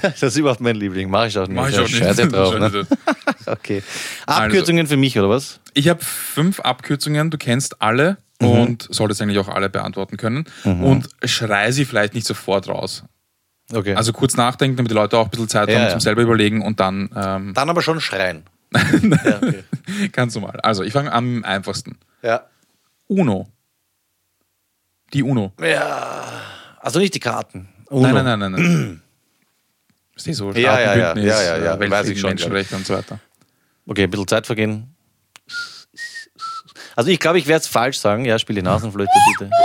Das 0.02 0.20
ist 0.20 0.36
überhaupt 0.36 0.60
mein 0.60 0.74
Liebling. 0.74 1.08
Mach 1.08 1.26
ich 1.26 1.38
auch 1.38 1.46
nicht. 1.46 1.54
Mach 1.54 1.68
ich 1.68 1.76
Ja, 1.76 1.82
auch 1.82 1.86
nicht. 1.86 1.98
Scheiße 1.98 2.26
drauf. 2.32 2.58
Ne? 2.58 2.86
Okay. 3.46 3.82
Abkürzungen 4.26 4.86
für 4.88 4.96
mich, 4.96 5.16
oder 5.18 5.28
was? 5.28 5.60
Ich 5.74 5.88
habe 5.88 6.02
fünf 6.02 6.58
Abkürzungen, 6.60 7.30
du 7.30 7.38
kennst 7.38 7.80
alle 7.82 8.16
Mhm. 8.42 8.60
und 8.60 8.88
solltest 8.90 9.22
eigentlich 9.22 9.38
auch 9.38 9.48
alle 9.48 9.68
beantworten 9.70 10.16
können. 10.16 10.44
Und 10.64 11.08
schrei 11.24 11.70
sie 11.72 11.84
vielleicht 11.84 12.14
nicht 12.14 12.26
sofort 12.26 12.68
raus. 12.68 13.04
Okay. 13.72 13.94
Also 13.94 14.12
kurz 14.12 14.36
nachdenken, 14.36 14.76
damit 14.76 14.90
die 14.90 14.94
Leute 14.94 15.16
auch 15.16 15.24
ein 15.26 15.30
bisschen 15.30 15.48
Zeit 15.48 15.68
Ja, 15.68 15.76
haben 15.76 15.82
ja. 15.84 15.90
zum 15.90 16.00
selber 16.00 16.22
überlegen 16.22 16.62
und 16.62 16.80
dann 16.80 17.08
ähm, 17.16 17.54
dann 17.54 17.70
aber 17.70 17.80
schon 17.82 18.00
schreien. 18.00 18.42
ja, 18.74 19.36
okay. 19.36 19.64
ganz 20.12 20.34
normal. 20.34 20.60
Also 20.62 20.82
ich 20.82 20.92
fange 20.92 21.12
am 21.12 21.44
einfachsten. 21.44 21.96
ja. 22.22 22.42
Uno. 23.08 23.46
Die 25.12 25.22
Uno. 25.22 25.52
Also 26.80 26.98
nicht 26.98 27.14
die 27.14 27.20
Karten. 27.20 27.68
Uno. 27.90 28.08
Nein, 28.10 28.24
nein, 28.24 28.38
nein, 28.38 28.52
nein. 28.52 28.62
nein. 28.62 29.02
Ist 30.16 30.26
nicht 30.26 30.36
so 30.36 30.50
Ja, 30.52 30.80
ja, 30.80 30.94
ja. 30.94 31.16
Ja, 31.16 31.42
ja, 31.42 31.56
ja. 31.58 31.74
äh, 31.74 31.90
Weiß 31.90 32.08
ich 32.08 32.18
schon, 32.20 32.30
Menschenrechte 32.30 32.76
und 32.76 32.86
so 32.86 32.94
weiter. 32.94 33.18
Okay, 33.86 34.04
ein 34.04 34.10
bisschen 34.10 34.28
Zeit 34.28 34.46
vergehen. 34.46 34.91
Also 36.96 37.10
ich 37.10 37.18
glaube, 37.18 37.38
ich 37.38 37.46
werde 37.46 37.62
es 37.62 37.68
falsch 37.68 37.98
sagen. 37.98 38.24
Ja, 38.24 38.38
spiele 38.38 38.60
die 38.60 38.64
Nasenflöte 38.64 39.10
bitte. 39.38 39.50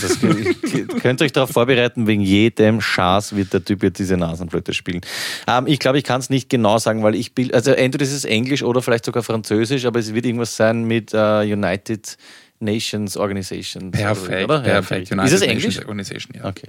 Das, 0.00 0.22
ihr 0.22 0.86
könnt 1.00 1.20
euch 1.20 1.32
darauf 1.32 1.50
vorbereiten, 1.50 2.06
wegen 2.06 2.22
jedem 2.22 2.80
Schaß 2.80 3.34
wird 3.34 3.52
der 3.52 3.64
Typ 3.64 3.82
jetzt 3.82 3.98
diese 3.98 4.16
Nasenflöte 4.16 4.72
spielen. 4.72 5.00
Ähm, 5.48 5.66
ich 5.66 5.80
glaube, 5.80 5.98
ich 5.98 6.04
kann 6.04 6.20
es 6.20 6.30
nicht 6.30 6.48
genau 6.48 6.78
sagen, 6.78 7.02
weil 7.02 7.16
ich 7.16 7.34
bild, 7.34 7.52
also 7.54 7.72
entweder 7.72 8.04
ist 8.04 8.12
es 8.12 8.24
Englisch 8.24 8.62
oder 8.62 8.82
vielleicht 8.82 9.04
sogar 9.04 9.24
Französisch, 9.24 9.84
aber 9.84 9.98
es 9.98 10.14
wird 10.14 10.26
irgendwas 10.26 10.56
sein 10.56 10.84
mit 10.84 11.12
äh, 11.12 11.40
United 11.40 12.16
Nations 12.60 13.16
Organization. 13.16 13.90
Perfekt, 13.90 14.44
oder? 14.44 14.58
Ja, 14.58 14.74
perfekt. 14.74 15.10
ist 15.10 15.12
es 15.12 15.18
United 15.18 15.42
Englisch? 15.42 15.64
Nations 15.64 15.86
Organization, 15.86 16.36
ja. 16.36 16.44
Okay. 16.44 16.68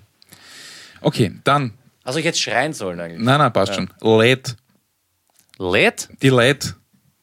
Okay, 1.01 1.31
dann. 1.43 1.73
Also 2.03 2.19
ich 2.19 2.25
hätte 2.25 2.38
schreien 2.38 2.73
sollen 2.73 2.99
eigentlich. 2.99 3.21
Nein, 3.21 3.39
nein, 3.39 3.53
passt 3.53 3.75
schon. 3.75 3.89
LED. 4.01 4.55
LED? 5.58 6.10
Die 6.21 6.29
LED. 6.29 6.75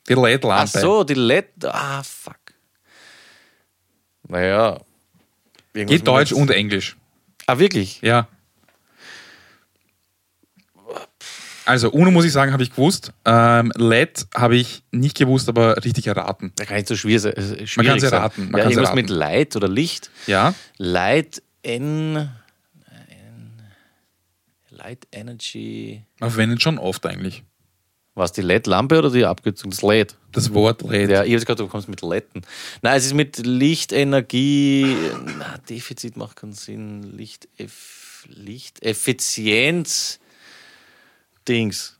Die 0.09 0.15
LED-Lampe. 0.15 0.63
Ach 0.77 0.81
so, 0.81 1.05
die 1.05 1.15
LED. 1.15 1.65
Ah, 1.65 2.03
fuck. 2.03 2.37
Naja. 4.29 4.81
Geht 5.75 6.07
Deutsch 6.07 6.31
jetzt- 6.31 6.39
und 6.41 6.51
Englisch. 6.51 6.97
Ah, 7.47 7.59
wirklich? 7.59 8.01
Ja. 8.03 8.29
Also, 11.65 11.91
UNO 11.93 12.11
muss 12.11 12.25
ich 12.25 12.33
sagen, 12.33 12.53
habe 12.53 12.63
ich 12.65 12.71
gewusst. 12.73 13.13
Ähm, 13.25 13.73
LED 13.77 14.27
habe 14.35 14.57
ich 14.57 14.83
nicht 14.91 15.17
gewusst, 15.17 15.49
aber 15.49 15.77
richtig 15.85 16.09
erraten. 16.09 16.53
Da 16.57 16.65
kann 16.65 16.79
ich 16.79 16.89
so 16.89 16.97
schwierig, 16.97 17.23
sein- 17.23 17.35
äh, 17.35 17.67
schwierig 17.67 17.77
Man 17.77 17.87
kann 17.87 18.01
sie 18.01 18.09
sein. 18.09 18.21
raten, 18.21 18.51
man 18.51 18.59
ja, 18.61 18.65
irgendwas 18.65 18.89
raten. 18.89 18.97
mit 18.97 19.11
Light 19.11 19.55
oder 19.55 19.69
Licht. 19.69 20.11
Ja? 20.27 20.55
Light 20.79 21.41
N 21.63 22.31
Light 24.71 25.07
Energy. 25.13 26.03
Man 26.19 26.31
verwendet 26.31 26.61
schon 26.63 26.79
oft 26.79 27.07
eigentlich. 27.07 27.45
Was, 28.15 28.33
die 28.33 28.43
LED-Lampe 28.43 28.99
oder 28.99 29.11
die 29.11 29.25
Abkürzung? 29.25 29.71
Das 29.71 29.81
LED. 29.83 30.17
Das 30.33 30.53
Wort 30.53 30.83
LED. 30.83 31.11
Ja, 31.11 31.25
ich 31.25 31.35
habe 31.35 31.45
gerade, 31.47 31.63
du 31.63 31.69
kommst 31.69 31.89
mit 31.89 32.03
Letten. 32.03 32.43
Nein, 32.83 32.97
es 32.97 33.07
ist 33.07 33.15
mit 33.15 33.39
Lichtenergie. 33.39 34.95
Na, 35.39 35.57
Defizit 35.69 36.17
macht 36.17 36.37
keinen 36.37 36.53
Sinn. 36.53 37.17
Licht, 37.17 37.49
Lichteffizienz. 38.27 40.21
Dings. 41.49 41.99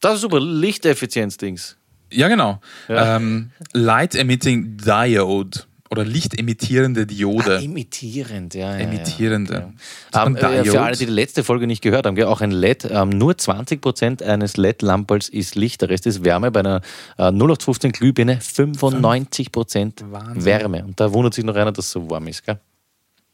Das 0.00 0.14
ist 0.16 0.20
super. 0.20 0.40
Lichteffizienz-Dings. 0.40 1.76
Ja, 2.12 2.28
genau. 2.28 2.60
Ja. 2.88 3.16
Ähm, 3.16 3.52
Light 3.72 4.14
Emitting 4.14 4.76
Diode 4.76 5.60
oder 5.90 6.04
lichtemittierende 6.04 7.04
Diode. 7.04 7.58
Ah, 7.58 7.60
imitierend, 7.60 8.54
ja. 8.54 8.76
ja, 8.76 8.78
Emittierende. 8.78 9.52
Ja, 9.52 9.72
Sagt 10.12 10.26
Ähm, 10.26 10.32
man 10.34 10.52
äh, 10.52 10.64
für 10.64 10.80
alle, 10.80 10.96
die 10.96 11.06
die 11.06 11.12
letzte 11.12 11.42
Folge 11.42 11.66
nicht 11.66 11.82
gehört 11.82 12.06
haben, 12.06 12.14
gell, 12.14 12.26
auch 12.26 12.40
ein 12.40 12.52
LED, 12.52 12.88
ähm, 12.90 13.10
nur 13.10 13.32
20% 13.32 14.22
eines 14.22 14.56
LED-Lamperls 14.56 15.28
ist 15.28 15.56
Licht, 15.56 15.82
der 15.82 15.90
Rest 15.90 16.06
ist 16.06 16.24
Wärme. 16.24 16.52
Bei 16.52 16.60
einer 16.60 16.80
äh, 17.18 17.24
0815 17.24 17.92
Glühbirne 17.92 18.38
95% 18.38 20.10
Wahnsinn. 20.10 20.44
Wärme. 20.44 20.84
Und 20.84 21.00
da 21.00 21.12
wundert 21.12 21.34
sich 21.34 21.44
noch 21.44 21.56
einer, 21.56 21.72
dass 21.72 21.86
es 21.86 21.90
so 21.90 22.08
warm 22.08 22.28
ist. 22.28 22.46
Gell? 22.46 22.60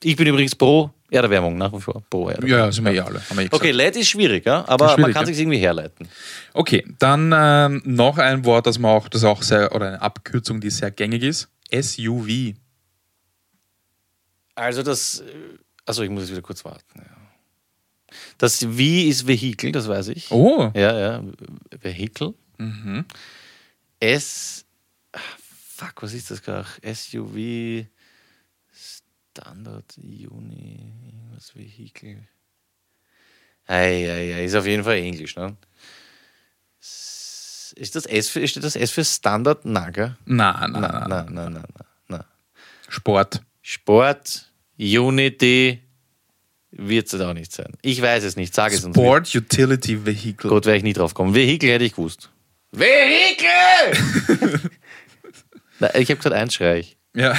Ich 0.02 0.16
bin 0.16 0.26
übrigens 0.26 0.54
pro 0.54 0.90
Erderwärmung, 1.10 1.58
nach 1.58 1.72
wie 1.72 1.80
vor. 1.80 2.02
Pro 2.08 2.30
Erderwärmung. 2.30 2.58
Ja, 2.58 2.72
sind 2.72 2.84
wir 2.84 2.92
ja 2.92 3.04
alle. 3.04 3.20
Wir. 3.34 3.52
Okay, 3.52 3.70
LED 3.70 3.96
ist 3.96 4.08
schwierig, 4.08 4.46
ja? 4.46 4.64
aber 4.66 4.86
Ist 4.86 4.90
man 4.92 4.96
schwierig, 4.96 5.14
kann 5.14 5.22
ja. 5.24 5.26
sich 5.26 5.38
irgendwie 5.40 5.58
herleiten. 5.58 6.08
Okay, 6.54 6.86
dann 6.98 7.32
ähm, 7.36 7.82
noch 7.84 8.16
ein 8.16 8.46
Wort, 8.46 8.66
das 8.66 8.78
man 8.78 8.92
auch, 8.92 9.08
das 9.08 9.24
auch 9.24 9.42
sehr, 9.42 9.74
oder 9.74 9.88
eine 9.88 10.02
Abkürzung, 10.02 10.60
die 10.60 10.70
sehr 10.70 10.90
gängig 10.90 11.22
ist. 11.22 11.48
SUV. 11.70 12.54
Also 14.54 14.82
das, 14.82 15.22
also 15.84 16.02
ich 16.02 16.10
muss 16.10 16.22
jetzt 16.22 16.30
wieder 16.32 16.42
kurz 16.42 16.64
warten. 16.64 16.98
Ja. 16.98 17.16
Das 18.38 18.60
V 18.64 18.68
ist 18.80 19.26
Vehikel, 19.26 19.72
das 19.72 19.88
weiß 19.88 20.08
ich. 20.08 20.30
Oh, 20.30 20.70
Ja, 20.74 20.98
ja, 20.98 21.24
Vehikel. 21.80 22.34
mhm. 22.58 23.04
S, 24.00 24.64
ah, 25.12 25.18
fuck, 25.38 26.02
was 26.02 26.12
ist 26.14 26.30
das 26.30 26.42
gerade? 26.42 26.66
SUV, 26.82 27.86
Standard, 28.72 29.96
Uni, 29.98 30.92
irgendwas 31.04 31.54
Vehikel. 31.54 32.26
Ei, 33.66 34.08
ei, 34.10 34.34
ei, 34.36 34.44
ist 34.44 34.54
auf 34.54 34.66
jeden 34.66 34.84
Fall 34.84 34.96
Englisch, 34.98 35.34
ne? 35.36 35.56
S- 36.80 37.15
Ist 37.72 37.96
das 37.96 38.06
S 38.06 38.28
für, 38.28 38.46
steht 38.46 38.64
das 38.64 38.76
S 38.76 38.90
für 38.90 39.04
Standard? 39.04 39.64
Nein, 39.64 39.92
gell? 39.92 40.16
na, 40.24 40.66
na, 40.66 40.80
Nein, 40.80 40.82
na, 40.82 41.08
nein, 41.08 41.26
nein, 41.30 41.52
nein, 41.52 41.64
nein. 42.08 42.24
Sport. 42.88 43.42
Sport, 43.62 44.46
Unity, 44.78 45.80
wird 46.70 47.12
es 47.12 47.20
auch 47.20 47.32
nicht 47.32 47.52
sein. 47.52 47.72
Ich 47.82 48.00
weiß 48.00 48.24
es 48.24 48.36
nicht, 48.36 48.54
sage 48.54 48.74
es 48.74 48.84
uns. 48.84 48.96
nicht. 48.96 49.04
Sport 49.04 49.34
Utility 49.34 50.04
Vehicle. 50.04 50.50
Gut, 50.50 50.66
wäre 50.66 50.76
ich 50.76 50.82
nie 50.82 50.92
drauf 50.92 51.14
gekommen. 51.14 51.34
Vehikel 51.34 51.70
hätte 51.70 51.84
ich 51.84 51.94
gewusst. 51.94 52.30
Vehikel! 52.72 53.50
Nein, 55.80 55.90
ich 55.94 56.08
habe 56.10 56.16
gesagt, 56.16 56.34
eins 56.34 56.54
schrei 56.54 56.80
ich. 56.80 56.96
Ja. 57.14 57.34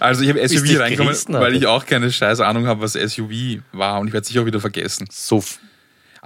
Also 0.00 0.22
ich 0.22 0.28
habe 0.28 0.46
SUV 0.48 0.80
reingekommen, 0.80 1.14
weil 1.28 1.54
ich 1.54 1.66
auch 1.66 1.86
keine 1.86 2.10
scheiß 2.10 2.40
Ahnung 2.40 2.66
habe, 2.66 2.80
was 2.80 2.92
SUV 2.94 3.60
war 3.72 4.00
und 4.00 4.08
ich 4.08 4.12
werde 4.12 4.26
sicher 4.26 4.42
auch 4.42 4.46
wieder 4.46 4.60
vergessen. 4.60 5.06
So 5.10 5.42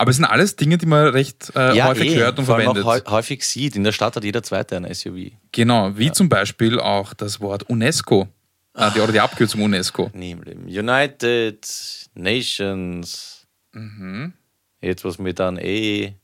Aber 0.00 0.10
es 0.10 0.16
sind 0.16 0.24
alles 0.24 0.56
Dinge, 0.56 0.78
die 0.78 0.86
man 0.86 1.08
recht 1.08 1.52
äh, 1.54 1.78
häufig 1.82 2.14
hört 2.14 2.38
und 2.38 2.46
vor 2.46 2.54
allem 2.54 2.64
verwendet. 2.64 2.84
Auch 2.86 2.94
häu- 3.06 3.10
häufig 3.18 3.44
sieht. 3.46 3.76
In 3.76 3.84
der 3.84 3.92
Stadt 3.92 4.16
hat 4.16 4.24
jeder 4.24 4.42
Zweite 4.42 4.76
ein 4.78 4.94
SUV. 4.94 5.32
Genau, 5.52 5.90
wie 5.94 6.10
zum 6.10 6.30
Beispiel 6.30 6.80
auch 6.80 7.12
das 7.12 7.40
Wort 7.42 7.68
UNESCO. 7.68 8.26
Äh, 8.74 8.90
die, 8.94 9.00
oder 9.00 9.12
die 9.12 9.20
Abkürzung 9.20 9.60
UNESCO. 9.60 10.10
Nie 10.14 10.30
im 10.30 10.42
Leben. 10.42 10.64
United 10.64 11.66
Nations. 12.14 13.46
Mhm. 13.72 14.32
Jetzt 14.80 15.04
was 15.04 15.18
mit 15.18 15.38
dann 15.38 15.58
E. 15.58 16.14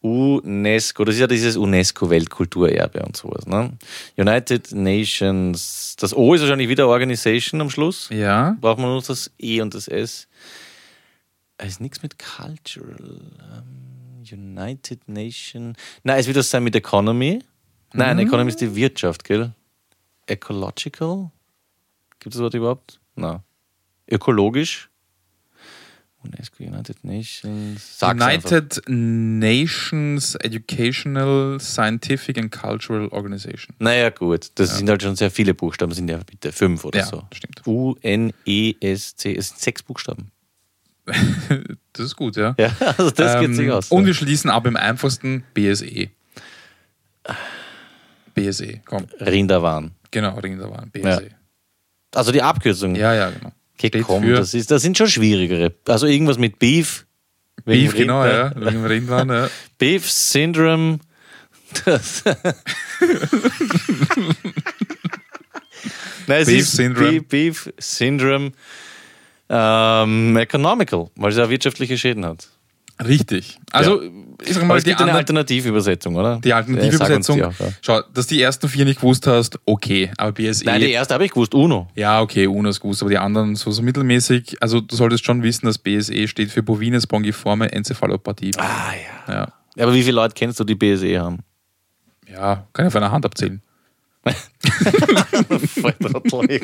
UNESCO, 0.00 1.04
das 1.04 1.14
ist 1.16 1.20
ja 1.20 1.26
dieses 1.26 1.56
UNESCO-Weltkulturerbe 1.56 3.02
und 3.04 3.16
sowas. 3.16 3.46
Ne? 3.46 3.72
United 4.16 4.72
Nations, 4.72 5.94
das 5.98 6.12
O 6.16 6.34
ist 6.34 6.40
wahrscheinlich 6.40 6.68
wieder 6.68 6.88
Organisation 6.88 7.60
am 7.60 7.70
Schluss. 7.70 8.08
Ja. 8.10 8.56
Braucht 8.60 8.78
man 8.78 8.88
nur 8.90 9.02
das 9.02 9.30
E 9.38 9.60
und 9.60 9.74
das 9.74 9.86
S. 9.86 10.26
Es 11.64 11.74
ist 11.74 11.80
nichts 11.80 12.02
mit 12.02 12.16
Cultural. 12.18 13.20
Ähm, 13.40 14.22
United 14.30 15.08
Nation. 15.08 15.74
Nein, 16.02 16.18
es 16.18 16.26
wird 16.26 16.36
das 16.36 16.50
sein 16.50 16.64
mit 16.64 16.74
Economy. 16.74 17.40
Nein, 17.92 18.18
Economy 18.18 18.48
ist 18.50 18.60
die 18.60 18.74
Wirtschaft, 18.74 19.24
gell? 19.24 19.52
Ecological? 20.26 21.30
Gibt 22.18 22.34
es 22.34 22.38
das 22.38 22.42
Wort 22.42 22.54
überhaupt? 22.54 23.00
Nein. 23.16 23.40
Ökologisch? 24.10 24.88
UNESCO, 26.24 26.62
United 26.64 27.02
Nations. 27.04 27.98
Sag's 27.98 28.22
einfach. 28.22 28.50
United 28.50 28.82
Nations 28.88 30.36
Educational, 30.36 31.58
Scientific 31.60 32.38
and 32.38 32.50
Cultural 32.52 33.08
Organization. 33.08 33.74
Naja, 33.80 34.10
gut. 34.10 34.50
Das 34.54 34.78
sind 34.78 34.88
halt 34.88 35.02
schon 35.02 35.16
sehr 35.16 35.30
viele 35.32 35.52
Buchstaben, 35.52 35.92
sind 35.92 36.08
ja 36.08 36.18
bitte 36.18 36.52
fünf 36.52 36.84
oder 36.84 37.00
Ja, 37.00 37.06
so. 37.06 37.24
stimmt. 37.34 37.66
U, 37.66 37.96
N, 38.02 38.32
E, 38.46 38.74
S, 38.80 39.16
C. 39.16 39.34
Es 39.34 39.48
sind 39.48 39.58
sechs 39.60 39.82
Buchstaben. 39.82 40.30
Das 41.94 42.06
ist 42.06 42.16
gut, 42.16 42.36
ja. 42.36 42.54
Ja, 42.58 42.74
also 42.96 43.10
das 43.10 43.40
geht 43.40 43.54
sich 43.54 43.66
Ähm, 43.66 43.72
aus. 43.72 43.90
Und 43.90 44.06
wir 44.06 44.14
schließen 44.14 44.48
ab 44.50 44.66
im 44.66 44.76
einfachsten 44.76 45.44
BSE. 45.52 46.08
BSE, 48.34 48.80
komm. 48.86 49.06
Rinderwahn. 49.20 49.90
Genau, 50.10 50.38
Rinderwahn, 50.38 50.90
Ja. 50.96 51.16
BSE. 51.16 51.30
Also 52.14 52.32
die 52.32 52.42
Abkürzung. 52.42 52.94
Ja, 52.94 53.14
ja, 53.14 53.30
genau. 53.30 53.52
Okay, 53.74 53.88
Steht 53.88 54.02
komm, 54.04 54.22
für 54.22 54.34
das, 54.34 54.54
ist, 54.54 54.70
das 54.70 54.80
sind 54.82 54.96
schon 54.96 55.08
schwierigere. 55.08 55.74
Also 55.86 56.06
irgendwas 56.06 56.38
mit 56.38 56.58
Beef. 56.58 57.04
wegen 57.64 57.88
Beef, 57.90 57.94
genau, 57.96 58.24
ja. 58.24 58.52
Wegen 58.56 58.84
Rindwahn, 58.86 59.28
ja. 59.28 59.50
Beef 59.78 60.10
Syndrome. 60.10 60.98
Das 61.84 62.22
Nein, 66.26 66.46
Beef 66.46 66.68
Syndrome. 66.68 67.22
Beef 67.22 67.72
Syndrome 67.78 68.52
ähm, 69.52 70.36
Economical, 70.36 71.10
weil 71.16 71.30
es 71.30 71.36
ja 71.36 71.48
wirtschaftliche 71.48 71.98
Schäden 71.98 72.24
hat. 72.24 72.48
Richtig. 73.06 73.58
Also, 73.72 74.02
ich 74.02 74.48
sag 74.48 74.58
Aber 74.58 74.66
mal, 74.66 74.78
es 74.78 74.84
die, 74.84 74.90
gibt 74.90 75.02
eine 75.02 75.12
Alternativübersetzung, 75.12 76.14
oder? 76.14 76.40
die 76.42 76.52
Alternativübersetzung. 76.52 77.42
auch, 77.42 77.58
ja. 77.58 77.68
Schau, 77.80 78.00
dass 78.14 78.26
die 78.28 78.40
ersten 78.40 78.68
vier 78.68 78.84
nicht 78.84 79.00
gewusst 79.00 79.26
hast, 79.26 79.58
okay. 79.64 80.10
Aber 80.16 80.32
BSE. 80.32 80.64
Nein, 80.64 80.80
die 80.80 80.90
erste 80.90 81.14
habe 81.14 81.24
ich 81.24 81.32
gewusst, 81.32 81.54
UNO. 81.54 81.88
ja, 81.94 82.20
okay, 82.20 82.46
UNO 82.46 82.68
ist 82.68 82.80
gewusst, 82.80 83.02
aber 83.02 83.10
die 83.10 83.18
anderen 83.18 83.56
so, 83.56 83.70
so 83.70 83.82
mittelmäßig. 83.82 84.56
Also, 84.60 84.80
du 84.80 84.94
solltest 84.94 85.24
schon 85.24 85.42
wissen, 85.42 85.66
dass 85.66 85.78
BSE 85.78 86.28
steht 86.28 86.50
für 86.50 86.62
bovine 86.62 87.00
spongiforme 87.00 87.72
Enzephalopathie. 87.72 88.52
Ah 88.58 88.92
ja. 89.28 89.34
Ja. 89.34 89.52
Aber 89.82 89.94
wie 89.94 90.02
viele 90.02 90.16
Leute 90.16 90.34
kennst 90.34 90.60
du, 90.60 90.64
die 90.64 90.74
BSE 90.74 91.18
haben? 91.18 91.40
ja, 92.32 92.66
kann 92.72 92.86
ich 92.86 92.88
auf 92.88 92.96
einer 92.96 93.10
Hand 93.10 93.26
abzählen. 93.26 93.62
Voll. 96.30 96.54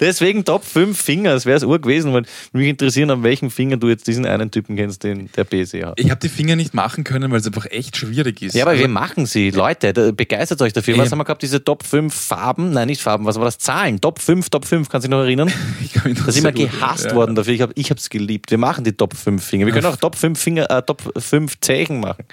Deswegen 0.00 0.44
Top 0.44 0.64
5 0.64 1.00
Finger, 1.00 1.32
das 1.34 1.46
wäre 1.46 1.56
es 1.56 1.62
Uhr 1.62 1.78
gewesen, 1.80 2.12
weil 2.12 2.24
mich 2.52 2.68
interessieren, 2.68 3.10
an 3.10 3.22
welchen 3.22 3.50
Finger 3.50 3.76
du 3.76 3.88
jetzt 3.88 4.06
diesen 4.06 4.26
einen 4.26 4.50
Typen 4.50 4.76
kennst, 4.76 5.04
den 5.04 5.30
der 5.36 5.44
BSE 5.44 5.86
hat. 5.86 6.00
Ich 6.00 6.10
habe 6.10 6.20
die 6.20 6.28
Finger 6.28 6.56
nicht 6.56 6.74
machen 6.74 7.04
können, 7.04 7.30
weil 7.30 7.40
es 7.40 7.46
einfach 7.46 7.66
echt 7.66 7.96
schwierig 7.96 8.42
ist. 8.42 8.54
Ja, 8.54 8.64
aber 8.64 8.72
also, 8.72 8.80
wir 8.82 8.88
machen 8.88 9.26
sie. 9.26 9.50
Leute, 9.50 10.12
begeistert 10.12 10.62
euch 10.62 10.72
dafür. 10.72 10.96
Was 10.96 11.06
Ja. 11.06 11.12
haben 11.12 11.18
wir 11.18 11.24
gehabt? 11.24 11.42
Diese 11.42 11.62
Top 11.62 11.84
5 11.84 12.14
Farben? 12.14 12.72
Nein, 12.72 12.88
nicht 12.88 13.02
Farben, 13.02 13.24
was 13.26 13.36
war 13.36 13.44
das? 13.44 13.58
Zahlen. 13.58 14.00
Top 14.00 14.18
5, 14.18 14.48
Top 14.50 14.64
5, 14.64 14.88
kannst 14.88 15.04
du 15.04 15.08
dich 15.08 15.16
noch 15.16 15.24
erinnern? 15.24 15.52
ich 15.84 15.92
kann 15.92 16.10
mich 16.10 16.18
noch 16.18 16.26
Da 16.26 16.32
sind 16.32 16.44
wir 16.44 16.52
gehasst 16.52 17.06
ja. 17.06 17.14
worden 17.14 17.34
dafür. 17.34 17.54
Ich 17.74 17.90
habe 17.90 18.00
es 18.00 18.08
geliebt. 18.10 18.50
Wir 18.50 18.58
machen 18.58 18.84
die 18.84 18.92
Top 18.92 19.14
5 19.14 19.44
Finger. 19.44 19.66
Wir 19.66 19.72
können 19.72 19.86
auch 19.86 19.96
Top 19.96 20.16
5 20.16 20.38
Finger, 20.40 20.70
äh, 20.70 20.82
Top 20.82 21.02
5 21.16 21.60
Zeichen 21.60 22.00
machen. 22.00 22.24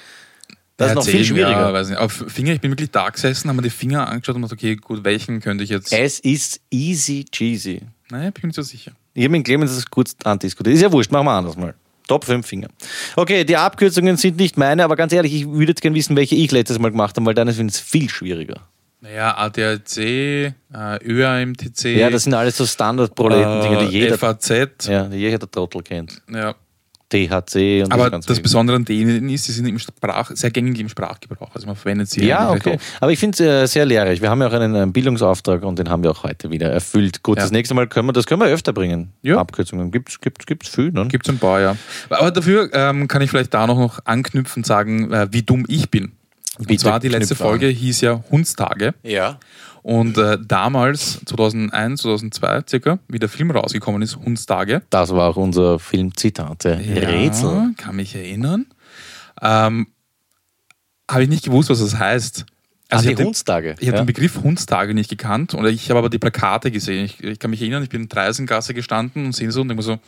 Das 0.78 0.88
Ja, 0.88 0.92
ist 0.94 0.96
noch 0.96 1.06
viel 1.06 1.26
schwieriger. 1.26 1.52
Ja, 1.60 1.74
weiß 1.74 1.90
nicht. 1.90 1.98
Aber 1.98 2.10
Finger, 2.10 2.54
ich 2.54 2.62
bin 2.62 2.72
wirklich 2.72 2.92
da 2.92 3.10
gesessen, 3.10 3.50
haben 3.50 3.56
mir 3.56 3.64
die 3.64 3.70
Finger 3.72 4.08
angeschaut 4.08 4.36
und 4.36 4.44
gedacht, 4.44 4.54
okay, 4.60 4.76
gut, 4.76 5.04
welchen 5.04 5.40
könnte 5.42 5.64
ich 5.64 5.72
jetzt. 5.72 5.92
Es 5.92 6.20
ist 6.20 6.62
easy 6.70 7.26
cheesy. 7.26 7.82
Nein, 8.12 8.32
bin 8.32 8.42
mir 8.44 8.48
nicht 8.50 8.56
so 8.56 8.62
sicher. 8.62 8.92
Ich 9.14 9.24
habe 9.24 9.32
mit 9.32 9.46
Clemens 9.46 9.76
das 9.76 9.86
kurz 9.88 10.16
andiskutiert. 10.24 10.76
Ist 10.76 10.82
ja 10.84 10.92
wurscht, 10.92 11.12
machen 11.12 11.26
wir 11.26 11.32
anders 11.32 11.58
mal. 11.58 11.74
Top 12.08 12.24
5 12.24 12.46
Finger. 12.46 12.70
Okay, 13.16 13.44
die 13.44 13.58
Abkürzungen 13.58 14.16
sind 14.16 14.38
nicht 14.38 14.56
meine, 14.56 14.84
aber 14.84 14.96
ganz 14.96 15.12
ehrlich, 15.12 15.34
ich 15.34 15.48
würde 15.48 15.72
jetzt 15.72 15.82
gerne 15.82 15.96
wissen, 15.98 16.16
welche 16.16 16.36
ich 16.36 16.52
letztes 16.52 16.80
Mal 16.80 16.92
gemacht 16.92 17.16
habe, 17.18 17.26
weil 17.26 17.34
deine 17.34 17.52
sind 17.52 17.72
es 17.72 17.80
viel 17.80 18.10
schwieriger. 18.10 18.62
Naja, 19.02 19.36
ADAC, 19.38 19.98
äh, 19.98 20.54
ÖAMTC, 21.04 21.98
Ja, 21.98 22.10
das 22.10 22.24
sind 22.24 22.34
alles 22.34 22.56
so 22.58 22.66
Standardproleten-Dinge, 22.66 23.78
die 23.90 23.98
äh, 23.98 24.04
jeder, 24.04 24.18
FAZ. 24.18 24.50
ja, 24.88 25.04
die 25.08 25.18
jeder 25.18 25.40
Trottel 25.52 25.82
kennt. 25.82 26.22
Ja. 26.34 26.56
THC 27.10 27.84
und 27.84 27.94
Aber 27.94 28.04
das 28.04 28.12
ganze 28.12 28.28
das. 28.30 28.42
Besondere 28.42 28.76
an 28.78 28.86
denen 28.86 29.30
ist, 29.30 29.46
sie 29.46 29.52
sind 29.54 29.66
im 29.66 29.80
Sprach, 29.80 30.32
sehr 30.34 30.52
gängig 30.52 30.80
im 30.80 30.90
Sprachgebrauch. 30.90 31.54
Also 31.56 31.68
man 31.68 31.76
verwendet 31.76 32.10
sie 32.10 32.26
Ja, 32.26 32.50
eigentlich 32.50 32.74
okay. 32.76 32.80
Aber 33.00 33.12
ich 33.12 33.20
finde 33.20 33.36
es 33.44 33.64
äh, 33.64 33.66
sehr 33.74 33.86
lehrreich. 33.86 34.22
Wir 34.22 34.30
haben 34.30 34.42
ja 34.42 34.48
auch 34.48 34.54
einen, 34.54 34.76
äh, 34.76 34.86
Bildungsauftrag 34.92 35.64
und 35.64 35.80
den 35.80 35.90
haben 35.90 36.04
wir 36.04 36.12
auch 36.12 36.24
heute 36.24 36.52
wieder 36.52 36.70
erfüllt. 36.70 37.24
Gut, 37.24 37.38
Ja. 37.38 37.44
das 37.44 37.52
nächste 37.52 37.74
Mal 37.76 37.88
können 37.88 38.08
wir, 38.10 38.14
das 38.14 38.26
können 38.28 38.42
wir 38.42 38.48
öfter 38.48 38.74
bringen. 38.74 39.14
Ja. 39.22 39.38
Abkürzungen. 39.38 39.92
Gibt's, 39.92 40.20
gibt's, 40.20 40.46
gibt's 40.46 40.68
viel, 40.70 40.92
ne? 40.92 41.08
Gibt 41.08 41.28
es 41.28 41.34
ein 41.34 41.40
paar, 41.40 41.62
ja. 41.62 41.76
Aber 42.10 42.32
dafür 42.32 42.70
ähm, 42.74 43.08
kann 43.08 43.22
ich 43.22 43.30
vielleicht 43.30 43.54
da 43.54 43.68
noch, 43.68 43.78
noch 43.78 44.00
anknüpfen 44.06 44.62
und 44.62 44.66
sagen, 44.66 45.12
äh, 45.14 45.28
wie 45.32 45.44
dumm 45.44 45.64
ich 45.68 45.90
bin. 45.90 46.12
Und 46.60 46.68
Bitte 46.68 46.82
zwar 46.82 47.00
die 47.00 47.08
letzte 47.08 47.36
knüpfe 47.36 47.44
an. 47.44 47.50
Folge 47.52 47.68
hieß 47.68 48.02
ja 48.02 48.24
Hundstage. 48.32 48.96
Ja. 49.04 49.40
Und 49.88 50.18
äh, 50.18 50.38
damals, 50.46 51.22
2001, 51.28 52.02
2002 52.02 52.64
circa, 52.68 53.00
wie 53.08 53.20
der 53.20 53.30
Film 53.30 53.52
rausgekommen 53.52 54.02
ist, 54.02 54.18
Hundstage. 54.18 54.82
Das 54.90 55.16
war 55.16 55.30
auch 55.30 55.38
unser 55.38 55.80
Filmzitate. 55.80 56.78
Rätsel. 56.78 57.50
Ja, 57.50 57.70
kann 57.78 57.96
mich 57.96 58.14
erinnern. 58.14 58.66
Ähm, 59.42 59.88
Habe 61.10 61.24
ich 61.24 61.30
nicht 61.30 61.46
gewusst, 61.46 61.70
was 61.70 61.80
das 61.80 61.98
heißt. 61.98 62.46
Also 62.90 63.10
ich 63.10 63.16
die 63.16 63.24
Hundstage. 63.24 63.78
Ich 63.80 63.88
habe 63.88 64.00
ja. 64.00 64.04
den 64.04 64.08
Begriff 64.08 64.44
Hundstage 64.44 64.94
nicht 64.94 65.10
gekannt 65.10 65.54
und 65.54 65.66
ich 65.66 65.90
habe 65.90 66.00
aber 66.00 66.10
die 66.10 66.20
Plakate 66.20 66.70
gesehen. 66.70 67.06
Ich, 67.06 67.24
ich 67.24 67.40
kann 67.40 67.52
mich 67.52 67.62
erinnern, 67.62 67.82
ich 67.82 67.90
bin 67.90 68.02
in 68.02 68.10
Dreisengasse 68.10 68.74
gestanden 68.74 69.28
und 69.28 69.32
sehe 69.32 69.54
so 69.54 69.62
und 69.62 69.70
denke 69.70 69.80
mir 69.80 69.86
so, 69.86 70.00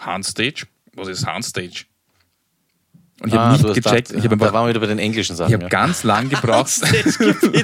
Handstage? 0.00 0.66
Was 0.96 1.06
ist 1.06 1.28
Handstage? 1.28 1.84
Und 3.22 3.28
ich 3.28 3.34
Ah, 3.34 3.50
habe 3.52 3.62
du 3.62 3.68
nicht 3.68 3.82
gecheckt. 3.84 4.08
gedacht, 4.08 4.18
ich 4.18 4.24
habe 4.24 4.36
da 4.36 4.44
einfach- 4.46 4.52
waren 4.54 4.64
wir 4.66 4.70
wieder 4.70 4.80
bei 4.80 4.86
den 4.86 4.98
englischen 4.98 5.36
Sachen. 5.36 5.50
ich 5.50 5.54
habe 5.60 5.68
ganz 5.68 6.02
lang 6.02 6.28
gebraucht. 6.28 6.70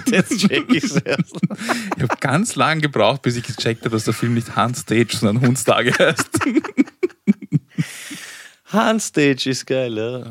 jetzt 0.07 0.39
check 0.39 0.73
ich's 0.73 0.93
erst. 0.97 1.35
ich 1.97 2.03
habe 2.03 2.17
ganz 2.21 2.55
lang 2.55 2.81
gebraucht, 2.81 3.23
bis 3.23 3.37
ich 3.37 3.43
gecheckt 3.45 3.81
habe, 3.85 3.91
dass 3.97 4.05
der 4.05 4.15
Film 4.15 4.35
nicht 4.35 4.55
Handstage, 4.55 5.17
sondern 5.17 5.45
Hundstage 5.45 5.93
heißt. 5.99 6.31
Handstage 8.73 9.51
ist 9.51 9.67
geil, 9.67 9.97
ja. 9.97 10.31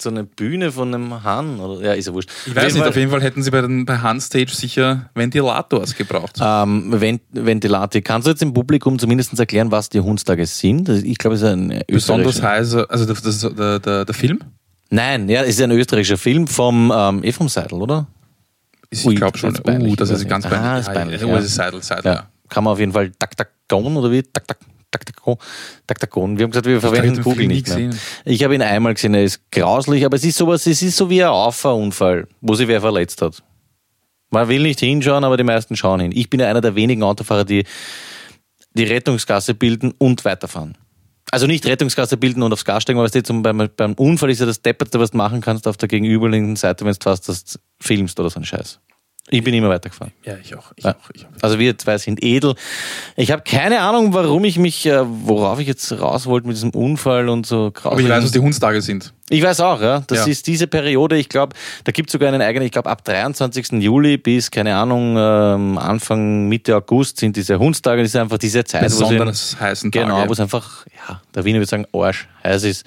So 0.00 0.10
eine 0.10 0.22
Bühne 0.24 0.70
von 0.70 0.94
einem 0.94 1.24
Hahn. 1.24 1.58
Oder, 1.58 1.84
ja, 1.84 1.92
ist 1.92 2.06
ja 2.06 2.14
wurscht. 2.14 2.30
Ich 2.46 2.54
weiß 2.54 2.72
nicht, 2.74 2.86
auf 2.86 2.94
jeden 2.94 3.10
Fall 3.10 3.20
hätten 3.20 3.42
sie 3.42 3.50
bei, 3.50 3.60
den, 3.60 3.84
bei 3.84 3.98
Handstage 3.98 4.50
sicher 4.52 5.10
Ventilators 5.14 5.96
gebraucht. 5.96 6.38
Ähm, 6.40 7.00
Vent 7.00 7.22
Ventilator. 7.32 8.00
Kannst 8.02 8.26
du 8.26 8.30
jetzt 8.30 8.42
im 8.42 8.54
Publikum 8.54 8.98
zumindest 8.98 9.38
erklären, 9.38 9.72
was 9.72 9.88
die 9.88 10.00
Hundstage 10.00 10.46
sind? 10.46 10.88
Ich 10.88 11.18
glaube, 11.18 11.34
es 11.34 11.42
ist 11.42 11.48
ein 11.48 11.82
Besonders 11.88 12.40
heißer, 12.40 12.86
also 12.88 13.06
das, 13.06 13.22
das, 13.22 13.40
der, 13.40 13.80
der, 13.80 14.04
der 14.04 14.14
Film? 14.14 14.38
Nein, 14.90 15.28
ja, 15.28 15.42
es 15.42 15.50
ist 15.50 15.62
ein 15.62 15.72
österreichischer 15.72 16.16
Film 16.16 16.46
vom 16.46 16.92
ähm, 16.94 17.24
eh 17.24 17.32
vom 17.32 17.48
Seidel, 17.48 17.82
oder? 17.82 18.06
Ich 18.90 19.02
glaube 19.02 19.36
schon. 19.36 19.50
das 19.50 19.58
ist 19.58 19.64
peinlich, 19.64 19.92
uh, 19.92 19.96
das 19.96 20.10
ist 20.10 20.28
ganz 20.28 20.44
nicht. 20.44 20.54
peinlich. 20.54 20.70
Ah, 20.70 20.78
ist 20.78 20.92
peinlich, 20.92 21.20
Ja, 21.20 21.26
ja. 21.26 21.34
ja. 21.34 21.40
ist 21.40 21.54
Seidel, 21.54 21.82
Seidel, 21.82 22.12
Ja. 22.12 22.28
Kann 22.48 22.64
man 22.64 22.72
auf 22.72 22.78
jeden 22.78 22.92
Fall 22.92 23.10
Taktakon 23.10 23.96
oder 23.96 24.10
wie? 24.10 24.22
Taktak. 24.90 25.16
Taktakon. 25.16 25.36
Taktakon. 25.86 26.38
Wir 26.38 26.44
haben 26.44 26.50
gesagt, 26.50 26.66
wir 26.66 26.80
verwenden 26.80 27.14
den 27.14 27.24
Google 27.24 27.46
nicht 27.46 27.68
mehr. 27.68 27.90
Ich 28.24 28.42
habe 28.42 28.54
ihn 28.54 28.62
einmal 28.62 28.94
gesehen, 28.94 29.14
er 29.14 29.24
ist 29.24 29.50
grauslich, 29.50 30.04
aber 30.04 30.16
es 30.16 30.24
ist 30.24 30.38
sowas, 30.38 30.66
es 30.66 30.82
ist 30.82 30.96
so 30.96 31.10
wie 31.10 31.22
ein 31.22 31.28
Auffahrunfall, 31.28 32.26
wo 32.40 32.54
sich 32.54 32.68
wer 32.68 32.80
verletzt 32.80 33.20
hat. 33.20 33.42
Man 34.30 34.48
will 34.48 34.62
nicht 34.62 34.80
hinschauen, 34.80 35.24
aber 35.24 35.36
die 35.36 35.44
meisten 35.44 35.76
schauen 35.76 36.00
hin. 36.00 36.12
Ich 36.14 36.30
bin 36.30 36.40
ja 36.40 36.48
einer 36.48 36.60
der 36.60 36.74
wenigen 36.74 37.02
Autofahrer, 37.02 37.44
die 37.44 37.64
die 38.74 38.84
Rettungsgasse 38.84 39.54
bilden 39.54 39.92
und 39.98 40.24
weiterfahren. 40.24 40.76
Also 41.30 41.46
nicht 41.46 41.66
Rettungsgasse 41.66 42.16
bilden 42.16 42.42
und 42.42 42.52
aufs 42.52 42.64
Gas 42.64 42.84
steigen, 42.84 42.98
aber 42.98 43.10
zum, 43.10 43.42
beim, 43.42 43.68
beim 43.76 43.92
Unfall 43.94 44.30
ist 44.30 44.40
ja 44.40 44.46
das 44.46 44.62
Depperte, 44.62 44.98
was 44.98 45.10
du 45.10 45.18
machen 45.18 45.40
kannst 45.40 45.68
auf 45.68 45.76
der 45.76 45.88
gegenüberliegenden 45.88 46.56
Seite, 46.56 46.84
wenn 46.84 46.92
du 46.92 46.98
fast 47.02 47.28
das 47.28 47.58
filmst 47.80 48.18
oder 48.18 48.30
so 48.30 48.40
ein 48.40 48.44
Scheiß. 48.44 48.80
Ich 49.30 49.44
bin 49.44 49.54
immer 49.54 49.68
weitergefahren. 49.68 50.12
Ja, 50.24 50.34
ich 50.42 50.54
auch. 50.56 50.72
Ich 50.76 50.84
Ja. 50.84 50.92
auch, 50.92 51.10
ich. 51.14 51.26
Also 51.42 51.58
wir 51.58 51.76
zwei 51.78 51.98
sind 51.98 52.22
edel. 52.22 52.54
Ich 53.16 53.30
habe 53.30 53.42
keine 53.42 53.80
Ahnung, 53.80 54.14
warum 54.14 54.44
ich 54.44 54.58
mich, 54.58 54.86
äh, 54.86 55.00
worauf 55.04 55.60
ich 55.60 55.66
jetzt 55.66 55.92
raus 56.00 56.26
wollte 56.26 56.46
mit 56.46 56.56
diesem 56.56 56.70
Unfall 56.70 57.28
und 57.28 57.46
so. 57.46 57.72
Aber 57.84 58.00
ich 58.00 58.08
weiß, 58.08 58.24
was 58.24 58.32
die 58.32 58.38
Hundstage 58.38 58.80
sind. 58.80 59.12
Ich 59.30 59.42
weiß 59.42 59.60
auch, 59.60 59.80
ja. 59.80 60.02
Das 60.06 60.20
Ja. 60.20 60.26
ist 60.26 60.46
diese 60.46 60.66
Periode, 60.66 61.16
ich 61.18 61.28
glaube, 61.28 61.54
da 61.84 61.92
gibt 61.92 62.08
es 62.08 62.12
sogar 62.12 62.28
einen 62.28 62.40
eigenen, 62.40 62.64
ich 62.66 62.72
glaube 62.72 62.88
ab 62.88 63.04
23. 63.04 63.72
Juli 63.82 64.16
bis, 64.16 64.50
keine 64.50 64.74
Ahnung, 64.76 65.16
ähm, 65.18 65.76
Anfang, 65.78 66.48
Mitte 66.48 66.74
August 66.76 67.18
sind 67.18 67.36
diese 67.36 67.58
Hundstage, 67.58 68.02
das 68.02 68.10
ist 68.12 68.16
einfach 68.16 68.38
diese 68.38 68.64
Zeit, 68.64 68.82
wo 68.82 68.86
Besonders 69.08 69.56
heißen 69.60 69.92
Tage. 69.92 70.04
Genau, 70.06 70.26
wo 70.28 70.32
es 70.32 70.40
einfach, 70.40 70.86
ja, 71.08 71.20
der 71.34 71.44
Wiener 71.44 71.58
würde 71.58 71.68
sagen, 71.68 71.86
Arsch, 71.92 72.26
heiß 72.42 72.64
ist. 72.64 72.86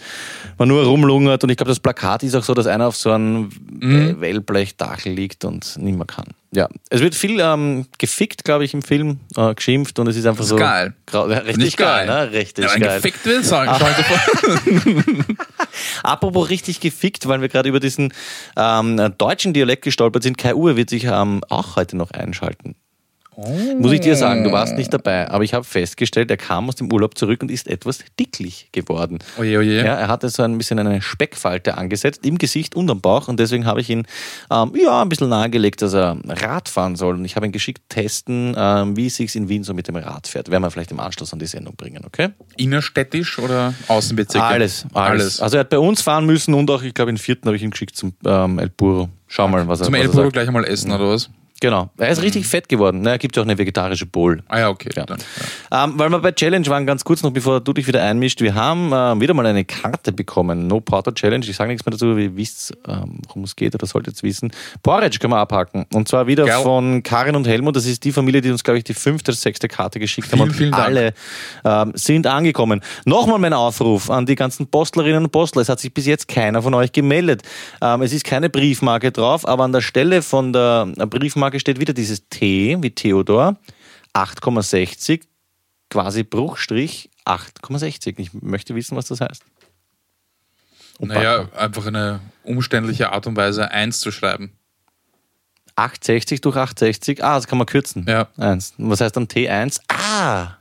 Man 0.57 0.67
nur 0.69 0.83
rumlungert 0.83 1.43
und 1.43 1.49
ich 1.51 1.57
glaube, 1.57 1.69
das 1.69 1.79
Plakat 1.79 2.23
ist 2.23 2.35
auch 2.35 2.43
so, 2.43 2.53
dass 2.53 2.65
einer 2.67 2.87
auf 2.87 2.95
so 2.95 3.11
einem 3.11 3.49
Mhm. 3.79 4.21
Wellblechdachel 4.21 5.11
liegt 5.13 5.43
und 5.45 5.77
nicht 5.77 5.95
mehr 5.97 6.05
kann. 6.05 6.25
Ja, 6.53 6.67
es 6.89 6.99
wird 7.01 7.15
viel 7.15 7.39
ähm, 7.39 7.85
gefickt, 7.97 8.43
glaube 8.43 8.65
ich, 8.65 8.73
im 8.73 8.81
Film, 8.81 9.19
äh, 9.37 9.53
geschimpft 9.55 9.97
und 9.99 10.07
es 10.07 10.17
ist 10.17 10.25
einfach 10.25 10.39
Das 10.39 10.47
ist 10.47 10.49
so. 10.49 10.55
geil. 10.57 10.93
Grau, 11.05 11.29
ja, 11.29 11.37
richtig 11.39 11.57
Nicht 11.63 11.77
geil, 11.77 12.05
geil. 12.07 12.25
ne? 12.27 12.31
Richtig 12.33 12.65
Ja, 12.65 12.77
geil. 12.77 12.95
gefickt 13.01 13.25
will 13.25 13.41
sagen. 13.43 13.71
Schau 13.79 13.85
dir 13.85 14.03
vor. 14.03 15.35
Apropos 16.03 16.49
richtig 16.49 16.79
gefickt, 16.79 17.27
weil 17.27 17.41
wir 17.41 17.49
gerade 17.49 17.69
über 17.69 17.79
diesen 17.79 18.13
ähm, 18.57 19.13
deutschen 19.17 19.53
Dialekt 19.53 19.83
gestolpert 19.83 20.23
sind. 20.23 20.37
Kai 20.37 20.55
Uwe 20.55 20.75
wird 20.77 20.89
sich 20.89 21.05
ähm, 21.05 21.41
auch 21.49 21.75
heute 21.75 21.97
noch 21.97 22.11
einschalten. 22.11 22.75
Muss 23.37 23.93
ich 23.93 24.01
dir 24.01 24.17
sagen, 24.17 24.43
du 24.43 24.51
warst 24.51 24.75
nicht 24.75 24.93
dabei, 24.93 25.29
aber 25.29 25.43
ich 25.45 25.53
habe 25.53 25.63
festgestellt, 25.63 26.29
er 26.29 26.37
kam 26.37 26.67
aus 26.67 26.75
dem 26.75 26.91
Urlaub 26.91 27.17
zurück 27.17 27.41
und 27.41 27.49
ist 27.49 27.67
etwas 27.67 27.99
dicklich 28.19 28.67
geworden. 28.73 29.19
Oje, 29.39 29.57
oje. 29.57 29.77
Ja, 29.77 29.95
er 29.95 30.07
hatte 30.09 30.27
so 30.27 30.43
ein 30.43 30.57
bisschen 30.57 30.79
eine 30.79 31.01
Speckfalte 31.01 31.77
angesetzt 31.77 32.25
im 32.25 32.37
Gesicht 32.37 32.75
und 32.75 32.91
am 32.91 32.99
Bauch 32.99 33.29
und 33.29 33.39
deswegen 33.39 33.65
habe 33.65 33.79
ich 33.79 33.89
ihn 33.89 34.05
ähm, 34.51 34.73
ja, 34.75 35.01
ein 35.01 35.07
bisschen 35.07 35.29
nahegelegt, 35.29 35.81
dass 35.81 35.93
er 35.93 36.17
Rad 36.27 36.67
fahren 36.67 36.97
soll. 36.97 37.15
Und 37.15 37.25
ich 37.25 37.37
habe 37.37 37.45
ihn 37.45 37.53
geschickt 37.53 37.83
testen, 37.87 38.53
ähm, 38.57 38.97
wie 38.97 39.07
es 39.07 39.15
sich 39.15 39.33
in 39.35 39.47
Wien 39.47 39.63
so 39.63 39.73
mit 39.73 39.87
dem 39.87 39.95
Rad 39.95 40.27
fährt. 40.27 40.51
Werden 40.51 40.63
wir 40.63 40.69
vielleicht 40.71 40.91
im 40.91 40.99
Anschluss 40.99 41.31
an 41.31 41.39
die 41.39 41.47
Sendung 41.47 41.75
bringen, 41.77 42.03
okay? 42.05 42.29
Innerstädtisch 42.57 43.39
oder 43.39 43.73
Außenbezirke? 43.87 44.45
Alles, 44.45 44.85
alles, 44.93 45.39
Also 45.41 45.55
er 45.55 45.61
hat 45.61 45.69
bei 45.69 45.79
uns 45.79 46.01
fahren 46.01 46.25
müssen 46.25 46.53
und 46.53 46.69
auch, 46.69 46.83
ich 46.83 46.93
glaube, 46.93 47.11
in 47.11 47.17
vierten 47.17 47.47
habe 47.47 47.55
ich 47.55 47.63
ihn 47.63 47.71
geschickt 47.71 47.95
zum 47.95 48.13
ähm, 48.25 48.59
El 48.59 48.69
Burro. 48.69 49.09
Schau 49.27 49.47
mal, 49.47 49.65
was 49.69 49.79
er, 49.79 49.85
Zum 49.85 49.93
was 49.93 50.01
Elburo 50.01 50.23
sagt. 50.23 50.33
gleich 50.33 50.47
einmal 50.47 50.65
essen, 50.65 50.91
oder 50.91 51.07
was? 51.07 51.29
Genau. 51.61 51.91
Er 51.97 52.09
ist 52.09 52.23
richtig 52.23 52.47
fett 52.47 52.67
geworden. 52.67 53.01
Ne, 53.01 53.11
Er 53.11 53.17
gibt 53.19 53.35
ja 53.37 53.43
auch 53.43 53.47
eine 53.47 53.55
vegetarische 53.57 54.07
Bowl. 54.07 54.41
Ah 54.47 54.59
ja, 54.59 54.69
okay. 54.69 54.89
Ja. 54.95 55.05
Dann, 55.05 55.19
Ähm, 55.71 55.93
weil 55.95 56.09
wir 56.09 56.19
bei 56.19 56.31
Challenge 56.31 56.65
waren, 56.67 56.87
ganz 56.87 57.03
kurz 57.03 57.21
noch, 57.21 57.29
bevor 57.31 57.61
du 57.61 57.71
dich 57.71 57.85
wieder 57.87 58.01
einmischt, 58.03 58.41
wir 58.41 58.55
haben 58.55 58.91
äh, 58.91 59.21
wieder 59.21 59.35
mal 59.35 59.45
eine 59.45 59.63
Karte 59.63 60.11
bekommen. 60.11 60.65
No 60.65 60.79
Porter 60.81 61.13
Challenge. 61.13 61.45
Ich 61.45 61.55
sage 61.55 61.69
nichts 61.71 61.85
mehr 61.85 61.91
dazu, 61.91 62.17
ihr 62.17 62.35
wisst, 62.35 62.73
ähm, 62.87 63.19
worum 63.27 63.43
es 63.43 63.55
geht 63.55 63.75
oder 63.75 63.85
solltet 63.85 64.15
es 64.15 64.23
wissen. 64.23 64.51
Porridge 64.81 65.19
können 65.19 65.33
wir 65.33 65.37
abhaken. 65.37 65.85
Und 65.93 66.07
zwar 66.07 66.25
wieder 66.25 66.45
Geil. 66.45 66.63
von 66.63 67.03
Karin 67.03 67.35
und 67.35 67.47
Helmut. 67.47 67.75
Das 67.75 67.85
ist 67.85 68.03
die 68.03 68.11
Familie, 68.11 68.41
die 68.41 68.49
uns, 68.49 68.63
glaube 68.63 68.79
ich, 68.79 68.83
die 68.83 68.95
fünfte, 68.95 69.31
sechste 69.31 69.67
Karte 69.67 69.99
geschickt 69.99 70.31
haben. 70.31 70.39
Vielen, 70.39 70.49
Und 70.49 70.55
vielen 70.55 70.73
alle 70.73 71.13
ähm, 71.63 71.91
sind 71.93 72.25
angekommen. 72.25 72.81
Nochmal 73.05 73.37
mein 73.37 73.53
Aufruf 73.53 74.09
an 74.09 74.25
die 74.25 74.35
ganzen 74.35 74.65
Postlerinnen 74.65 75.25
und 75.25 75.31
Postler. 75.31 75.61
Es 75.61 75.69
hat 75.69 75.79
sich 75.79 75.93
bis 75.93 76.07
jetzt 76.07 76.27
keiner 76.27 76.63
von 76.63 76.73
euch 76.73 76.91
gemeldet. 76.91 77.43
Ähm, 77.81 78.01
es 78.01 78.13
ist 78.13 78.23
keine 78.25 78.49
Briefmarke 78.49 79.11
drauf, 79.11 79.47
aber 79.47 79.63
an 79.63 79.71
der 79.73 79.81
Stelle 79.81 80.23
von 80.23 80.53
der 80.53 80.87
Briefmarke 81.07 81.50
steht 81.59 81.79
wieder 81.79 81.93
dieses 81.93 82.27
T 82.29 82.77
wie 82.81 82.91
Theodor. 82.91 83.57
8,60 84.13 85.21
quasi 85.89 86.23
Bruchstrich 86.23 87.09
8,60. 87.25 88.15
Ich 88.17 88.33
möchte 88.33 88.75
wissen, 88.75 88.97
was 88.97 89.07
das 89.07 89.21
heißt. 89.21 89.43
Und 90.99 91.09
Naja, 91.09 91.49
einfach 91.57 91.85
eine 91.87 92.19
umständliche 92.43 93.11
Art 93.11 93.25
und 93.27 93.35
Weise 93.35 93.71
1 93.71 93.99
zu 93.99 94.11
schreiben. 94.11 94.51
860 95.75 96.41
durch 96.41 96.55
860. 96.57 97.23
Ah, 97.23 97.35
das 97.35 97.47
kann 97.47 97.57
man 97.57 97.65
kürzen. 97.65 98.05
Ja. 98.07 98.27
Eins. 98.37 98.73
Und 98.77 98.89
Was 98.89 99.01
heißt 99.01 99.15
dann 99.15 99.27
T1? 99.27 99.79
Ah, 99.87 100.57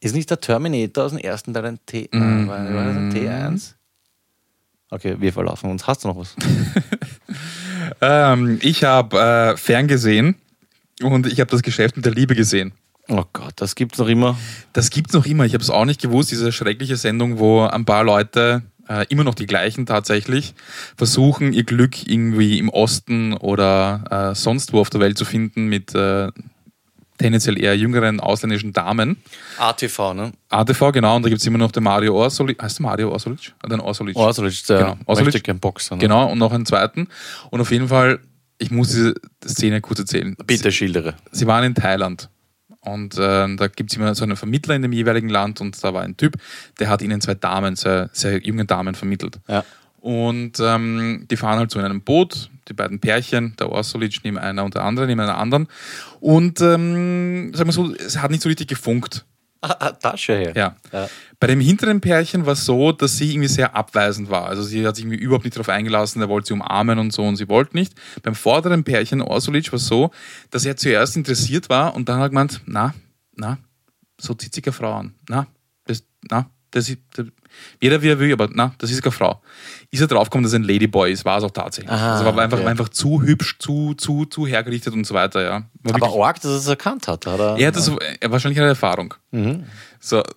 ist 0.00 0.14
nicht 0.14 0.30
der 0.30 0.40
Terminator 0.40 1.04
aus 1.04 1.12
dem 1.12 1.20
ersten 1.20 1.54
Teil 1.54 1.66
ein 1.66 1.78
T? 1.86 2.08
Mhm. 2.12 2.48
Ah, 2.48 2.52
war, 2.52 2.74
war 2.74 2.84
das 2.86 2.96
ein 2.96 3.12
T1? 3.14 3.74
Okay, 4.90 5.16
wir 5.18 5.32
verlaufen 5.32 5.70
uns. 5.70 5.86
Hast 5.86 6.04
du 6.04 6.08
noch 6.08 6.16
was? 6.16 6.34
Ähm, 8.00 8.58
ich 8.62 8.84
habe 8.84 9.18
äh, 9.18 9.56
ferngesehen 9.56 10.36
und 11.02 11.26
ich 11.26 11.40
habe 11.40 11.50
das 11.50 11.62
Geschäft 11.62 11.96
mit 11.96 12.04
der 12.04 12.12
Liebe 12.12 12.34
gesehen. 12.34 12.72
Oh 13.08 13.24
Gott, 13.32 13.52
das 13.56 13.74
gibt's 13.74 13.98
noch 13.98 14.08
immer. 14.08 14.38
Das 14.72 14.90
gibt's 14.90 15.12
noch 15.12 15.26
immer. 15.26 15.44
Ich 15.44 15.52
habe 15.52 15.62
es 15.62 15.70
auch 15.70 15.84
nicht 15.84 16.00
gewusst. 16.00 16.30
Diese 16.30 16.52
schreckliche 16.52 16.96
Sendung, 16.96 17.38
wo 17.38 17.62
ein 17.62 17.84
paar 17.84 18.02
Leute, 18.02 18.62
äh, 18.88 19.04
immer 19.08 19.24
noch 19.24 19.34
die 19.34 19.46
gleichen 19.46 19.84
tatsächlich, 19.86 20.54
versuchen, 20.96 21.52
ihr 21.52 21.64
Glück 21.64 22.06
irgendwie 22.06 22.58
im 22.58 22.70
Osten 22.70 23.34
oder 23.34 24.32
äh, 24.32 24.34
sonst 24.34 24.72
wo 24.72 24.80
auf 24.80 24.90
der 24.90 25.00
Welt 25.00 25.18
zu 25.18 25.24
finden 25.24 25.66
mit 25.66 25.94
äh, 25.94 26.28
tendenziell 27.18 27.60
eher 27.62 27.76
jüngeren 27.76 28.20
ausländischen 28.20 28.72
Damen. 28.72 29.16
ATV, 29.58 30.14
ne? 30.14 30.32
ATV, 30.48 30.92
genau. 30.92 31.16
Und 31.16 31.24
da 31.24 31.28
gibt's 31.28 31.46
immer 31.46 31.58
noch 31.58 31.72
den 31.72 31.82
Mario 31.84 32.14
Orsolic. 32.14 32.62
Heißt 32.62 32.78
der 32.78 32.82
Mario 32.84 33.10
Orsolic? 33.10 33.52
Ah, 33.62 33.68
Den 33.68 33.80
Orsolic. 33.80 34.16
Orsolic, 34.16 34.66
der 34.66 34.78
Genau, 34.78 34.96
Orsolic. 35.06 35.34
möchte 35.34 35.54
Boxer. 35.54 35.96
Ne? 35.96 36.00
Genau. 36.00 36.30
Und 36.30 36.38
noch 36.38 36.52
einen 36.52 36.66
zweiten. 36.66 37.08
Und 37.50 37.60
auf 37.60 37.70
jeden 37.70 37.88
Fall, 37.88 38.20
ich 38.58 38.70
muss 38.70 38.88
diese 38.88 39.14
Szene 39.46 39.80
kurz 39.80 40.00
erzählen. 40.00 40.36
Bitte 40.46 40.72
schildere. 40.72 41.14
sie 41.30 41.46
waren 41.46 41.64
in 41.64 41.74
Thailand. 41.74 42.28
Und 42.80 43.16
äh, 43.16 43.56
da 43.56 43.68
gibt 43.68 43.92
es 43.92 43.96
immer 43.96 44.14
so 44.14 44.24
einen 44.24 44.36
Vermittler 44.36 44.74
in 44.74 44.82
dem 44.82 44.92
jeweiligen 44.92 45.30
Land 45.30 45.62
und 45.62 45.82
da 45.82 45.94
war 45.94 46.02
ein 46.02 46.18
Typ, 46.18 46.36
der 46.78 46.90
hat 46.90 47.00
ihnen 47.00 47.18
zwei 47.22 47.32
Damen, 47.32 47.76
sehr, 47.76 48.10
sehr 48.12 48.38
junge 48.44 48.66
Damen 48.66 48.94
vermittelt. 48.94 49.40
Ja. 49.48 49.64
Und 50.04 50.60
ähm, 50.60 51.24
die 51.30 51.36
fahren 51.38 51.58
halt 51.58 51.70
so 51.70 51.78
in 51.78 51.86
einem 51.86 52.02
Boot, 52.02 52.50
die 52.68 52.74
beiden 52.74 53.00
Pärchen, 53.00 53.56
der 53.58 53.72
Orsolic 53.72 54.20
neben 54.22 54.36
einer 54.36 54.62
und 54.62 54.74
der 54.74 54.84
andere 54.84 55.06
neben 55.06 55.20
einer 55.20 55.38
anderen. 55.38 55.66
Und 56.20 56.60
ähm, 56.60 57.54
sagen 57.54 57.70
wir 57.70 57.72
so, 57.72 57.94
es 57.94 58.18
hat 58.18 58.30
nicht 58.30 58.42
so 58.42 58.50
richtig 58.50 58.68
gefunkt. 58.68 59.24
Ah, 59.62 59.74
ah, 59.80 59.92
Tasche 59.92 60.36
her. 60.36 60.52
Ja. 60.54 60.76
Ja. 60.92 61.08
Bei 61.40 61.46
dem 61.46 61.58
hinteren 61.58 62.02
Pärchen 62.02 62.44
war 62.44 62.52
es 62.52 62.66
so, 62.66 62.92
dass 62.92 63.16
sie 63.16 63.30
irgendwie 63.30 63.48
sehr 63.48 63.74
abweisend 63.74 64.28
war. 64.28 64.44
Also 64.44 64.62
sie 64.62 64.86
hat 64.86 64.96
sich 64.96 65.06
irgendwie 65.06 65.24
überhaupt 65.24 65.46
nicht 65.46 65.56
darauf 65.56 65.70
eingelassen, 65.70 66.20
er 66.20 66.28
wollte 66.28 66.48
sie 66.48 66.52
umarmen 66.52 66.98
und 66.98 67.14
so 67.14 67.22
und 67.22 67.36
sie 67.36 67.48
wollte 67.48 67.74
nicht. 67.74 67.94
Beim 68.22 68.34
vorderen 68.34 68.84
Pärchen, 68.84 69.22
Orsulic, 69.22 69.72
war 69.72 69.78
es 69.78 69.86
so, 69.86 70.10
dass 70.50 70.66
er 70.66 70.76
zuerst 70.76 71.16
interessiert 71.16 71.70
war 71.70 71.94
und 71.94 72.10
dann 72.10 72.16
hat 72.16 72.24
er 72.24 72.28
gemeint, 72.28 72.60
na, 72.66 72.94
na, 73.36 73.56
so 74.20 74.34
zieht 74.34 74.52
sich 74.52 74.62
keine 74.62 74.74
Frau 74.74 74.92
an. 74.96 75.14
Na, 75.30 75.46
das, 75.86 76.04
na, 76.30 76.50
das 76.72 76.90
ist, 76.90 76.98
das, 77.14 77.28
jeder 77.80 78.02
wie 78.02 78.08
er 78.08 78.18
will, 78.18 78.32
aber 78.32 78.48
na, 78.52 78.74
das 78.78 78.90
ist 78.90 79.02
keine 79.02 79.12
Frau. 79.12 79.42
Ist 79.90 80.00
er 80.00 80.06
draufgekommen, 80.06 80.44
dass 80.44 80.52
er 80.52 80.60
ein 80.60 80.64
Ladyboy 80.64 81.12
ist, 81.12 81.24
war 81.24 81.38
es 81.38 81.44
auch 81.44 81.50
tatsächlich. 81.50 81.92
Aha, 81.92 82.14
also 82.14 82.24
war 82.24 82.38
einfach, 82.38 82.58
okay. 82.58 82.66
einfach 82.66 82.88
zu 82.88 83.22
hübsch, 83.22 83.58
zu, 83.58 83.94
zu, 83.94 84.24
zu 84.24 84.46
hergerichtet 84.46 84.94
und 84.94 85.06
so 85.06 85.14
weiter, 85.14 85.42
ja. 85.42 85.62
War 85.82 85.94
Aber 85.94 86.26
arg, 86.26 86.40
dass 86.40 86.52
er 86.52 86.58
es 86.58 86.66
erkannt 86.66 87.08
hat, 87.08 87.26
oder? 87.26 87.56
er 87.58 87.68
hat 87.68 87.76
das, 87.76 87.90
er 88.20 88.30
wahrscheinlich 88.30 88.58
eine 88.58 88.68
Erfahrung. 88.68 89.14
So. 90.00 90.22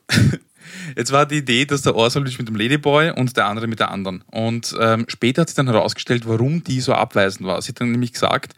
Jetzt 0.95 1.11
war 1.11 1.25
die 1.25 1.37
Idee, 1.37 1.65
dass 1.65 1.81
der 1.81 1.95
Orsulic 1.95 2.37
mit 2.39 2.47
dem 2.47 2.55
Ladyboy 2.55 3.11
und 3.11 3.35
der 3.37 3.45
andere 3.45 3.67
mit 3.67 3.79
der 3.79 3.91
anderen. 3.91 4.23
Und 4.31 4.75
ähm, 4.79 5.05
später 5.07 5.41
hat 5.41 5.49
sich 5.49 5.55
dann 5.55 5.67
herausgestellt, 5.67 6.27
warum 6.27 6.63
die 6.63 6.81
so 6.81 6.93
abweisend 6.93 7.47
war. 7.47 7.61
Sie 7.61 7.69
hat 7.69 7.81
dann 7.81 7.91
nämlich 7.91 8.13
gesagt, 8.13 8.53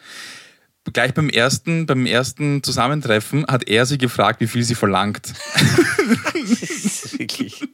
gleich 0.94 1.14
beim 1.14 1.30
ersten, 1.30 1.86
beim 1.86 2.06
ersten 2.06 2.64
Zusammentreffen 2.64 3.46
hat 3.48 3.68
er 3.68 3.86
sie 3.86 3.98
gefragt, 3.98 4.42
wie 4.42 4.48
viel 4.48 4.64
sie 4.64 4.76
verlangt. 4.76 5.34
Wirklich. 7.18 7.68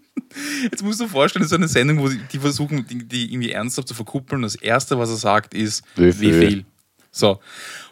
Jetzt 0.64 0.84
musst 0.84 1.00
du 1.00 1.06
dir 1.06 1.10
vorstellen, 1.10 1.44
das 1.44 1.52
ist 1.52 1.58
eine 1.58 1.68
Sendung, 1.68 2.00
wo 2.00 2.10
die 2.10 2.40
versuchen, 2.40 2.86
die, 2.88 3.04
die 3.06 3.32
irgendwie 3.34 3.52
ernsthaft 3.52 3.88
zu 3.88 3.94
verkuppeln. 3.94 4.42
Das 4.42 4.56
erste, 4.56 4.98
was 5.00 5.10
er 5.10 5.18
sagt, 5.18 5.54
ist, 5.54 5.84
Wie 5.96 6.06
wie 6.08 6.32
viel? 6.32 6.48
viel. 6.50 6.66
So. 7.12 7.40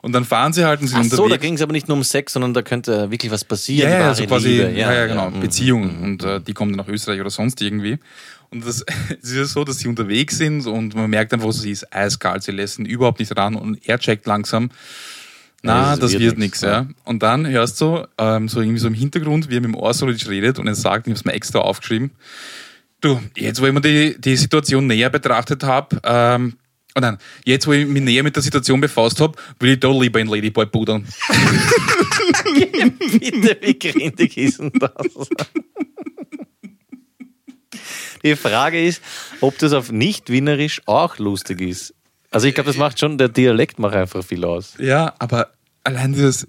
Und 0.01 0.11
dann 0.11 0.25
fahren 0.25 0.51
sie 0.51 0.65
halt 0.65 0.81
und 0.81 0.87
sind 0.87 0.99
Ach 0.99 1.03
so, 1.05 1.15
da 1.15 1.23
unterwegs. 1.23 1.41
ging 1.41 1.53
es 1.53 1.61
aber 1.61 1.71
nicht 1.71 1.87
nur 1.87 1.95
um 1.95 2.03
Sex, 2.03 2.33
sondern 2.33 2.53
da 2.53 2.61
könnte 2.61 3.09
wirklich 3.09 3.31
was 3.31 3.45
passieren. 3.45 3.89
Ja, 3.89 3.99
ja, 3.99 4.07
also 4.09 4.25
quasi, 4.25 4.49
Liebe. 4.49 4.71
ja, 4.77 4.93
ja, 4.93 5.07
genau, 5.07 5.29
mhm. 5.29 5.39
Beziehungen. 5.39 6.03
Und 6.03 6.23
äh, 6.23 6.41
die 6.41 6.53
kommen 6.53 6.75
dann 6.75 6.85
nach 6.85 6.91
Österreich 6.91 7.21
oder 7.21 7.29
sonst 7.29 7.61
irgendwie. 7.61 7.99
Und 8.49 8.67
das 8.67 8.83
es 9.21 9.29
ist 9.29 9.35
ja 9.35 9.45
so, 9.45 9.63
dass 9.63 9.79
sie 9.79 9.87
unterwegs 9.87 10.37
sind 10.37 10.67
und 10.67 10.93
man 10.95 11.09
merkt 11.09 11.31
einfach, 11.33 11.53
sie 11.53 11.71
ist 11.71 11.93
eiskalt, 11.95 12.43
sie 12.43 12.51
lässt 12.51 12.79
ihn 12.79 12.85
überhaupt 12.85 13.19
nicht 13.19 13.35
ran 13.37 13.55
und 13.55 13.87
er 13.87 13.97
checkt 13.97 14.25
langsam, 14.25 14.69
na, 15.63 15.95
das 15.95 16.11
das, 16.11 16.19
wird 16.19 16.37
nichts, 16.37 16.61
ja. 16.61 16.87
Und 17.05 17.23
dann 17.23 17.47
hörst 17.47 17.79
du 17.79 18.05
ähm, 18.17 18.49
so 18.49 18.59
irgendwie 18.59 18.79
so 18.79 18.87
im 18.87 18.93
Hintergrund, 18.93 19.49
wie 19.49 19.55
er 19.55 19.61
mit 19.61 19.69
dem 19.69 19.75
Orsolic 19.75 20.27
redet 20.27 20.59
und 20.59 20.67
er 20.67 20.75
sagt, 20.75 21.07
ich 21.07 21.11
habe 21.11 21.19
es 21.19 21.25
mir 21.25 21.31
extra 21.33 21.59
aufgeschrieben, 21.59 22.11
du, 22.99 23.21
jetzt 23.37 23.61
wo 23.61 23.65
ich 23.65 23.73
mir 23.73 23.81
die, 23.81 24.19
die 24.19 24.35
Situation 24.35 24.87
näher 24.87 25.09
betrachtet 25.09 25.63
habe, 25.63 26.01
ähm, 26.03 26.57
oh 26.95 26.99
nein, 26.99 27.17
jetzt 27.45 27.65
wo 27.65 27.71
ich 27.71 27.87
mich 27.87 28.03
näher 28.03 28.23
mit 28.23 28.35
der 28.35 28.43
Situation 28.43 28.81
befasst 28.81 29.21
habe, 29.21 29.37
will 29.59 29.73
ich 29.73 29.79
da 29.79 29.89
lieber 29.89 30.19
in 30.19 30.27
Ladyboy 30.27 30.65
pudern. 30.65 31.07
Bitte, 32.99 33.57
wie 33.61 33.79
grindig 33.79 34.37
ist 34.37 34.59
denn 34.59 34.71
das? 34.73 35.29
Die 38.23 38.35
Frage 38.35 38.85
ist, 38.85 39.01
ob 39.41 39.57
das 39.57 39.73
auf 39.73 39.91
nicht-wienerisch 39.91 40.81
auch 40.85 41.17
lustig 41.17 41.61
ist. 41.61 41.93
Also 42.33 42.47
ich 42.47 42.55
glaube, 42.55 42.67
das 42.67 42.77
macht 42.77 42.99
schon, 42.99 43.17
der 43.17 43.29
Dialekt 43.29 43.77
macht 43.79 43.93
einfach 43.93 44.23
viel 44.23 44.43
aus. 44.43 44.73
Ja, 44.79 45.13
aber 45.19 45.49
allein 45.83 46.13
dieses, 46.13 46.47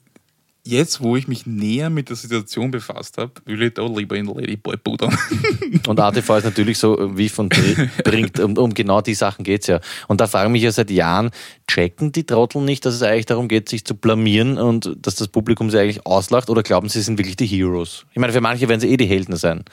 jetzt 0.67 1.03
wo 1.03 1.15
ich 1.15 1.29
mich 1.29 1.45
näher 1.45 1.91
mit 1.91 2.09
der 2.09 2.17
Situation 2.17 2.71
befasst 2.71 3.19
habe, 3.19 3.33
will 3.45 3.63
ich 3.63 3.75
da 3.75 3.87
lieber 3.87 4.17
in 4.17 4.27
Ladyboy 4.27 4.79
pudern. 4.79 5.17
Und 5.87 6.01
ATV 6.01 6.39
ist 6.39 6.45
natürlich 6.45 6.79
so, 6.79 7.17
wie 7.17 7.29
von 7.29 7.51
bringt, 8.05 8.41
um, 8.41 8.57
um 8.57 8.73
genau 8.73 9.03
die 9.03 9.15
Sachen 9.15 9.45
geht's 9.45 9.67
ja. 9.67 9.81
Und 10.09 10.23
da 10.23 10.27
frage 10.27 10.47
ich 10.47 10.53
mich 10.53 10.63
ja 10.63 10.73
seit 10.73 10.91
Jahren, 10.91 11.31
checken 11.69 12.13
die 12.13 12.25
Trottel 12.25 12.63
nicht, 12.63 12.87
dass 12.87 12.95
es 12.95 13.03
eigentlich 13.03 13.27
darum 13.27 13.49
geht, 13.49 13.69
sich 13.69 13.85
zu 13.85 13.95
blamieren 13.95 14.57
und 14.57 14.97
dass 15.03 15.17
das 15.17 15.29
Publikum 15.29 15.71
sie 15.71 15.79
eigentlich 15.79 16.07
auslacht 16.07 16.49
oder 16.49 16.63
glauben 16.63 16.89
sie, 16.89 17.01
sie 17.01 17.05
sind 17.05 17.19
wirklich 17.19 17.37
die 17.37 17.47
Heroes? 17.47 18.07
Ich 18.13 18.19
meine, 18.19 18.33
für 18.33 18.41
manche 18.41 18.67
werden 18.69 18.81
sie 18.81 18.89
eh 18.89 18.97
die 18.97 19.07
Helden 19.07 19.37
sein. 19.37 19.65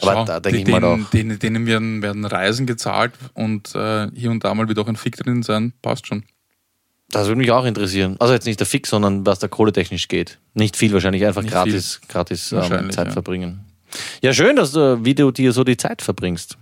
Aber 0.00 0.12
Schau, 0.12 0.24
da 0.24 0.40
denke 0.40 0.58
ich 0.60 0.66
mal 0.66 0.80
denen, 0.80 1.04
auch. 1.04 1.10
Denen, 1.10 1.38
denen 1.38 1.66
werden, 1.66 2.02
werden 2.02 2.24
Reisen 2.24 2.66
gezahlt 2.66 3.12
und 3.34 3.74
äh, 3.74 4.08
hier 4.14 4.30
und 4.30 4.44
da 4.44 4.54
mal 4.54 4.68
wird 4.68 4.78
auch 4.78 4.88
ein 4.88 4.96
Fick 4.96 5.16
drin 5.16 5.42
sein, 5.42 5.72
passt 5.82 6.06
schon. 6.06 6.24
Das 7.10 7.26
würde 7.26 7.38
mich 7.38 7.50
auch 7.50 7.66
interessieren. 7.66 8.16
Also 8.20 8.32
jetzt 8.32 8.46
nicht 8.46 8.58
der 8.58 8.66
Fix, 8.66 8.88
sondern 8.88 9.26
was 9.26 9.38
da 9.38 9.46
kohletechnisch 9.46 10.08
geht. 10.08 10.38
Nicht 10.54 10.76
viel 10.76 10.92
wahrscheinlich, 10.94 11.26
einfach 11.26 11.42
Nicht 11.42 11.52
gratis, 11.52 12.00
gratis 12.08 12.52
ähm, 12.52 12.90
Zeit 12.90 13.08
ja. 13.08 13.12
verbringen. 13.12 13.66
Ja, 14.22 14.32
schön, 14.32 14.56
dass 14.56 14.72
du, 14.72 15.04
wie 15.04 15.14
du 15.14 15.30
dir 15.30 15.52
so 15.52 15.62
die 15.62 15.76
Zeit 15.76 16.00
verbringst. 16.00 16.56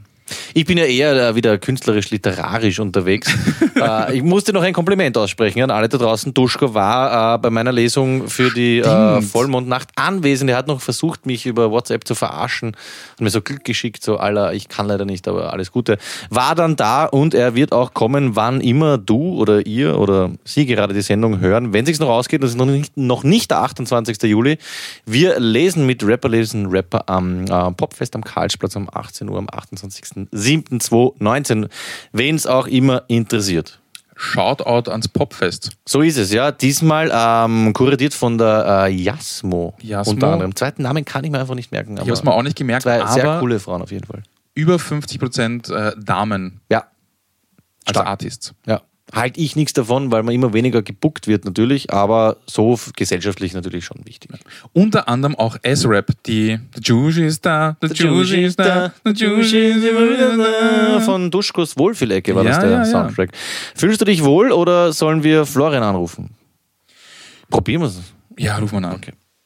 Ich 0.55 0.64
bin 0.64 0.78
ja 0.78 0.85
eher 0.85 1.35
wieder 1.35 1.59
künstlerisch-literarisch 1.59 2.81
unterwegs. 2.81 3.33
äh, 3.81 4.16
ich 4.16 4.22
musste 4.22 4.53
noch 4.53 4.62
ein 4.62 4.72
Kompliment 4.72 5.16
aussprechen 5.16 5.62
an 5.62 5.70
alle 5.70 5.89
da 5.89 5.99
draußen. 5.99 6.35
Duschko 6.35 6.74
war 6.74 7.35
äh, 7.35 7.39
bei 7.39 7.51
meiner 7.51 7.72
Lesung 7.72 8.28
für 8.28 8.51
die 8.51 8.78
äh, 8.78 9.22
Vollmondnacht 9.22 9.91
anwesend. 9.97 10.51
Er 10.51 10.57
hat 10.57 10.66
noch 10.66 10.81
versucht, 10.81 11.26
mich 11.26 11.47
über 11.47 11.70
WhatsApp 11.70 12.07
zu 12.07 12.14
verarschen. 12.14 12.76
Hat 13.12 13.20
mir 13.20 13.31
so 13.31 13.41
Glück 13.43 13.64
geschickt, 13.64 14.03
so 14.03 14.16
aller, 14.16 14.53
ich 14.53 14.68
kann 14.68 14.87
leider 14.87 15.05
nicht, 15.05 15.28
aber 15.28 15.53
alles 15.53 15.72
Gute. 15.72 15.99
War 16.31 16.55
dann 16.55 16.76
da 16.76 17.05
und 17.05 17.35
er 17.35 17.55
wird 17.55 17.72
auch 17.72 17.95
kommen, 17.95 18.37
wann 18.37 18.61
immer 18.61 18.99
du 18.99 19.35
oder 19.35 19.66
ihr 19.66 19.99
oder 19.99 20.31
Sie 20.45 20.66
gerade 20.66 20.95
die 20.95 21.03
Sendung 21.03 21.41
hören. 21.41 21.72
Wenn 21.72 21.87
sich's 21.87 22.01
noch 22.01 22.09
ausgeht, 22.09 22.43
das 22.43 22.51
ist 22.51 22.57
noch 22.57 22.66
nicht, 22.66 22.97
noch 22.97 23.24
nicht 23.24 23.51
der 23.51 23.61
28. 23.61 24.22
Juli. 24.22 24.59
Wir 25.07 25.39
lesen 25.39 25.87
mit 25.87 26.05
Rapper 26.05 26.28
lesen 26.28 26.66
Rapper 26.66 27.09
am 27.09 27.45
äh, 27.45 27.70
Popfest 27.72 28.14
am 28.14 28.24
Karlsplatz 28.24 28.76
um 28.76 28.89
18 28.93 29.28
Uhr 29.28 29.39
am 29.39 29.49
28.07.2019. 30.29 31.68
Wen 32.12 32.35
es 32.37 32.47
auch 32.47 32.66
immer 32.66 33.03
interessiert. 33.09 33.79
Shoutout 34.16 34.91
ans 34.91 35.09
Popfest. 35.09 35.71
So 35.89 36.03
ist 36.03 36.18
es, 36.18 36.31
ja. 36.31 36.53
Diesmal 36.53 37.11
ähm, 37.12 37.73
kuratiert 37.73 38.12
von 38.12 38.37
der 38.37 38.85
äh, 38.87 38.93
Jasmo. 38.93 39.75
Jasmo. 39.81 40.12
Unter 40.12 40.33
anderem. 40.33 40.55
Zweiten 40.55 40.83
Namen 40.83 41.07
kann 41.07 41.25
ich 41.25 41.31
mir 41.31 41.39
einfach 41.41 41.55
nicht 41.55 41.73
merken. 41.73 41.95
Ich 41.95 42.01
habe 42.01 42.12
es 42.12 42.23
mir 42.23 42.33
auch 42.33 42.43
nicht 42.43 42.57
gemerkt, 42.57 42.83
Zwei 42.83 43.05
sehr 43.07 43.39
coole 43.41 43.59
Frauen 43.59 43.81
auf 43.81 43.91
jeden 43.91 44.07
Fall. 44.07 44.23
über 44.55 44.77
50% 44.77 45.73
äh, 45.73 45.95
Damen 45.99 46.61
Ja. 46.71 46.81
als 47.87 47.91
Stark. 47.91 48.07
Artists. 48.09 48.53
Ja. 48.66 48.83
Halte 49.13 49.41
ich 49.41 49.57
nichts 49.57 49.73
davon, 49.73 50.13
weil 50.13 50.23
man 50.23 50.35
immer 50.35 50.53
weniger 50.53 50.83
gebuckt 50.83 51.27
wird 51.27 51.45
natürlich, 51.45 51.93
aber 51.93 52.37
so 52.47 52.79
gesellschaftlich 52.95 53.55
natürlich 53.55 53.85
schon 53.85 54.05
wichtig. 54.05 54.31
Unter 54.73 55.09
anderem 55.09 55.35
auch 55.35 55.57
S-Rap, 55.63 56.13
die 56.27 56.59
The 56.75 56.81
Juice 56.83 57.17
ist 57.19 57.45
da, 57.45 57.77
The 57.83 57.89
Juice 57.89 58.31
ist 58.31 58.59
da, 58.59 58.93
The 59.05 59.13
Juice 59.13 59.53
ist 59.53 59.85
da. 60.39 61.01
Von 61.01 61.31
Duschkos 61.31 61.77
Wohlfühlecke 61.77 62.35
war 62.35 62.45
das 62.45 62.57
Ja, 62.57 62.63
der 62.63 62.71
ja, 62.71 62.79
ja. 62.79 62.85
Soundtrack. 62.85 63.31
Fühlst 63.75 64.01
du 64.01 64.05
dich 64.05 64.23
wohl 64.23 64.53
oder 64.53 64.93
sollen 64.93 65.25
wir 65.25 65.45
Florian 65.45 65.83
anrufen? 65.83 66.31
Probieren 67.49 67.83
wir 67.83 67.89
es. 67.89 68.01
Ja, 68.39 68.59
ruf 68.59 68.73
mal 68.73 68.85
an. 68.85 69.01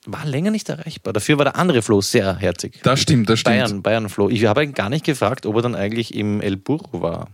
War 0.06 0.26
länger 0.26 0.50
nicht 0.50 0.68
erreichbar. 0.68 1.14
Dafür 1.14 1.38
war 1.38 1.46
der 1.46 1.56
andere 1.56 1.80
Flo 1.80 2.02
sehr 2.02 2.36
herzig. 2.36 2.80
Das 2.82 3.00
stimmt, 3.00 3.30
das 3.30 3.40
stimmt. 3.40 3.56
Bayern, 3.56 3.82
Bayern 3.82 4.08
Flo. 4.10 4.28
Ich 4.28 4.44
habe 4.44 4.62
ihn 4.62 4.74
gar 4.74 4.90
nicht 4.90 5.06
gefragt, 5.06 5.46
ob 5.46 5.56
er 5.56 5.62
dann 5.62 5.74
eigentlich 5.74 6.14
im 6.14 6.42
El 6.42 6.58
Burro 6.58 7.00
war. 7.00 7.28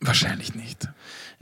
Wahrscheinlich 0.00 0.54
nicht. 0.54 0.88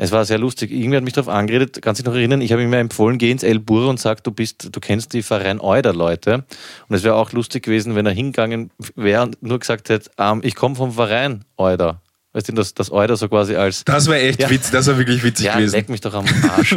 Es 0.01 0.12
war 0.12 0.24
sehr 0.24 0.38
lustig. 0.38 0.70
Irgendwer 0.70 0.99
hat 0.99 1.05
mich 1.05 1.12
darauf 1.14 1.28
angeredet, 1.28 1.80
kannst 1.82 1.99
du 1.99 2.05
dich 2.05 2.09
noch 2.09 2.16
erinnern? 2.16 2.40
Ich 2.40 2.53
habe 2.53 2.62
ihm 2.62 2.72
empfohlen, 2.72 3.18
geh 3.18 3.32
ins 3.32 3.42
El 3.42 3.59
Burro 3.59 3.90
und 3.90 3.99
sag, 3.99 4.22
du 4.22 4.30
bist, 4.30 4.68
du 4.74 4.78
kennst 4.80 5.12
die 5.12 5.22
Verein 5.24 5.61
Euder 5.61 5.92
Leute. 5.92 6.44
Und 6.88 6.94
es 6.94 7.03
wäre 7.03 7.16
auch 7.16 7.32
lustig 7.32 7.64
gewesen, 7.64 7.96
wenn 7.96 8.07
er 8.07 8.12
hingegangen 8.12 8.70
wäre 8.94 9.22
und 9.22 9.42
nur 9.42 9.59
gesagt 9.59 9.88
hätte, 9.88 10.09
ähm, 10.16 10.40
ich 10.44 10.55
komme 10.55 10.76
vom 10.76 10.92
Verein 10.92 11.44
Euder. 11.57 12.01
Weißt 12.32 12.49
du, 12.49 12.53
dass 12.53 12.74
das 12.74 12.92
Euder 12.92 13.16
so 13.16 13.28
quasi 13.28 13.57
als 13.57 13.84
Das 13.84 14.07
wäre 14.07 14.20
echt 14.20 14.40
Ja. 14.40 14.49
witzig, 14.49 14.70
das 14.70 14.86
wäre 14.86 14.99
wirklich 14.99 15.24
witzig 15.24 15.46
Ja, 15.46 15.57
gewesen. 15.57 15.72
leck 15.74 15.88
mich 15.88 16.01
doch 16.01 16.14
am 16.14 16.26
Arsch. 16.49 16.76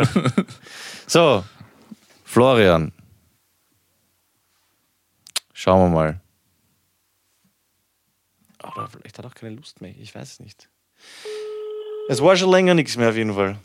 so, 1.06 1.44
Florian. 2.24 2.92
Schauen 5.54 5.92
wir 5.92 5.96
mal. 5.96 6.22
Oder 8.64 8.88
vielleicht 8.90 9.16
hat 9.20 9.26
er 9.26 9.30
auch 9.30 9.36
keine 9.36 9.54
Lust 9.56 9.80
mehr. 9.80 9.94
Ich 10.00 10.16
weiß 10.16 10.32
es 10.34 10.40
nicht. 10.40 10.70
Es 12.10 12.22
war 12.22 12.36
schon 12.36 12.52
länger 12.52 12.74
nichts 12.74 12.98
mehr 12.98 13.10
auf 13.10 13.16
jeden 13.16 13.34
Fall. 13.34 13.58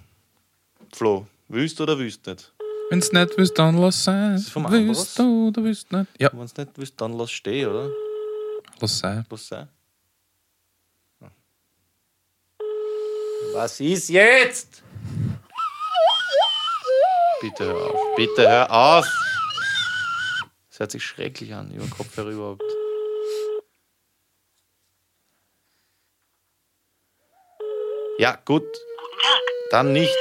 Flo, 0.93 1.26
wüst 1.49 1.80
oder 1.80 1.99
wüst 1.99 2.26
nicht? 2.26 2.53
Wenn's 2.91 3.11
nicht 3.12 3.37
wüsst, 3.37 3.59
dann 3.59 3.76
lass 3.78 4.05
sein. 4.05 4.34
ist 4.37 4.51
vom 4.51 4.64
Wüsst 4.70 5.18
Amboss? 5.18 5.49
oder 5.55 5.64
wüsst 5.64 5.91
nicht. 5.93 6.07
Ja, 6.20 6.30
Wenn 6.32 6.43
es 6.45 6.57
nicht 6.57 6.78
wüsst, 6.78 7.01
dann 7.01 7.12
lass 7.14 7.30
stehen, 7.32 7.68
oder? 7.68 7.91
lass 8.80 8.99
sein. 8.99 9.26
Was 9.28 9.47
sein? 9.49 9.68
Was 13.55 13.80
ist 13.80 14.09
jetzt? 14.11 14.82
Bitte 17.41 17.64
hör 17.64 17.91
auf. 17.91 18.01
Bitte 18.16 18.49
hör 18.49 18.70
auf. 18.70 19.07
Das 20.70 20.78
hört 20.80 20.91
sich 20.91 21.03
schrecklich 21.05 21.55
an, 21.55 21.70
über 21.72 21.84
den 21.84 21.91
Kopfhörer 21.91 22.30
überhaupt. 22.30 22.62
Ja, 28.19 28.39
gut. 28.45 28.64
Dann 29.71 29.93
nicht. 29.93 30.14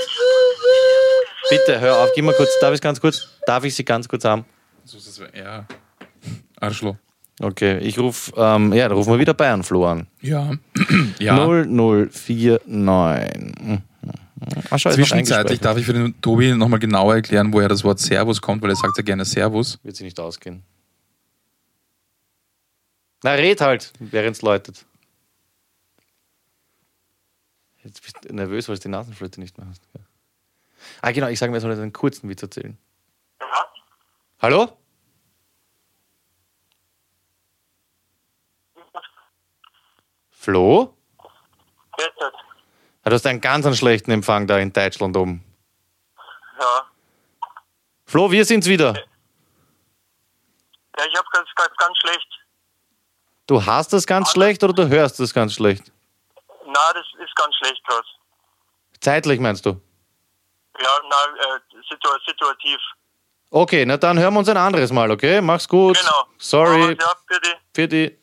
Bitte 1.49 1.79
hör 1.79 1.99
auf. 1.99 2.09
Gib 2.15 2.25
mal 2.25 2.33
kurz. 2.35 2.49
Darf 2.59 2.73
ich 2.73 2.81
ganz 2.81 2.99
kurz? 2.99 3.27
Darf 3.45 3.63
ich 3.63 3.75
sie 3.75 3.85
ganz 3.85 4.07
kurz 4.07 4.25
haben? 4.25 4.45
So 4.83 4.97
ist 4.97 5.07
es, 5.07 5.21
ja. 5.33 5.65
Arschloch. 6.59 6.95
Okay, 7.41 7.79
ich 7.79 7.99
rufe, 7.99 8.31
ähm, 8.37 8.71
ja, 8.71 8.87
dann 8.87 8.97
rufen 8.97 9.11
wir 9.11 9.19
wieder 9.19 9.33
Bayern 9.33 9.63
Flo 9.63 9.85
an. 9.85 10.07
Ja. 10.21 10.53
ja. 11.19 11.35
0049. 11.35 12.59
Mhm. 13.61 13.81
Ah, 14.69 14.77
schau, 14.77 14.89
ist 14.89 14.97
noch 14.97 15.07
Zwischenzeitlich 15.07 15.59
darf 15.59 15.77
ich 15.77 15.85
für 15.85 15.93
den 15.93 16.19
Tobi 16.21 16.53
nochmal 16.53 16.79
genauer 16.79 17.15
erklären, 17.15 17.51
woher 17.51 17.67
das 17.67 17.83
Wort 17.83 17.99
Servus 17.99 18.41
kommt, 18.41 18.61
weil 18.61 18.69
er 18.69 18.75
sagt 18.75 18.97
ja 18.97 19.03
gerne 19.03 19.25
Servus. 19.25 19.79
Wird 19.83 19.95
sie 19.95 20.03
nicht 20.03 20.19
ausgehen. 20.19 20.63
Na, 23.23 23.31
red 23.31 23.59
halt, 23.61 23.91
während 23.99 24.35
es 24.35 24.41
läutet. 24.41 24.85
Jetzt 27.85 28.01
bist 28.01 28.17
du 28.23 28.33
nervös, 28.33 28.67
weil 28.67 28.75
du 28.75 28.81
die 28.81 28.87
Nasenflöte 28.89 29.39
nicht 29.39 29.57
mehr 29.57 29.67
hast. 29.67 29.81
gell? 29.93 30.03
Ah, 31.01 31.11
genau, 31.11 31.27
ich 31.27 31.39
sage 31.39 31.51
mir, 31.51 31.57
er 31.57 31.61
soll 31.61 31.71
jetzt 31.71 31.79
einen 31.79 31.93
kurzen 31.93 32.27
Witz 32.29 32.41
erzählen. 32.41 32.77
Hallo? 34.41 34.77
Flo? 40.29 40.95
Ah, 43.03 43.09
Du 43.09 43.13
hast 43.13 43.25
einen 43.27 43.41
ganz 43.41 43.65
einen 43.65 43.75
schlechten 43.75 44.11
Empfang 44.11 44.47
da 44.47 44.57
in 44.57 44.73
Deutschland 44.73 45.15
oben. 45.15 45.43
ja. 46.59 46.85
Flo, 48.07 48.31
wir 48.31 48.45
sind's 48.45 48.67
wieder. 48.67 48.93
Ja, 48.95 51.05
ich 51.05 51.15
habe 51.17 51.27
ganz, 51.31 51.47
ganz, 51.55 51.75
ganz 51.77 51.97
schlecht. 51.97 52.27
Du 53.47 53.65
hast 53.65 53.93
das 53.93 54.07
ganz 54.07 54.31
schlecht 54.31 54.63
oder 54.63 54.73
du 54.73 54.87
hörst 54.87 55.19
das 55.19 55.33
ganz 55.33 55.53
schlecht? 55.53 55.91
Na, 56.75 56.93
das 56.93 57.05
ist 57.25 57.35
ganz 57.35 57.55
schlecht 57.55 57.81
gerade. 57.87 58.07
Zeitlich 58.99 59.39
meinst 59.39 59.65
du? 59.65 59.69
Ja, 60.81 60.89
na, 61.09 61.55
äh, 61.55 61.59
situ 61.89 62.09
situativ. 62.27 62.79
Okay, 63.49 63.85
na 63.85 63.95
dann 63.97 64.19
hören 64.19 64.33
wir 64.33 64.39
uns 64.39 64.49
ein 64.49 64.57
anderes 64.57 64.91
Mal, 64.91 65.09
okay? 65.11 65.39
Mach's 65.39 65.67
gut. 65.69 65.97
Genau. 65.97 66.25
Sorry. 66.37 66.97
Ja, 66.99 67.13
bitte. 67.27 67.49
Für 67.73 67.87
die. 67.87 68.17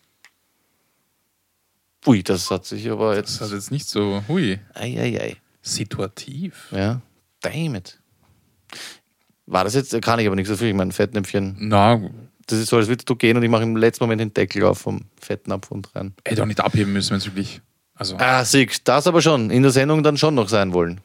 Ui, 2.07 2.23
das 2.23 2.51
hat 2.51 2.65
sich 2.67 2.91
aber 2.91 3.15
Das 3.15 3.19
jetzt. 3.39 3.41
hat 3.41 3.51
jetzt 3.53 3.71
nicht 3.71 3.89
so, 3.89 4.23
hui, 4.29 4.59
Eieiei. 4.75 5.37
situativ. 5.63 6.69
Ja. 6.73 7.01
Damn 7.41 7.77
it. 7.77 7.99
War 9.47 9.65
das 9.65 9.75
jetzt? 9.75 10.01
Kann 10.03 10.19
ich 10.19 10.27
aber 10.27 10.37
nichts 10.37 10.51
dafür. 10.51 10.69
Ich 10.69 10.75
meine, 10.75 10.93
Fettnäpfchen. 10.93 11.57
Na, 11.61 12.01
Das 12.47 12.59
ist 12.59 12.69
so, 12.71 12.77
als 12.77 12.89
würdest 12.89 13.09
du 13.09 13.15
gehen 13.17 13.37
und 13.37 13.43
ich 13.45 13.49
mache 13.51 13.63
im 13.63 13.77
letzten 13.77 14.05
Moment 14.05 14.21
den 14.21 14.35
Deckel 14.35 14.65
auf 14.65 14.81
vom 14.81 15.07
Fettnapf 15.21 15.71
und 15.71 15.95
rein. 15.95 16.15
hätte 16.27 16.43
auch 16.43 16.47
nicht 16.47 16.61
abheben 16.61 16.93
müssen, 16.93 17.11
wenn 17.13 17.19
es 17.19 17.27
wirklich. 17.27 17.61
Also, 18.03 18.17
Ah, 18.19 18.45
siehst 18.45 18.83
das 18.89 19.07
aber 19.07 19.23
schon. 19.23 19.51
In 19.51 19.63
der 19.63 19.71
Sendung 19.71 20.03
dann 20.03 20.17
schon 20.17 20.35
noch 20.35 20.49
sein 20.49 20.73
wollen. 20.73 21.01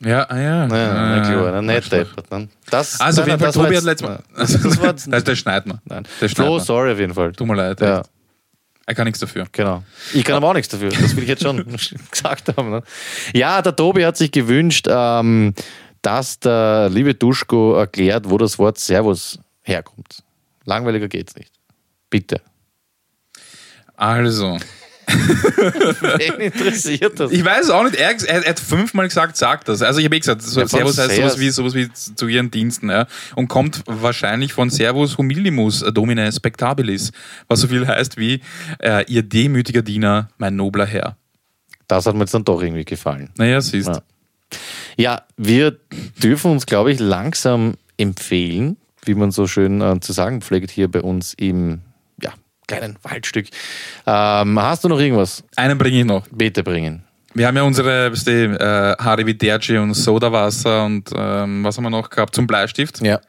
ja, 0.00 0.24
ah, 0.28 0.36
ja. 0.40 0.66
Ja, 0.66 0.66
na 0.68 1.20
klar, 1.20 1.52
na, 1.52 1.62
nicht 1.62 1.92
deppert, 1.92 2.30
ne? 2.32 2.48
Das, 2.70 3.00
Also, 3.00 3.20
auf 3.22 3.28
nein, 3.28 3.38
jeden 3.38 3.52
Fall, 3.52 3.62
Tobi 3.64 3.76
hat 3.76 3.84
letztes 3.84 4.08
Mal. 4.08 4.14
nein, 4.16 4.36
Das, 4.36 4.78
war 4.80 4.86
jetzt, 4.88 5.06
das, 5.12 5.24
der 5.24 5.36
schneidet 5.36 5.66
man. 5.66 5.78
nein. 5.84 6.02
Der 6.20 6.28
schneidet 6.28 6.36
Flo, 6.48 6.56
man. 6.56 6.64
sorry 6.64 6.92
auf 6.92 6.98
jeden 6.98 7.14
Fall. 7.14 7.32
Tut 7.32 7.46
mir 7.46 7.54
leid. 7.54 7.80
Ja. 7.80 8.00
echt. 8.00 8.10
Er 8.86 8.94
kann 8.96 9.04
nichts 9.04 9.20
dafür. 9.20 9.46
Genau. 9.52 9.84
Ich 10.12 10.24
kann 10.24 10.34
aber 10.34 10.48
auch 10.48 10.54
nichts 10.54 10.68
dafür. 10.72 10.90
Das 10.90 11.14
will 11.14 11.22
ich 11.22 11.28
jetzt 11.28 11.42
schon 11.44 11.64
gesagt 12.10 12.56
haben. 12.56 12.70
Ne? 12.70 12.82
Ja, 13.32 13.62
der 13.62 13.76
Tobi 13.76 14.04
hat 14.04 14.16
sich 14.16 14.32
gewünscht, 14.32 14.86
ähm, 14.90 15.54
dass 16.02 16.40
der 16.40 16.88
liebe 16.90 17.14
Duschko 17.14 17.74
erklärt, 17.76 18.28
wo 18.28 18.38
das 18.38 18.58
Wort 18.58 18.78
Servus 18.78 19.38
herkommt. 19.62 20.24
Langweiliger 20.64 21.06
geht's 21.06 21.36
nicht. 21.36 21.52
Bitte. 22.10 22.40
Also, 23.96 24.58
Wen 25.08 26.40
interessiert 26.40 27.18
das? 27.18 27.32
ich 27.32 27.44
weiß 27.44 27.70
auch 27.70 27.84
nicht, 27.84 27.96
er, 27.96 28.10
er, 28.10 28.44
er 28.44 28.50
hat 28.50 28.60
fünfmal 28.60 29.08
gesagt, 29.08 29.36
sagt 29.36 29.68
das. 29.68 29.82
Also 29.82 29.98
ich 29.98 30.04
habe 30.04 30.16
eh 30.16 30.20
gesagt, 30.20 30.42
so, 30.42 30.60
Ja, 30.60 30.66
Servus 30.66 30.98
heißt 30.98 31.16
sowas 31.16 31.38
wie, 31.38 31.50
sowas 31.50 31.74
wie 31.74 31.92
zu 31.92 32.26
ihren 32.28 32.50
Diensten. 32.50 32.90
Ja? 32.90 33.06
Und 33.34 33.48
kommt 33.48 33.82
wahrscheinlich 33.86 34.52
von 34.52 34.70
Servus 34.70 35.18
humilimus 35.18 35.84
domine 35.92 36.30
spectabilis, 36.32 37.12
was 37.48 37.60
so 37.60 37.68
viel 37.68 37.86
heißt 37.86 38.16
wie 38.16 38.40
äh, 38.78 39.04
ihr 39.06 39.22
demütiger 39.22 39.82
Diener, 39.82 40.28
mein 40.38 40.56
nobler 40.56 40.86
Herr. 40.86 41.16
Das 41.88 42.06
hat 42.06 42.14
mir 42.14 42.20
jetzt 42.20 42.34
dann 42.34 42.44
doch 42.44 42.62
irgendwie 42.62 42.84
gefallen. 42.84 43.30
Naja, 43.36 43.60
siehst. 43.60 43.88
Ja. 43.88 44.02
Ja, 44.96 45.22
wir 45.36 45.78
dürfen 46.22 46.50
uns, 46.50 46.66
glaube 46.66 46.92
ich, 46.92 47.00
langsam 47.00 47.74
empfehlen, 47.96 48.76
wie 49.04 49.14
man 49.14 49.30
so 49.30 49.46
schön 49.46 49.80
äh, 49.80 50.00
zu 50.00 50.12
sagen 50.12 50.42
pflegt, 50.42 50.70
hier 50.70 50.90
bei 50.90 51.00
uns 51.00 51.34
im 51.34 51.80
kleinen 52.78 52.96
Waldstück. 53.02 53.46
Ähm, 54.06 54.60
hast 54.60 54.84
du 54.84 54.88
noch 54.88 54.98
irgendwas? 54.98 55.42
Einen 55.56 55.78
bringe 55.78 55.98
ich 56.00 56.04
noch. 56.04 56.26
Bitte 56.30 56.62
bringen. 56.62 57.04
Wir 57.34 57.46
haben 57.46 57.56
ja 57.56 57.62
unsere 57.62 58.10
du, 58.10 58.54
äh, 58.56 58.94
Hariviterci 59.02 59.78
und 59.78 59.94
Sodawasser 59.94 60.84
und 60.84 61.08
ähm, 61.16 61.64
was 61.64 61.78
haben 61.78 61.84
wir 61.84 61.90
noch 61.90 62.10
gehabt 62.10 62.34
zum 62.34 62.46
Bleistift. 62.46 63.00
Ja. 63.00 63.20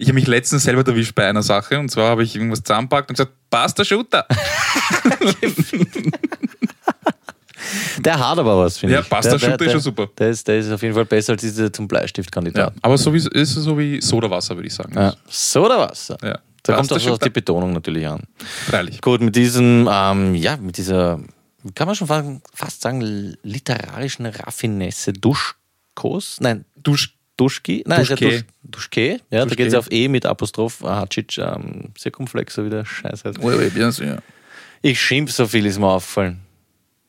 Ich 0.00 0.08
habe 0.08 0.14
mich 0.14 0.26
letztens 0.26 0.64
selber 0.64 0.84
erwischt 0.84 1.14
bei 1.14 1.28
einer 1.28 1.42
Sache 1.44 1.78
und 1.78 1.88
zwar 1.88 2.08
habe 2.10 2.24
ich 2.24 2.34
irgendwas 2.34 2.62
zusammenpackt 2.64 3.10
und 3.10 3.16
gesagt, 3.18 3.32
der 3.74 3.84
Shooter. 3.84 4.26
Der 7.98 8.18
hat 8.18 8.38
aber 8.38 8.58
was, 8.58 8.78
finde 8.78 8.96
Ja, 8.96 9.00
ich. 9.02 9.06
der, 9.08 9.20
das 9.20 9.40
stimmt, 9.40 9.60
der 9.60 9.66
ist 9.68 9.72
schon 9.72 9.80
super. 9.80 10.08
Der 10.18 10.30
ist, 10.30 10.48
der 10.48 10.58
ist 10.58 10.70
auf 10.72 10.82
jeden 10.82 10.94
Fall 10.94 11.04
besser 11.04 11.32
als 11.34 11.42
diese 11.42 11.70
zum 11.70 11.84
Ja, 11.84 11.88
Bleistiftkandidat. 11.88 12.74
aber 12.82 12.98
so 12.98 13.12
wie, 13.14 13.18
ist 13.18 13.30
es 13.34 13.54
so 13.54 13.78
wie 13.78 14.00
Sodawasser, 14.00 14.56
würde 14.56 14.66
ich 14.66 14.74
sagen. 14.74 14.92
Ja. 14.94 15.14
So 15.28 15.64
oder 15.66 15.78
was? 15.78 16.08
Ja. 16.22 16.38
Da 16.64 16.76
kommt 16.76 16.92
auch 16.92 17.00
so 17.00 17.12
auf 17.12 17.18
die 17.18 17.30
Betonung 17.30 17.72
natürlich 17.72 18.06
an. 18.06 18.22
Freilich. 18.38 19.00
Gut, 19.00 19.20
mit 19.20 19.34
diesem, 19.34 19.88
ähm, 19.90 20.34
ja, 20.36 20.56
mit 20.56 20.76
dieser, 20.76 21.20
kann 21.74 21.86
man 21.86 21.96
schon 21.96 22.06
fa- 22.06 22.40
fast 22.54 22.82
sagen, 22.82 23.34
literarischen 23.42 24.26
Raffinesse 24.26 25.12
Duschkos? 25.12 26.38
Nein, 26.40 26.64
Dusch, 26.76 27.16
Duschki? 27.36 27.82
Nein, 27.86 28.02
ist 28.02 28.10
ja 28.10 28.16
Duschke. 28.16 28.30
Dusch, 28.30 28.44
Duschke. 28.62 29.10
Ja, 29.10 29.18
da 29.30 29.44
Duschke. 29.44 29.56
geht 29.56 29.68
es 29.68 29.74
auf 29.74 29.90
E 29.90 30.06
mit 30.08 30.24
Apostroph, 30.26 30.82
Hacic, 30.82 31.36
ähm, 31.38 31.90
Zirkumflexer 31.98 32.64
wieder, 32.64 32.84
scheiße. 32.84 33.32
ja. 34.04 34.18
Ich 34.82 35.00
schimpf 35.00 35.32
so 35.32 35.46
viel, 35.46 35.66
ist 35.66 35.78
mir 35.78 35.86
aufgefallen. 35.88 36.40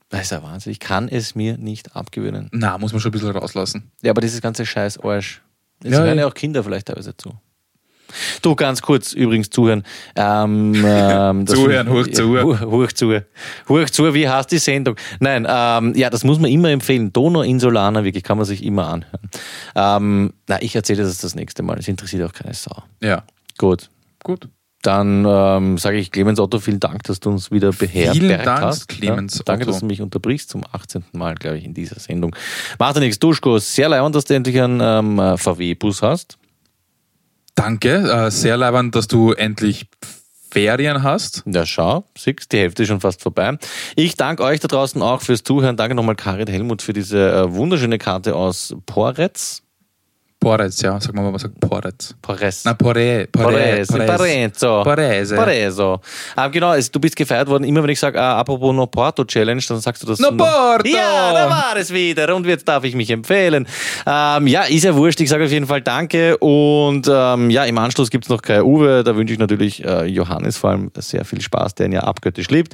Das 0.09 0.21
ist 0.23 0.31
ja 0.31 0.43
Wahnsinn. 0.43 0.71
Ich 0.71 0.79
kann 0.79 1.09
es 1.09 1.33
mir 1.33 1.57
nicht 1.57 1.95
abgewöhnen. 1.95 2.49
Na, 2.51 2.77
muss 2.77 2.91
man 2.91 3.01
schon 3.01 3.09
ein 3.09 3.13
bisschen 3.13 3.31
rauslassen. 3.31 3.91
Ja, 4.03 4.11
aber 4.11 4.21
dieses 4.21 4.41
ganze 4.41 4.63
Scheiß 4.65 4.99
Arsch. 4.99 5.41
Es 5.83 5.91
Ja, 5.91 5.97
hören 5.99 6.17
ja. 6.17 6.23
ja 6.23 6.27
auch 6.27 6.35
Kinder 6.35 6.63
vielleicht 6.63 6.87
teilweise 6.87 7.17
zu. 7.17 7.33
Du, 8.41 8.55
ganz 8.55 8.81
kurz, 8.81 9.13
übrigens 9.13 9.49
zuhören. 9.49 9.83
Ähm, 10.15 10.73
ähm, 10.85 11.47
Zuhören, 11.47 11.89
hoch 11.89 12.07
zu. 12.07 12.41
Hoch, 12.41 12.61
hoch 12.61 12.91
zu. 12.91 13.21
Hoch 13.69 13.89
zu, 13.89 14.13
wie 14.13 14.27
heißt 14.27 14.51
die 14.51 14.59
Sendung? 14.59 14.95
Nein, 15.19 15.47
ähm, 15.49 15.93
ja, 15.95 16.09
das 16.09 16.23
muss 16.23 16.39
man 16.39 16.49
immer 16.49 16.69
empfehlen. 16.69 17.11
Donau 17.13 17.41
Insulana, 17.41 18.03
wirklich, 18.03 18.23
kann 18.23 18.37
man 18.37 18.45
sich 18.45 18.63
immer 18.63 18.87
anhören. 18.87 19.29
Ähm, 19.75 20.33
na, 20.47 20.61
ich 20.61 20.75
erzähle 20.75 21.03
das 21.03 21.17
das 21.19 21.35
nächste 21.35 21.63
Mal. 21.63 21.77
Es 21.79 21.87
interessiert 21.87 22.29
auch 22.29 22.33
keine 22.33 22.53
Sau. 22.53 22.83
Ja. 23.01 23.23
Gut. 23.57 23.89
Gut. 24.23 24.47
Dann 24.83 25.25
ähm, 25.25 25.77
sage 25.77 25.97
ich 25.97 26.11
Clemens 26.11 26.41
Otto, 26.41 26.59
vielen 26.59 26.81
Dank, 26.81 27.03
dass 27.03 27.21
du 27.21 27.29
uns 27.29 27.51
wieder 27.51 27.71
beherbergt 27.71 28.45
Dank, 28.45 28.61
hast. 28.61 28.89
Clemens 28.89 29.37
ja, 29.37 29.43
danke, 29.45 29.63
Otto. 29.63 29.71
dass 29.71 29.79
du 29.79 29.85
mich 29.85 30.01
unterbrichst 30.01 30.49
zum 30.49 30.63
18. 30.69 31.05
Mal, 31.13 31.35
glaube 31.35 31.57
ich, 31.57 31.63
in 31.63 31.73
dieser 31.73 31.99
Sendung. 32.01 32.35
Ja 32.77 32.99
nichts, 32.99 33.17
Duschko, 33.17 33.59
sehr 33.59 33.87
leid, 33.87 34.13
dass 34.13 34.25
du 34.25 34.33
endlich 34.33 34.61
einen 34.61 34.81
ähm, 34.81 35.37
VW-Bus 35.37 36.01
hast. 36.01 36.37
Danke. 37.55 38.11
Äh, 38.11 38.31
sehr 38.31 38.57
leibend, 38.57 38.95
dass 38.95 39.07
du 39.07 39.33
endlich 39.33 39.87
Ferien 40.53 41.01
hast. 41.01 41.43
Ja, 41.47 41.65
schau, 41.65 42.05
siehst, 42.15 42.51
die 42.51 42.59
Hälfte 42.59 42.83
ist 42.83 42.89
schon 42.89 43.01
fast 43.01 43.21
vorbei. 43.21 43.57
Ich 43.95 44.15
danke 44.15 44.43
euch 44.43 44.59
da 44.59 44.67
draußen 44.67 45.01
auch 45.01 45.21
fürs 45.21 45.43
Zuhören. 45.43 45.77
Danke 45.77 45.95
nochmal 45.95 46.15
Karin 46.15 46.47
Helmut 46.47 46.83
für 46.83 46.93
diese 46.93 47.31
äh, 47.31 47.53
wunderschöne 47.53 47.97
Karte 47.97 48.35
aus 48.35 48.75
Poretz. 48.85 49.62
Porez, 50.43 50.81
ja. 50.81 50.99
Sag 50.99 51.15
mal, 51.15 51.33
was 51.33 51.41
sagt 51.43 51.57
Porez? 51.57 52.13
Porres. 52.21 52.65
Na, 52.65 52.73
Pore, 52.73 53.27
Pore, 53.31 53.45
Porese, 53.45 53.97
Parezo. 53.97 54.83
Porese. 54.83 55.35
Pareso. 55.37 56.01
Ähm, 56.37 56.51
genau, 56.51 56.73
es, 56.73 56.91
du 56.91 56.99
bist 56.99 57.15
gefeiert 57.15 57.47
worden. 57.47 57.63
Immer 57.63 57.81
wenn 57.81 57.91
ich 57.91 57.99
sage, 57.99 58.17
äh, 58.17 58.21
apropos 58.21 58.75
No 58.75 58.85
Porto 58.87 59.23
Challenge, 59.23 59.63
dann 59.69 59.79
sagst 59.79 60.03
du 60.03 60.07
das. 60.07 60.19
No 60.19 60.31
Porto! 60.31 60.89
Ja, 60.89 61.31
da 61.31 61.49
war 61.49 61.77
es 61.77 61.93
wieder. 61.93 62.35
Und 62.35 62.45
jetzt 62.45 62.67
darf 62.67 62.83
ich 62.83 62.93
mich 62.93 63.09
empfehlen. 63.09 63.65
Ähm, 64.05 64.47
ja, 64.47 64.63
ist 64.63 64.83
ja 64.83 64.93
wurscht. 64.93 65.21
Ich 65.21 65.29
sage 65.29 65.45
auf 65.45 65.51
jeden 65.51 65.67
Fall 65.67 65.81
Danke. 65.81 66.37
Und 66.39 67.09
ähm, 67.09 67.49
ja, 67.49 67.63
im 67.63 67.77
Anschluss 67.77 68.09
gibt 68.09 68.25
es 68.25 68.29
noch 68.29 68.41
Kai 68.41 68.61
Uwe. 68.61 69.03
Da 69.05 69.15
wünsche 69.15 69.33
ich 69.33 69.39
natürlich 69.39 69.85
äh, 69.85 70.05
Johannes 70.07 70.57
vor 70.57 70.71
allem 70.71 70.91
sehr 70.97 71.23
viel 71.23 71.39
Spaß, 71.39 71.75
der 71.75 71.85
ihn 71.85 71.93
ja 71.93 72.01
abgöttisch 72.01 72.49
liebt. 72.49 72.73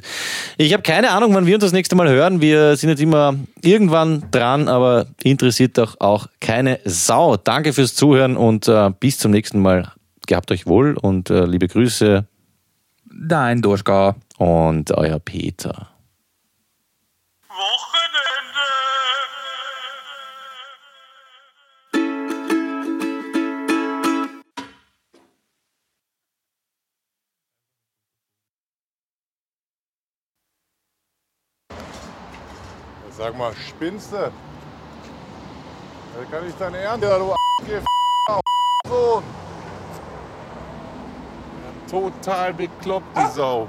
Ich 0.58 0.72
habe 0.72 0.82
keine 0.82 1.10
Ahnung, 1.12 1.34
wann 1.34 1.46
wir 1.46 1.54
uns 1.54 1.62
das 1.62 1.72
nächste 1.72 1.94
Mal 1.94 2.08
hören. 2.08 2.40
Wir 2.40 2.74
sind 2.76 2.90
jetzt 2.90 3.00
immer 3.00 3.36
irgendwann 3.62 4.24
dran, 4.32 4.66
aber 4.66 5.06
interessiert 5.22 5.78
doch 5.78 6.00
auch 6.00 6.26
keine 6.40 6.80
Sau. 6.84 7.36
Danke 7.36 7.59
fürs 7.64 7.94
Zuhören 7.94 8.36
und 8.36 8.68
äh, 8.68 8.90
bis 8.98 9.18
zum 9.18 9.30
nächsten 9.30 9.60
Mal. 9.60 9.92
Gehabt 10.26 10.50
euch 10.52 10.66
wohl 10.66 10.96
und 10.96 11.30
äh, 11.30 11.44
liebe 11.44 11.66
Grüße 11.68 12.26
Dein 13.04 13.60
Durchgau. 13.62 14.14
und 14.38 14.90
euer 14.92 15.18
Peter. 15.18 15.88
Wochenende. 17.48 18.00
Sag 33.16 33.36
mal, 33.36 33.52
spinnst 33.68 34.12
du? 34.12 34.30
Das 36.20 36.30
kann 36.30 36.44
nicht 36.44 36.60
dein 36.60 36.74
Ernst, 36.74 37.02
ja, 37.02 37.18
du 37.18 37.32
so. 38.86 39.22
Total 41.90 42.52
bekloppt, 42.52 43.16
die 43.16 43.30
Sau. 43.32 43.66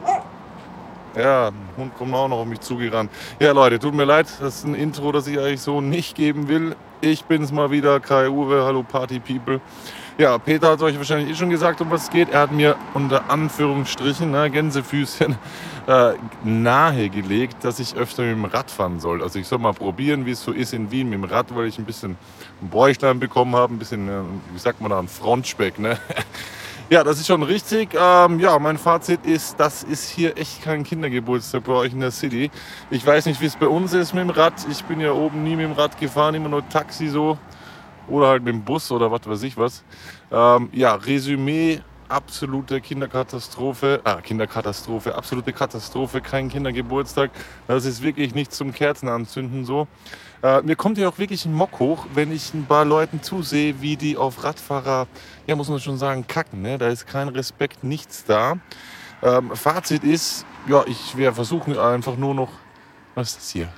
Ja, 1.16 1.48
ein 1.48 1.70
Hund 1.78 1.96
kommt 1.98 2.14
auch 2.14 2.28
noch 2.28 2.40
auf 2.40 2.46
mich 2.46 2.60
zugerannt. 2.60 3.10
Ja, 3.40 3.54
Leute, 3.54 3.80
tut 3.80 3.94
mir 3.94 4.04
leid, 4.04 4.28
das 4.42 4.58
ist 4.58 4.66
ein 4.66 4.76
Intro, 4.76 5.14
das 5.14 5.28
ich 5.28 5.40
eigentlich 5.40 5.62
so 5.62 5.80
nicht 5.80 6.16
geben 6.16 6.50
will. 6.50 6.76
Ich 7.00 7.24
bin's 7.24 7.54
mal 7.54 7.72
wieder, 7.72 8.02
Kai 8.02 8.30
Uwe, 8.30 8.66
hallo 8.66 8.84
Party 8.84 9.20
People. 9.20 9.62
Ja, 10.18 10.38
Peter 10.38 10.72
hat 10.72 10.82
euch 10.82 10.98
wahrscheinlich 10.98 11.32
eh 11.32 11.36
schon 11.36 11.50
gesagt, 11.50 11.80
um 11.82 11.90
was 11.90 12.04
es 12.04 12.10
geht. 12.10 12.30
Er 12.30 12.42
hat 12.42 12.52
mir 12.52 12.76
unter 12.94 13.30
Anführungsstrichen, 13.30 14.32
ne, 14.32 14.50
Gänsefüßchen, 14.52 15.38
äh, 15.88 16.14
nahegelegt, 16.44 17.64
dass 17.64 17.80
ich 17.80 17.96
öfter 17.96 18.24
mit 18.24 18.34
dem 18.34 18.46
Rad 18.46 18.70
fahren 18.70 19.00
soll. 19.00 19.24
Also 19.24 19.40
ich 19.40 19.48
soll 19.48 19.60
mal 19.60 19.74
probieren, 19.74 20.26
wie 20.26 20.32
es 20.32 20.44
so 20.44 20.52
ist 20.52 20.74
in 20.74 20.92
Wien 20.92 21.10
mit 21.10 21.20
dem 21.20 21.24
Rad, 21.24 21.56
weil 21.56 21.68
ich 21.68 21.80
ein 21.80 21.86
bisschen 21.86 22.18
ein 22.62 22.70
Bräuchlein 22.70 23.20
bekommen 23.20 23.56
habe, 23.56 23.74
ein 23.74 23.80
bisschen, 23.80 24.10
äh, 24.10 24.22
wie 24.54 24.60
sagt 24.60 24.82
man 24.82 24.92
da, 24.92 25.00
ein 25.00 25.08
Frontspeck. 25.08 25.80
Ne? 25.80 25.98
Ja, 26.90 27.06
das 27.06 27.22
ist 27.22 27.28
schon 27.28 27.42
richtig. 27.42 27.98
Ähm, 27.98 28.42
ja, 28.42 28.60
mein 28.60 28.78
Fazit 28.78 29.26
ist, 29.26 29.58
das 29.58 29.82
ist 29.82 30.10
hier 30.10 30.38
echt 30.38 30.62
kein 30.62 30.84
Kindergeburtstag 30.84 31.64
bei 31.64 31.72
euch 31.72 31.94
in 31.94 32.02
der 32.02 32.12
City. 32.12 32.52
Ich 32.90 33.06
weiß 33.06 33.28
nicht, 33.28 33.40
wie 33.40 33.46
es 33.46 33.56
bei 33.56 33.68
uns 33.68 33.94
ist 33.94 34.14
mit 34.14 34.26
dem 34.26 34.30
Rad. 34.30 34.56
Ich 34.70 34.84
bin 34.84 35.00
ja 35.00 35.14
oben 35.14 35.42
nie 35.42 35.56
mit 35.56 35.64
dem 35.64 35.72
Rad 35.72 35.98
gefahren, 35.98 36.36
immer 36.36 36.50
nur 36.50 36.68
Taxi 36.68 37.08
so. 37.08 37.38
Oder 38.08 38.28
halt 38.28 38.44
mit 38.44 38.54
dem 38.54 38.64
Bus 38.64 38.92
oder 38.92 39.12
was 39.12 39.22
weiß 39.26 39.44
ich 39.44 39.58
was. 39.58 39.84
Ähm, 40.32 40.70
ja, 40.74 40.96
Resümee, 40.96 41.82
absolute 42.12 42.82
Kinderkatastrophe. 42.82 44.02
Ah, 44.04 44.22
Kinderkatastrophe, 44.22 45.16
absolute 45.16 45.54
Katastrophe, 45.54 46.22
kein 46.22 46.50
Kindergeburtstag. 46.50 47.32
Das 47.68 47.86
ist 47.86 48.04
wirklich 48.04 48.36
nicht 48.36 48.54
zum 48.54 48.74
Kerzen 48.74 49.08
anzünden 49.08 49.66
so. 49.66 49.88
Äh, 50.44 50.62
mir 50.64 50.76
kommt 50.76 50.98
ja 50.98 51.08
auch 51.08 51.18
wirklich 51.18 51.46
ein 51.46 51.54
Mock 51.54 51.80
hoch, 51.80 52.08
wenn 52.14 52.32
ich 52.32 52.54
ein 52.54 52.66
paar 52.66 52.86
Leuten 52.86 53.22
zusehe, 53.22 53.82
wie 53.82 53.96
die 53.96 54.18
auf 54.18 54.44
Radfahrer, 54.44 55.08
ja 55.48 55.56
muss 55.56 55.70
man 55.70 55.80
schon 55.80 55.98
sagen, 55.98 56.26
kacken. 56.28 56.62
Ne? 56.62 56.78
Da 56.78 56.90
ist 56.90 57.08
kein 57.08 57.30
Respekt, 57.30 57.84
nichts 57.84 58.26
da. 58.26 58.58
Ähm, 59.24 59.56
Fazit 59.56 60.04
ist, 60.04 60.46
ja, 60.68 60.84
ich 60.88 61.16
werde 61.16 61.36
versuchen 61.36 61.78
einfach 61.78 62.18
nur 62.18 62.34
noch, 62.34 62.50
was 63.16 63.30
ist 63.30 63.38
das 63.38 63.50
hier? 63.50 63.70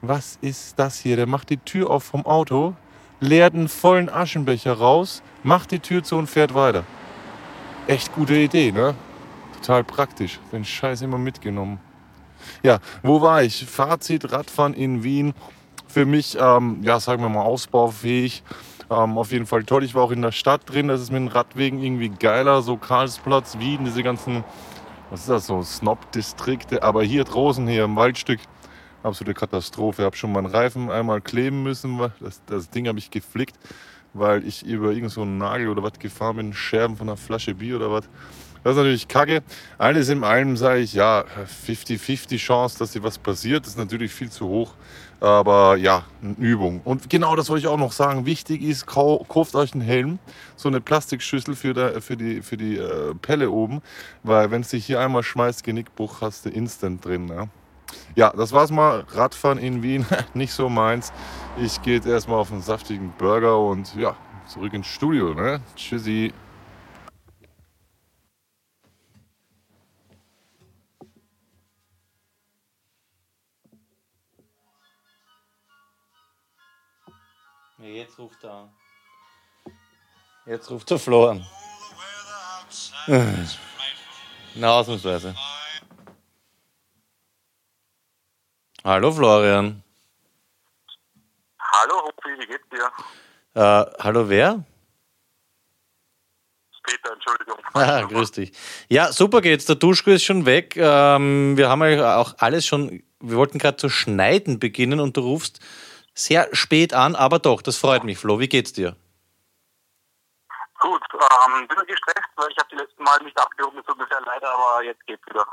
Was 0.00 0.38
ist 0.40 0.78
das 0.78 1.00
hier? 1.00 1.16
Der 1.16 1.26
macht 1.26 1.50
die 1.50 1.56
Tür 1.56 1.90
auf 1.90 2.04
vom 2.04 2.24
Auto, 2.24 2.74
leert 3.18 3.54
einen 3.54 3.68
vollen 3.68 4.08
Aschenbecher 4.08 4.74
raus, 4.74 5.22
macht 5.42 5.72
die 5.72 5.80
Tür 5.80 6.04
zu 6.04 6.16
und 6.16 6.28
fährt 6.28 6.54
weiter. 6.54 6.84
Echt 7.88 8.14
gute 8.14 8.36
Idee, 8.36 8.70
ne? 8.70 8.94
Total 9.56 9.82
praktisch. 9.82 10.38
Den 10.52 10.64
Scheiß 10.64 11.02
immer 11.02 11.18
mitgenommen. 11.18 11.80
Ja, 12.62 12.78
wo 13.02 13.20
war 13.20 13.42
ich? 13.42 13.66
Fazit, 13.66 14.30
Radfahren 14.30 14.74
in 14.74 15.02
Wien. 15.02 15.34
Für 15.88 16.06
mich, 16.06 16.36
ähm, 16.40 16.78
ja, 16.82 17.00
sagen 17.00 17.22
wir 17.22 17.28
mal, 17.28 17.42
ausbaufähig. 17.42 18.44
Ähm, 18.90 19.18
auf 19.18 19.32
jeden 19.32 19.46
Fall 19.46 19.64
toll. 19.64 19.82
Ich 19.82 19.96
war 19.96 20.04
auch 20.04 20.12
in 20.12 20.22
der 20.22 20.32
Stadt 20.32 20.62
drin. 20.66 20.86
Das 20.86 21.00
ist 21.00 21.10
mit 21.10 21.22
den 21.22 21.28
Radwegen 21.28 21.82
irgendwie 21.82 22.10
geiler. 22.10 22.62
So 22.62 22.76
Karlsplatz, 22.76 23.58
Wien, 23.58 23.84
diese 23.84 24.04
ganzen, 24.04 24.44
was 25.10 25.20
ist 25.20 25.28
das, 25.30 25.46
so 25.46 25.62
Snob-Distrikte. 25.62 26.84
Aber 26.84 27.02
hier 27.02 27.24
draußen, 27.24 27.66
hier 27.66 27.84
im 27.84 27.96
Waldstück, 27.96 28.40
absolute 29.02 29.34
Katastrophe. 29.34 30.02
Ich 30.02 30.06
habe 30.06 30.16
schon 30.16 30.32
meinen 30.32 30.46
Reifen 30.46 30.90
einmal 30.90 31.20
kleben 31.20 31.62
müssen. 31.62 31.98
Das, 32.20 32.42
das 32.46 32.70
Ding 32.70 32.88
habe 32.88 32.98
ich 32.98 33.10
geflickt, 33.10 33.56
weil 34.12 34.46
ich 34.46 34.64
über 34.64 34.92
irgend 34.92 35.10
so 35.10 35.24
Nagel 35.24 35.68
oder 35.68 35.82
was 35.82 35.98
gefahren 35.98 36.36
bin, 36.36 36.52
Scherben 36.52 36.96
von 36.96 37.08
einer 37.08 37.16
Flasche 37.16 37.54
Bier 37.54 37.76
oder 37.76 37.90
was. 37.90 38.08
Das 38.64 38.72
ist 38.72 38.78
natürlich 38.78 39.08
kacke. 39.08 39.42
Alles 39.78 40.08
in 40.08 40.24
allem 40.24 40.56
sage 40.56 40.80
ich, 40.80 40.92
ja, 40.92 41.24
50-50 41.66 42.38
Chance, 42.38 42.78
dass 42.78 42.92
hier 42.92 43.02
was 43.02 43.18
passiert. 43.18 43.64
Das 43.64 43.72
ist 43.72 43.78
natürlich 43.78 44.12
viel 44.12 44.30
zu 44.30 44.46
hoch. 44.48 44.74
Aber 45.20 45.76
ja, 45.76 46.04
eine 46.22 46.34
Übung. 46.34 46.80
Und 46.84 47.10
genau 47.10 47.34
das 47.34 47.48
wollte 47.48 47.60
ich 47.60 47.66
auch 47.66 47.78
noch 47.78 47.92
sagen. 47.92 48.26
Wichtig 48.26 48.62
ist, 48.62 48.86
kau 48.86 49.24
kauft 49.28 49.54
euch 49.54 49.72
einen 49.72 49.82
Helm. 49.82 50.18
So 50.56 50.68
eine 50.68 50.80
Plastikschüssel 50.80 51.56
für, 51.56 51.74
der, 51.74 52.00
für 52.00 52.16
die, 52.16 52.42
für 52.42 52.56
die 52.56 52.76
äh, 52.76 53.14
Pelle 53.14 53.50
oben. 53.50 53.80
Weil 54.22 54.50
wenn 54.50 54.60
es 54.60 54.68
dich 54.68 54.86
hier 54.86 55.00
einmal 55.00 55.22
schmeißt, 55.22 55.64
Genickbruch, 55.64 56.20
hast 56.20 56.44
du 56.44 56.50
instant 56.50 57.04
drin. 57.04 57.28
Ja? 57.28 57.48
Ja, 58.14 58.30
das 58.30 58.52
war's 58.52 58.70
mal. 58.70 59.04
Radfahren 59.10 59.58
in 59.58 59.82
Wien, 59.82 60.06
nicht 60.34 60.52
so 60.52 60.68
meins. 60.68 61.12
Ich 61.56 61.80
gehe 61.82 61.94
jetzt 61.94 62.06
erstmal 62.06 62.38
auf 62.38 62.52
einen 62.52 62.62
saftigen 62.62 63.12
Burger 63.18 63.58
und 63.58 63.94
ja, 63.94 64.16
zurück 64.46 64.72
ins 64.72 64.86
Studio. 64.86 65.34
Ne? 65.34 65.60
Tschüssi. 65.76 66.32
Jetzt 77.80 78.18
ruft 78.18 78.42
er 78.42 78.52
an. 78.52 78.70
Jetzt 80.46 80.70
ruft 80.70 80.90
der 80.90 80.98
Flo 80.98 81.28
an. 81.28 81.46
Na, 84.54 84.70
ausnahmsweise. 84.72 85.34
Hallo 88.88 89.12
Florian. 89.12 89.82
Hallo, 91.60 92.06
Hupfi, 92.06 92.30
wie 92.38 92.46
geht's 92.46 92.66
dir? 92.70 92.90
Äh, 93.52 93.84
hallo 94.02 94.30
wer? 94.30 94.64
Peter, 96.82 97.12
Entschuldigung. 97.12 97.58
Ah, 97.74 98.00
grüß 98.00 98.32
dich. 98.32 98.52
Ja, 98.88 99.12
super 99.12 99.42
geht's. 99.42 99.66
Der 99.66 99.76
Duschko 99.76 100.12
ist 100.12 100.24
schon 100.24 100.46
weg. 100.46 100.74
Ähm, 100.78 101.58
wir 101.58 101.68
haben 101.68 101.84
ja 101.84 102.16
auch 102.16 102.36
alles 102.38 102.64
schon, 102.64 103.02
wir 103.20 103.36
wollten 103.36 103.58
gerade 103.58 103.76
zu 103.76 103.90
schneiden 103.90 104.58
beginnen 104.58 105.00
und 105.00 105.18
du 105.18 105.20
rufst 105.20 105.60
sehr 106.14 106.48
spät 106.54 106.94
an, 106.94 107.14
aber 107.14 107.40
doch, 107.40 107.60
das 107.60 107.76
freut 107.76 108.04
mich, 108.04 108.16
Flo. 108.16 108.40
Wie 108.40 108.48
geht's 108.48 108.72
dir? 108.72 108.96
Gut, 110.80 111.02
ähm, 111.12 111.68
bisschen 111.68 111.86
gestresst, 111.86 112.30
weil 112.36 112.48
ich 112.50 112.56
habe 112.56 112.68
die 112.70 112.76
letzten 112.76 113.02
Mal 113.02 113.22
nicht 113.22 113.38
abgehoben, 113.38 113.80
es 113.80 113.84
tut 113.84 113.98
mir 113.98 114.06
sehr 114.08 114.22
leid, 114.22 114.42
aber 114.42 114.82
jetzt 114.82 115.06
geht's 115.06 115.26
wieder. 115.28 115.44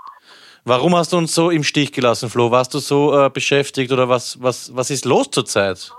Warum 0.67 0.95
hast 0.95 1.13
du 1.13 1.17
uns 1.17 1.35
so 1.35 1.51
im 1.51 1.63
Stich 1.63 1.93
gelassen, 1.93 2.27
Flo? 2.27 2.49
Warst 2.49 2.73
du 2.73 2.79
so 2.79 3.15
äh, 3.15 3.29
beschäftigt 3.29 3.91
oder 3.91 4.09
was, 4.09 4.41
was, 4.41 4.75
was 4.75 4.89
ist 4.89 5.05
los 5.05 5.29
zurzeit? 5.29 5.93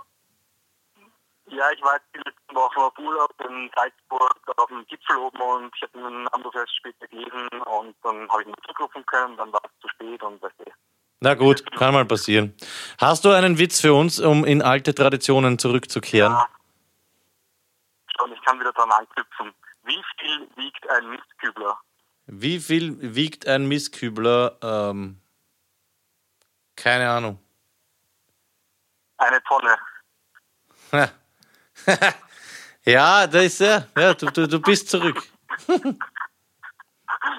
Ja, 1.47 1.71
ich 1.73 1.81
war 1.83 1.95
jetzt 1.95 2.09
die 2.13 2.19
letzten 2.19 2.57
Wochen 2.57 2.81
auf 2.81 2.99
Urlaub 2.99 3.33
in 3.49 3.71
Salzburg 3.77 4.37
auf 4.57 4.67
dem 4.67 4.85
Gipfel 4.89 5.19
oben 5.19 5.41
und 5.41 5.73
ich 5.77 5.83
habe 5.83 5.93
den 5.93 6.27
Anruf 6.29 6.53
erst 6.57 6.77
später 6.77 7.07
gelesen 7.07 7.49
und 7.65 7.95
dann 8.03 8.29
habe 8.29 8.43
ich 8.43 8.49
nicht 8.49 8.61
zurückrufen 8.65 9.07
können, 9.07 9.37
dann 9.37 9.53
war 9.53 9.61
es 9.63 9.71
zu 9.81 9.89
spät 9.89 10.21
und 10.25 10.43
weißt 10.43 10.55
du. 10.59 10.65
Na 11.21 11.35
gut, 11.35 11.65
kann 11.77 11.95
mal 11.95 12.05
passieren. 12.05 12.53
Hast 13.01 13.25
du 13.25 13.31
einen 13.31 13.59
Witz 13.59 13.81
für 13.81 13.95
uns, 13.95 14.19
um 14.19 14.45
in 14.45 14.63
alte 14.63 14.97
Traditionen 14.97 15.61
zurückzukehren? 15.61 16.33
Ja. 16.33 16.49
Schon, 18.19 18.33
ich 18.33 18.43
kann 18.43 18.59
wieder 18.59 18.73
dran 18.73 18.91
anknüpfen. 18.91 19.55
Wie 19.85 20.03
viel 20.19 20.49
wiegt 20.57 20.91
ein 20.91 21.11
Mistkübler? 21.11 21.79
Wie 22.27 22.59
viel 22.59 23.15
wiegt 23.15 23.47
ein 23.47 23.67
Mistkübler? 23.67 24.59
Ähm, 24.63 25.21
keine 26.75 27.09
Ahnung. 27.09 27.39
Eine 29.17 29.43
Tonne. 29.45 29.79
ja, 32.85 33.27
da 33.27 33.41
ist 33.41 33.61
er. 33.61 33.89
Ja, 33.97 34.15
du, 34.15 34.27
du, 34.27 34.47
du 34.49 34.61
bist 34.61 34.89
zurück. 34.89 35.23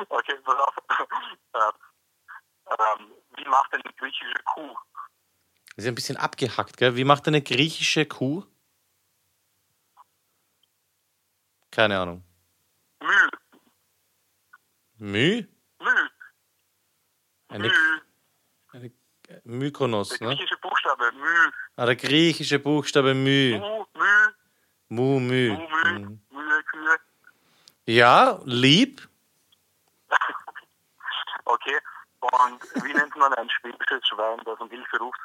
Okay, 0.09 0.35
pass 0.43 0.55
auf. 0.59 0.75
ähm, 1.55 1.71
ähm, 2.71 3.11
wie 3.35 3.45
macht 3.45 3.73
eine 3.73 3.83
griechische 3.83 4.43
Kuh? 4.43 4.75
Das 5.75 5.85
ist 5.85 5.87
ein 5.87 5.95
bisschen 5.95 6.17
abgehackt, 6.17 6.77
gell? 6.77 6.95
Wie 6.95 7.03
macht 7.03 7.27
eine 7.27 7.41
griechische 7.41 8.05
Kuh? 8.05 8.43
Keine 11.71 11.99
Ahnung. 11.99 12.23
Müh. 13.01 13.29
Mü? 14.99 15.47
Müh. 15.79 16.09
Eine, 17.49 17.71
eine 18.73 18.91
Mykonos, 19.43 20.09
Der 20.09 20.27
ne? 20.27 20.35
griechische 20.35 20.57
Buchstabe. 20.57 21.11
Müh. 21.13 21.51
Ah, 21.75 21.85
der 21.85 21.95
griechische 21.95 22.59
Buchstabe 22.59 23.13
Mü. 23.13 23.57
Mu, 23.59 23.85
Müh. 23.95 24.33
Mu, 24.89 25.19
Mü. 25.19 25.49
Mu, 25.51 25.67
Müh. 25.67 25.99
Mhm. 25.99 26.19
Ja, 27.85 28.39
lieb. 28.45 29.07
Okay. 31.49 31.77
Und 32.19 32.61
wie 32.83 32.91
nennt 32.93 33.15
man 33.15 33.33
ein 33.35 33.49
schwäbisches 33.49 34.05
Schwein, 34.05 34.37
das 34.43 34.59
um 34.59 34.69
Hilfe 34.69 34.97
ruft? 34.97 35.19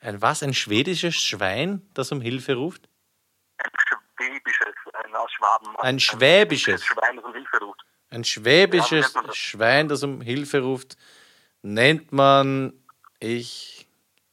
Ein 0.00 0.20
was? 0.20 0.42
Ein 0.42 0.52
schwedisches 0.52 1.14
Schwein, 1.14 1.88
das 1.94 2.12
um 2.12 2.20
Hilfe 2.20 2.54
ruft? 2.54 2.86
Ein 3.56 3.70
schwäbisches, 4.18 4.74
ein 4.92 5.14
aus 5.16 5.32
Schwaben. 5.32 5.74
Ein 5.78 5.98
schwäbisches. 5.98 6.84
Schwein, 6.84 7.16
das 7.16 7.24
um 7.24 7.32
Hilfe 7.32 7.56
ruft. 7.60 7.80
Ein 8.14 8.22
schwäbisches? 8.22 9.12
Schwein, 9.32 9.88
das 9.88 10.04
um 10.04 10.20
Hilfe 10.20 10.60
ruft, 10.60 10.96
nennt 11.62 12.12
man 12.12 12.72
ich. 13.18 13.88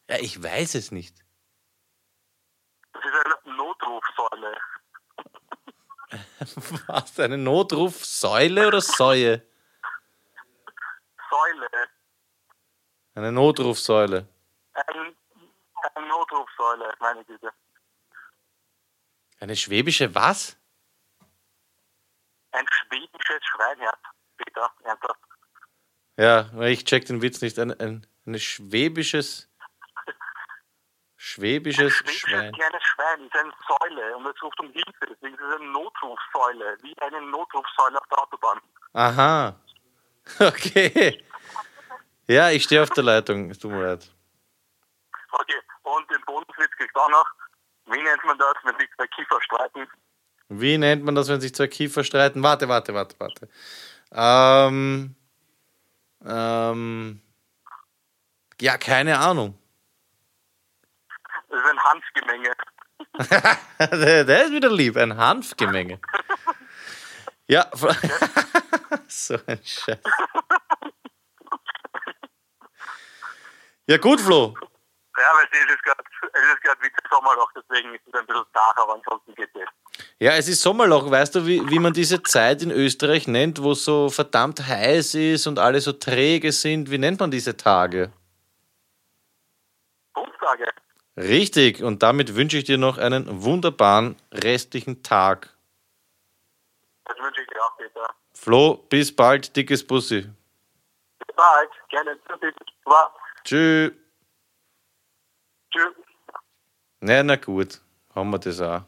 Ja, 0.08 0.18
ich 0.20 0.42
weiß 0.42 0.76
es 0.76 0.92
nicht. 0.92 1.18
Das 2.94 3.04
ist 3.04 3.12
eine 3.46 3.56
Notrufsäule. 3.58 4.58
Was? 6.88 7.20
Eine 7.20 7.40
Notrufsäule 7.40 8.68
oder 8.68 8.82
Säue? 8.82 9.42
Säule. 11.32 11.70
Eine 13.16 13.32
Notrufsäule. 13.32 14.28
Ein, 14.74 15.16
eine 15.96 16.08
Notrufsäule, 16.08 16.94
meine 17.00 17.26
Güte. 17.26 17.52
Eine 19.40 19.56
schwäbische 19.56 20.14
was? 20.14 20.61
Ein 22.52 22.66
schwäbisches 22.70 23.44
Schweinherz, 23.44 24.00
Peter. 24.38 24.70
Ernsthaft. 24.84 25.20
Ja, 26.18 26.62
ich 26.62 26.84
check 26.86 27.06
den 27.06 27.22
Witz 27.22 27.42
nicht. 27.42 27.58
Ein, 27.60 27.72
ein, 27.80 28.06
ein 28.26 28.40
schwäbisches. 28.40 29.48
Schwäbisches 31.18 31.94
Schwäbisches 31.94 32.20
Schwein. 32.20 32.52
kleines 32.54 32.84
Schwein 32.84 33.26
ist 33.26 33.36
eine 33.36 33.54
Säule 33.68 34.18
und 34.18 34.26
es 34.26 34.42
ruft 34.42 34.60
um 34.60 34.72
Hilfe. 34.72 35.06
Deswegen 35.08 35.36
ist 35.36 35.42
es 35.42 35.56
eine 35.56 35.72
Notrufsäule, 35.72 36.78
wie 36.82 36.98
eine 37.00 37.22
Notrufsäule 37.22 38.00
auf 38.00 38.08
der 38.08 38.22
Autobahn. 38.22 38.60
Aha. 38.94 39.56
Okay. 40.40 41.26
Ja, 42.28 42.52
ich 42.52 42.64
stehe 42.64 42.84
auf 42.84 42.92
der 42.92 43.04
Leitung. 43.04 43.50
Es 43.50 43.58
tut 43.60 43.72
mir 43.72 43.84
leid. 43.84 44.10
Okay, 45.32 45.60
und 45.82 46.10
den 46.12 46.22
Bonuswitz 46.26 46.72
kriegt 46.78 46.96
auch 46.96 47.10
noch. 47.10 47.26
Wie 47.88 48.02
nennt 48.02 48.24
man 48.24 48.38
das, 48.38 48.54
wenn 48.64 48.78
sich 48.78 48.88
zwei 48.96 49.08
Kiefer 49.08 49.42
streiten? 49.42 49.88
Wie 50.54 50.78
nennt 50.78 51.06
man 51.06 51.16
das, 51.16 51.30
wenn 51.30 51.40
sich 51.40 51.56
zwei 51.56 51.68
Kiefer 51.68 52.04
streiten? 52.04 52.44
Warte, 52.44 52.68
warte, 52.68 52.94
warte, 52.94 53.16
warte. 53.20 53.48
Ähm, 54.12 55.16
ähm, 56.26 57.22
ja, 58.60 58.78
keine 58.78 59.18
Ahnung. 59.18 59.58
Das 61.48 61.58
ist 61.58 61.70
ein 61.70 61.80
Hanfgemenge. 61.80 62.52
der, 64.28 64.44
ist 64.44 64.52
wieder 64.52 64.70
lieb, 64.70 64.98
ein 64.98 65.16
Hanfgemenge. 65.16 66.02
Ja, 67.48 67.72
so 69.08 69.38
ein 69.48 69.60
Scheiß. 69.64 70.00
Ja, 73.88 73.98
gut, 73.98 74.20
Flo. 74.20 74.54
Ja, 75.18 75.28
weil 75.34 75.48
es 75.50 75.74
ist 75.74 75.84
gerade 75.84 76.04
es 76.34 76.54
ist 76.54 76.62
gerade 76.62 76.82
Winter 76.82 77.04
Sommerloch, 77.10 77.52
deswegen 77.56 77.96
ist 77.96 78.02
es 78.06 78.14
ein 78.14 78.26
bisschen 78.26 78.46
zart, 78.54 78.78
aber 78.78 78.96
ansonsten 78.96 79.34
geht 79.36 79.56
es. 79.56 79.68
Ja, 80.22 80.34
es 80.34 80.48
ist 80.48 80.62
Sommerloch. 80.62 81.10
Weißt 81.10 81.34
du, 81.34 81.48
wie, 81.48 81.68
wie 81.72 81.80
man 81.80 81.94
diese 81.94 82.22
Zeit 82.22 82.62
in 82.62 82.70
Österreich 82.70 83.28
nennt, 83.28 83.64
wo 83.64 83.72
es 83.72 83.84
so 83.84 84.08
verdammt 84.08 84.60
heiß 84.68 85.16
ist 85.16 85.48
und 85.48 85.58
alle 85.58 85.82
so 85.82 85.94
träge 85.94 86.52
sind? 86.52 86.92
Wie 86.92 87.00
nennt 87.00 87.20
man 87.20 87.32
diese 87.32 87.58
Tage? 87.58 88.12
Punkttage. 90.14 90.66
Richtig, 91.18 91.82
und 91.82 92.04
damit 92.04 92.36
wünsche 92.36 92.60
ich 92.60 92.66
dir 92.66 92.78
noch 92.78 93.00
einen 93.00 93.42
wunderbaren 93.42 94.16
restlichen 94.32 95.02
Tag. 95.02 95.50
Das 97.06 97.18
wünsche 97.18 97.42
ich 97.42 97.48
dir 97.48 97.64
auch, 97.64 97.76
Peter. 97.80 98.14
Flo, 98.36 98.76
bis 98.90 99.16
bald, 99.16 99.56
dickes 99.56 99.84
Bussi. 99.86 100.22
Bis 100.22 101.36
bald. 101.36 101.70
Gerne. 101.90 102.16
Tschüss. 103.44 103.92
Tschüss. 105.72 105.96
Na, 107.00 107.24
na 107.24 107.38
gut, 107.38 107.82
haben 108.14 108.30
wir 108.30 108.38
das 108.38 108.62
auch. 108.62 108.84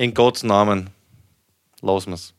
In 0.00 0.14
Gottes 0.14 0.44
Namen. 0.44 0.90
Lassen 1.80 2.12
wir's. 2.12 2.37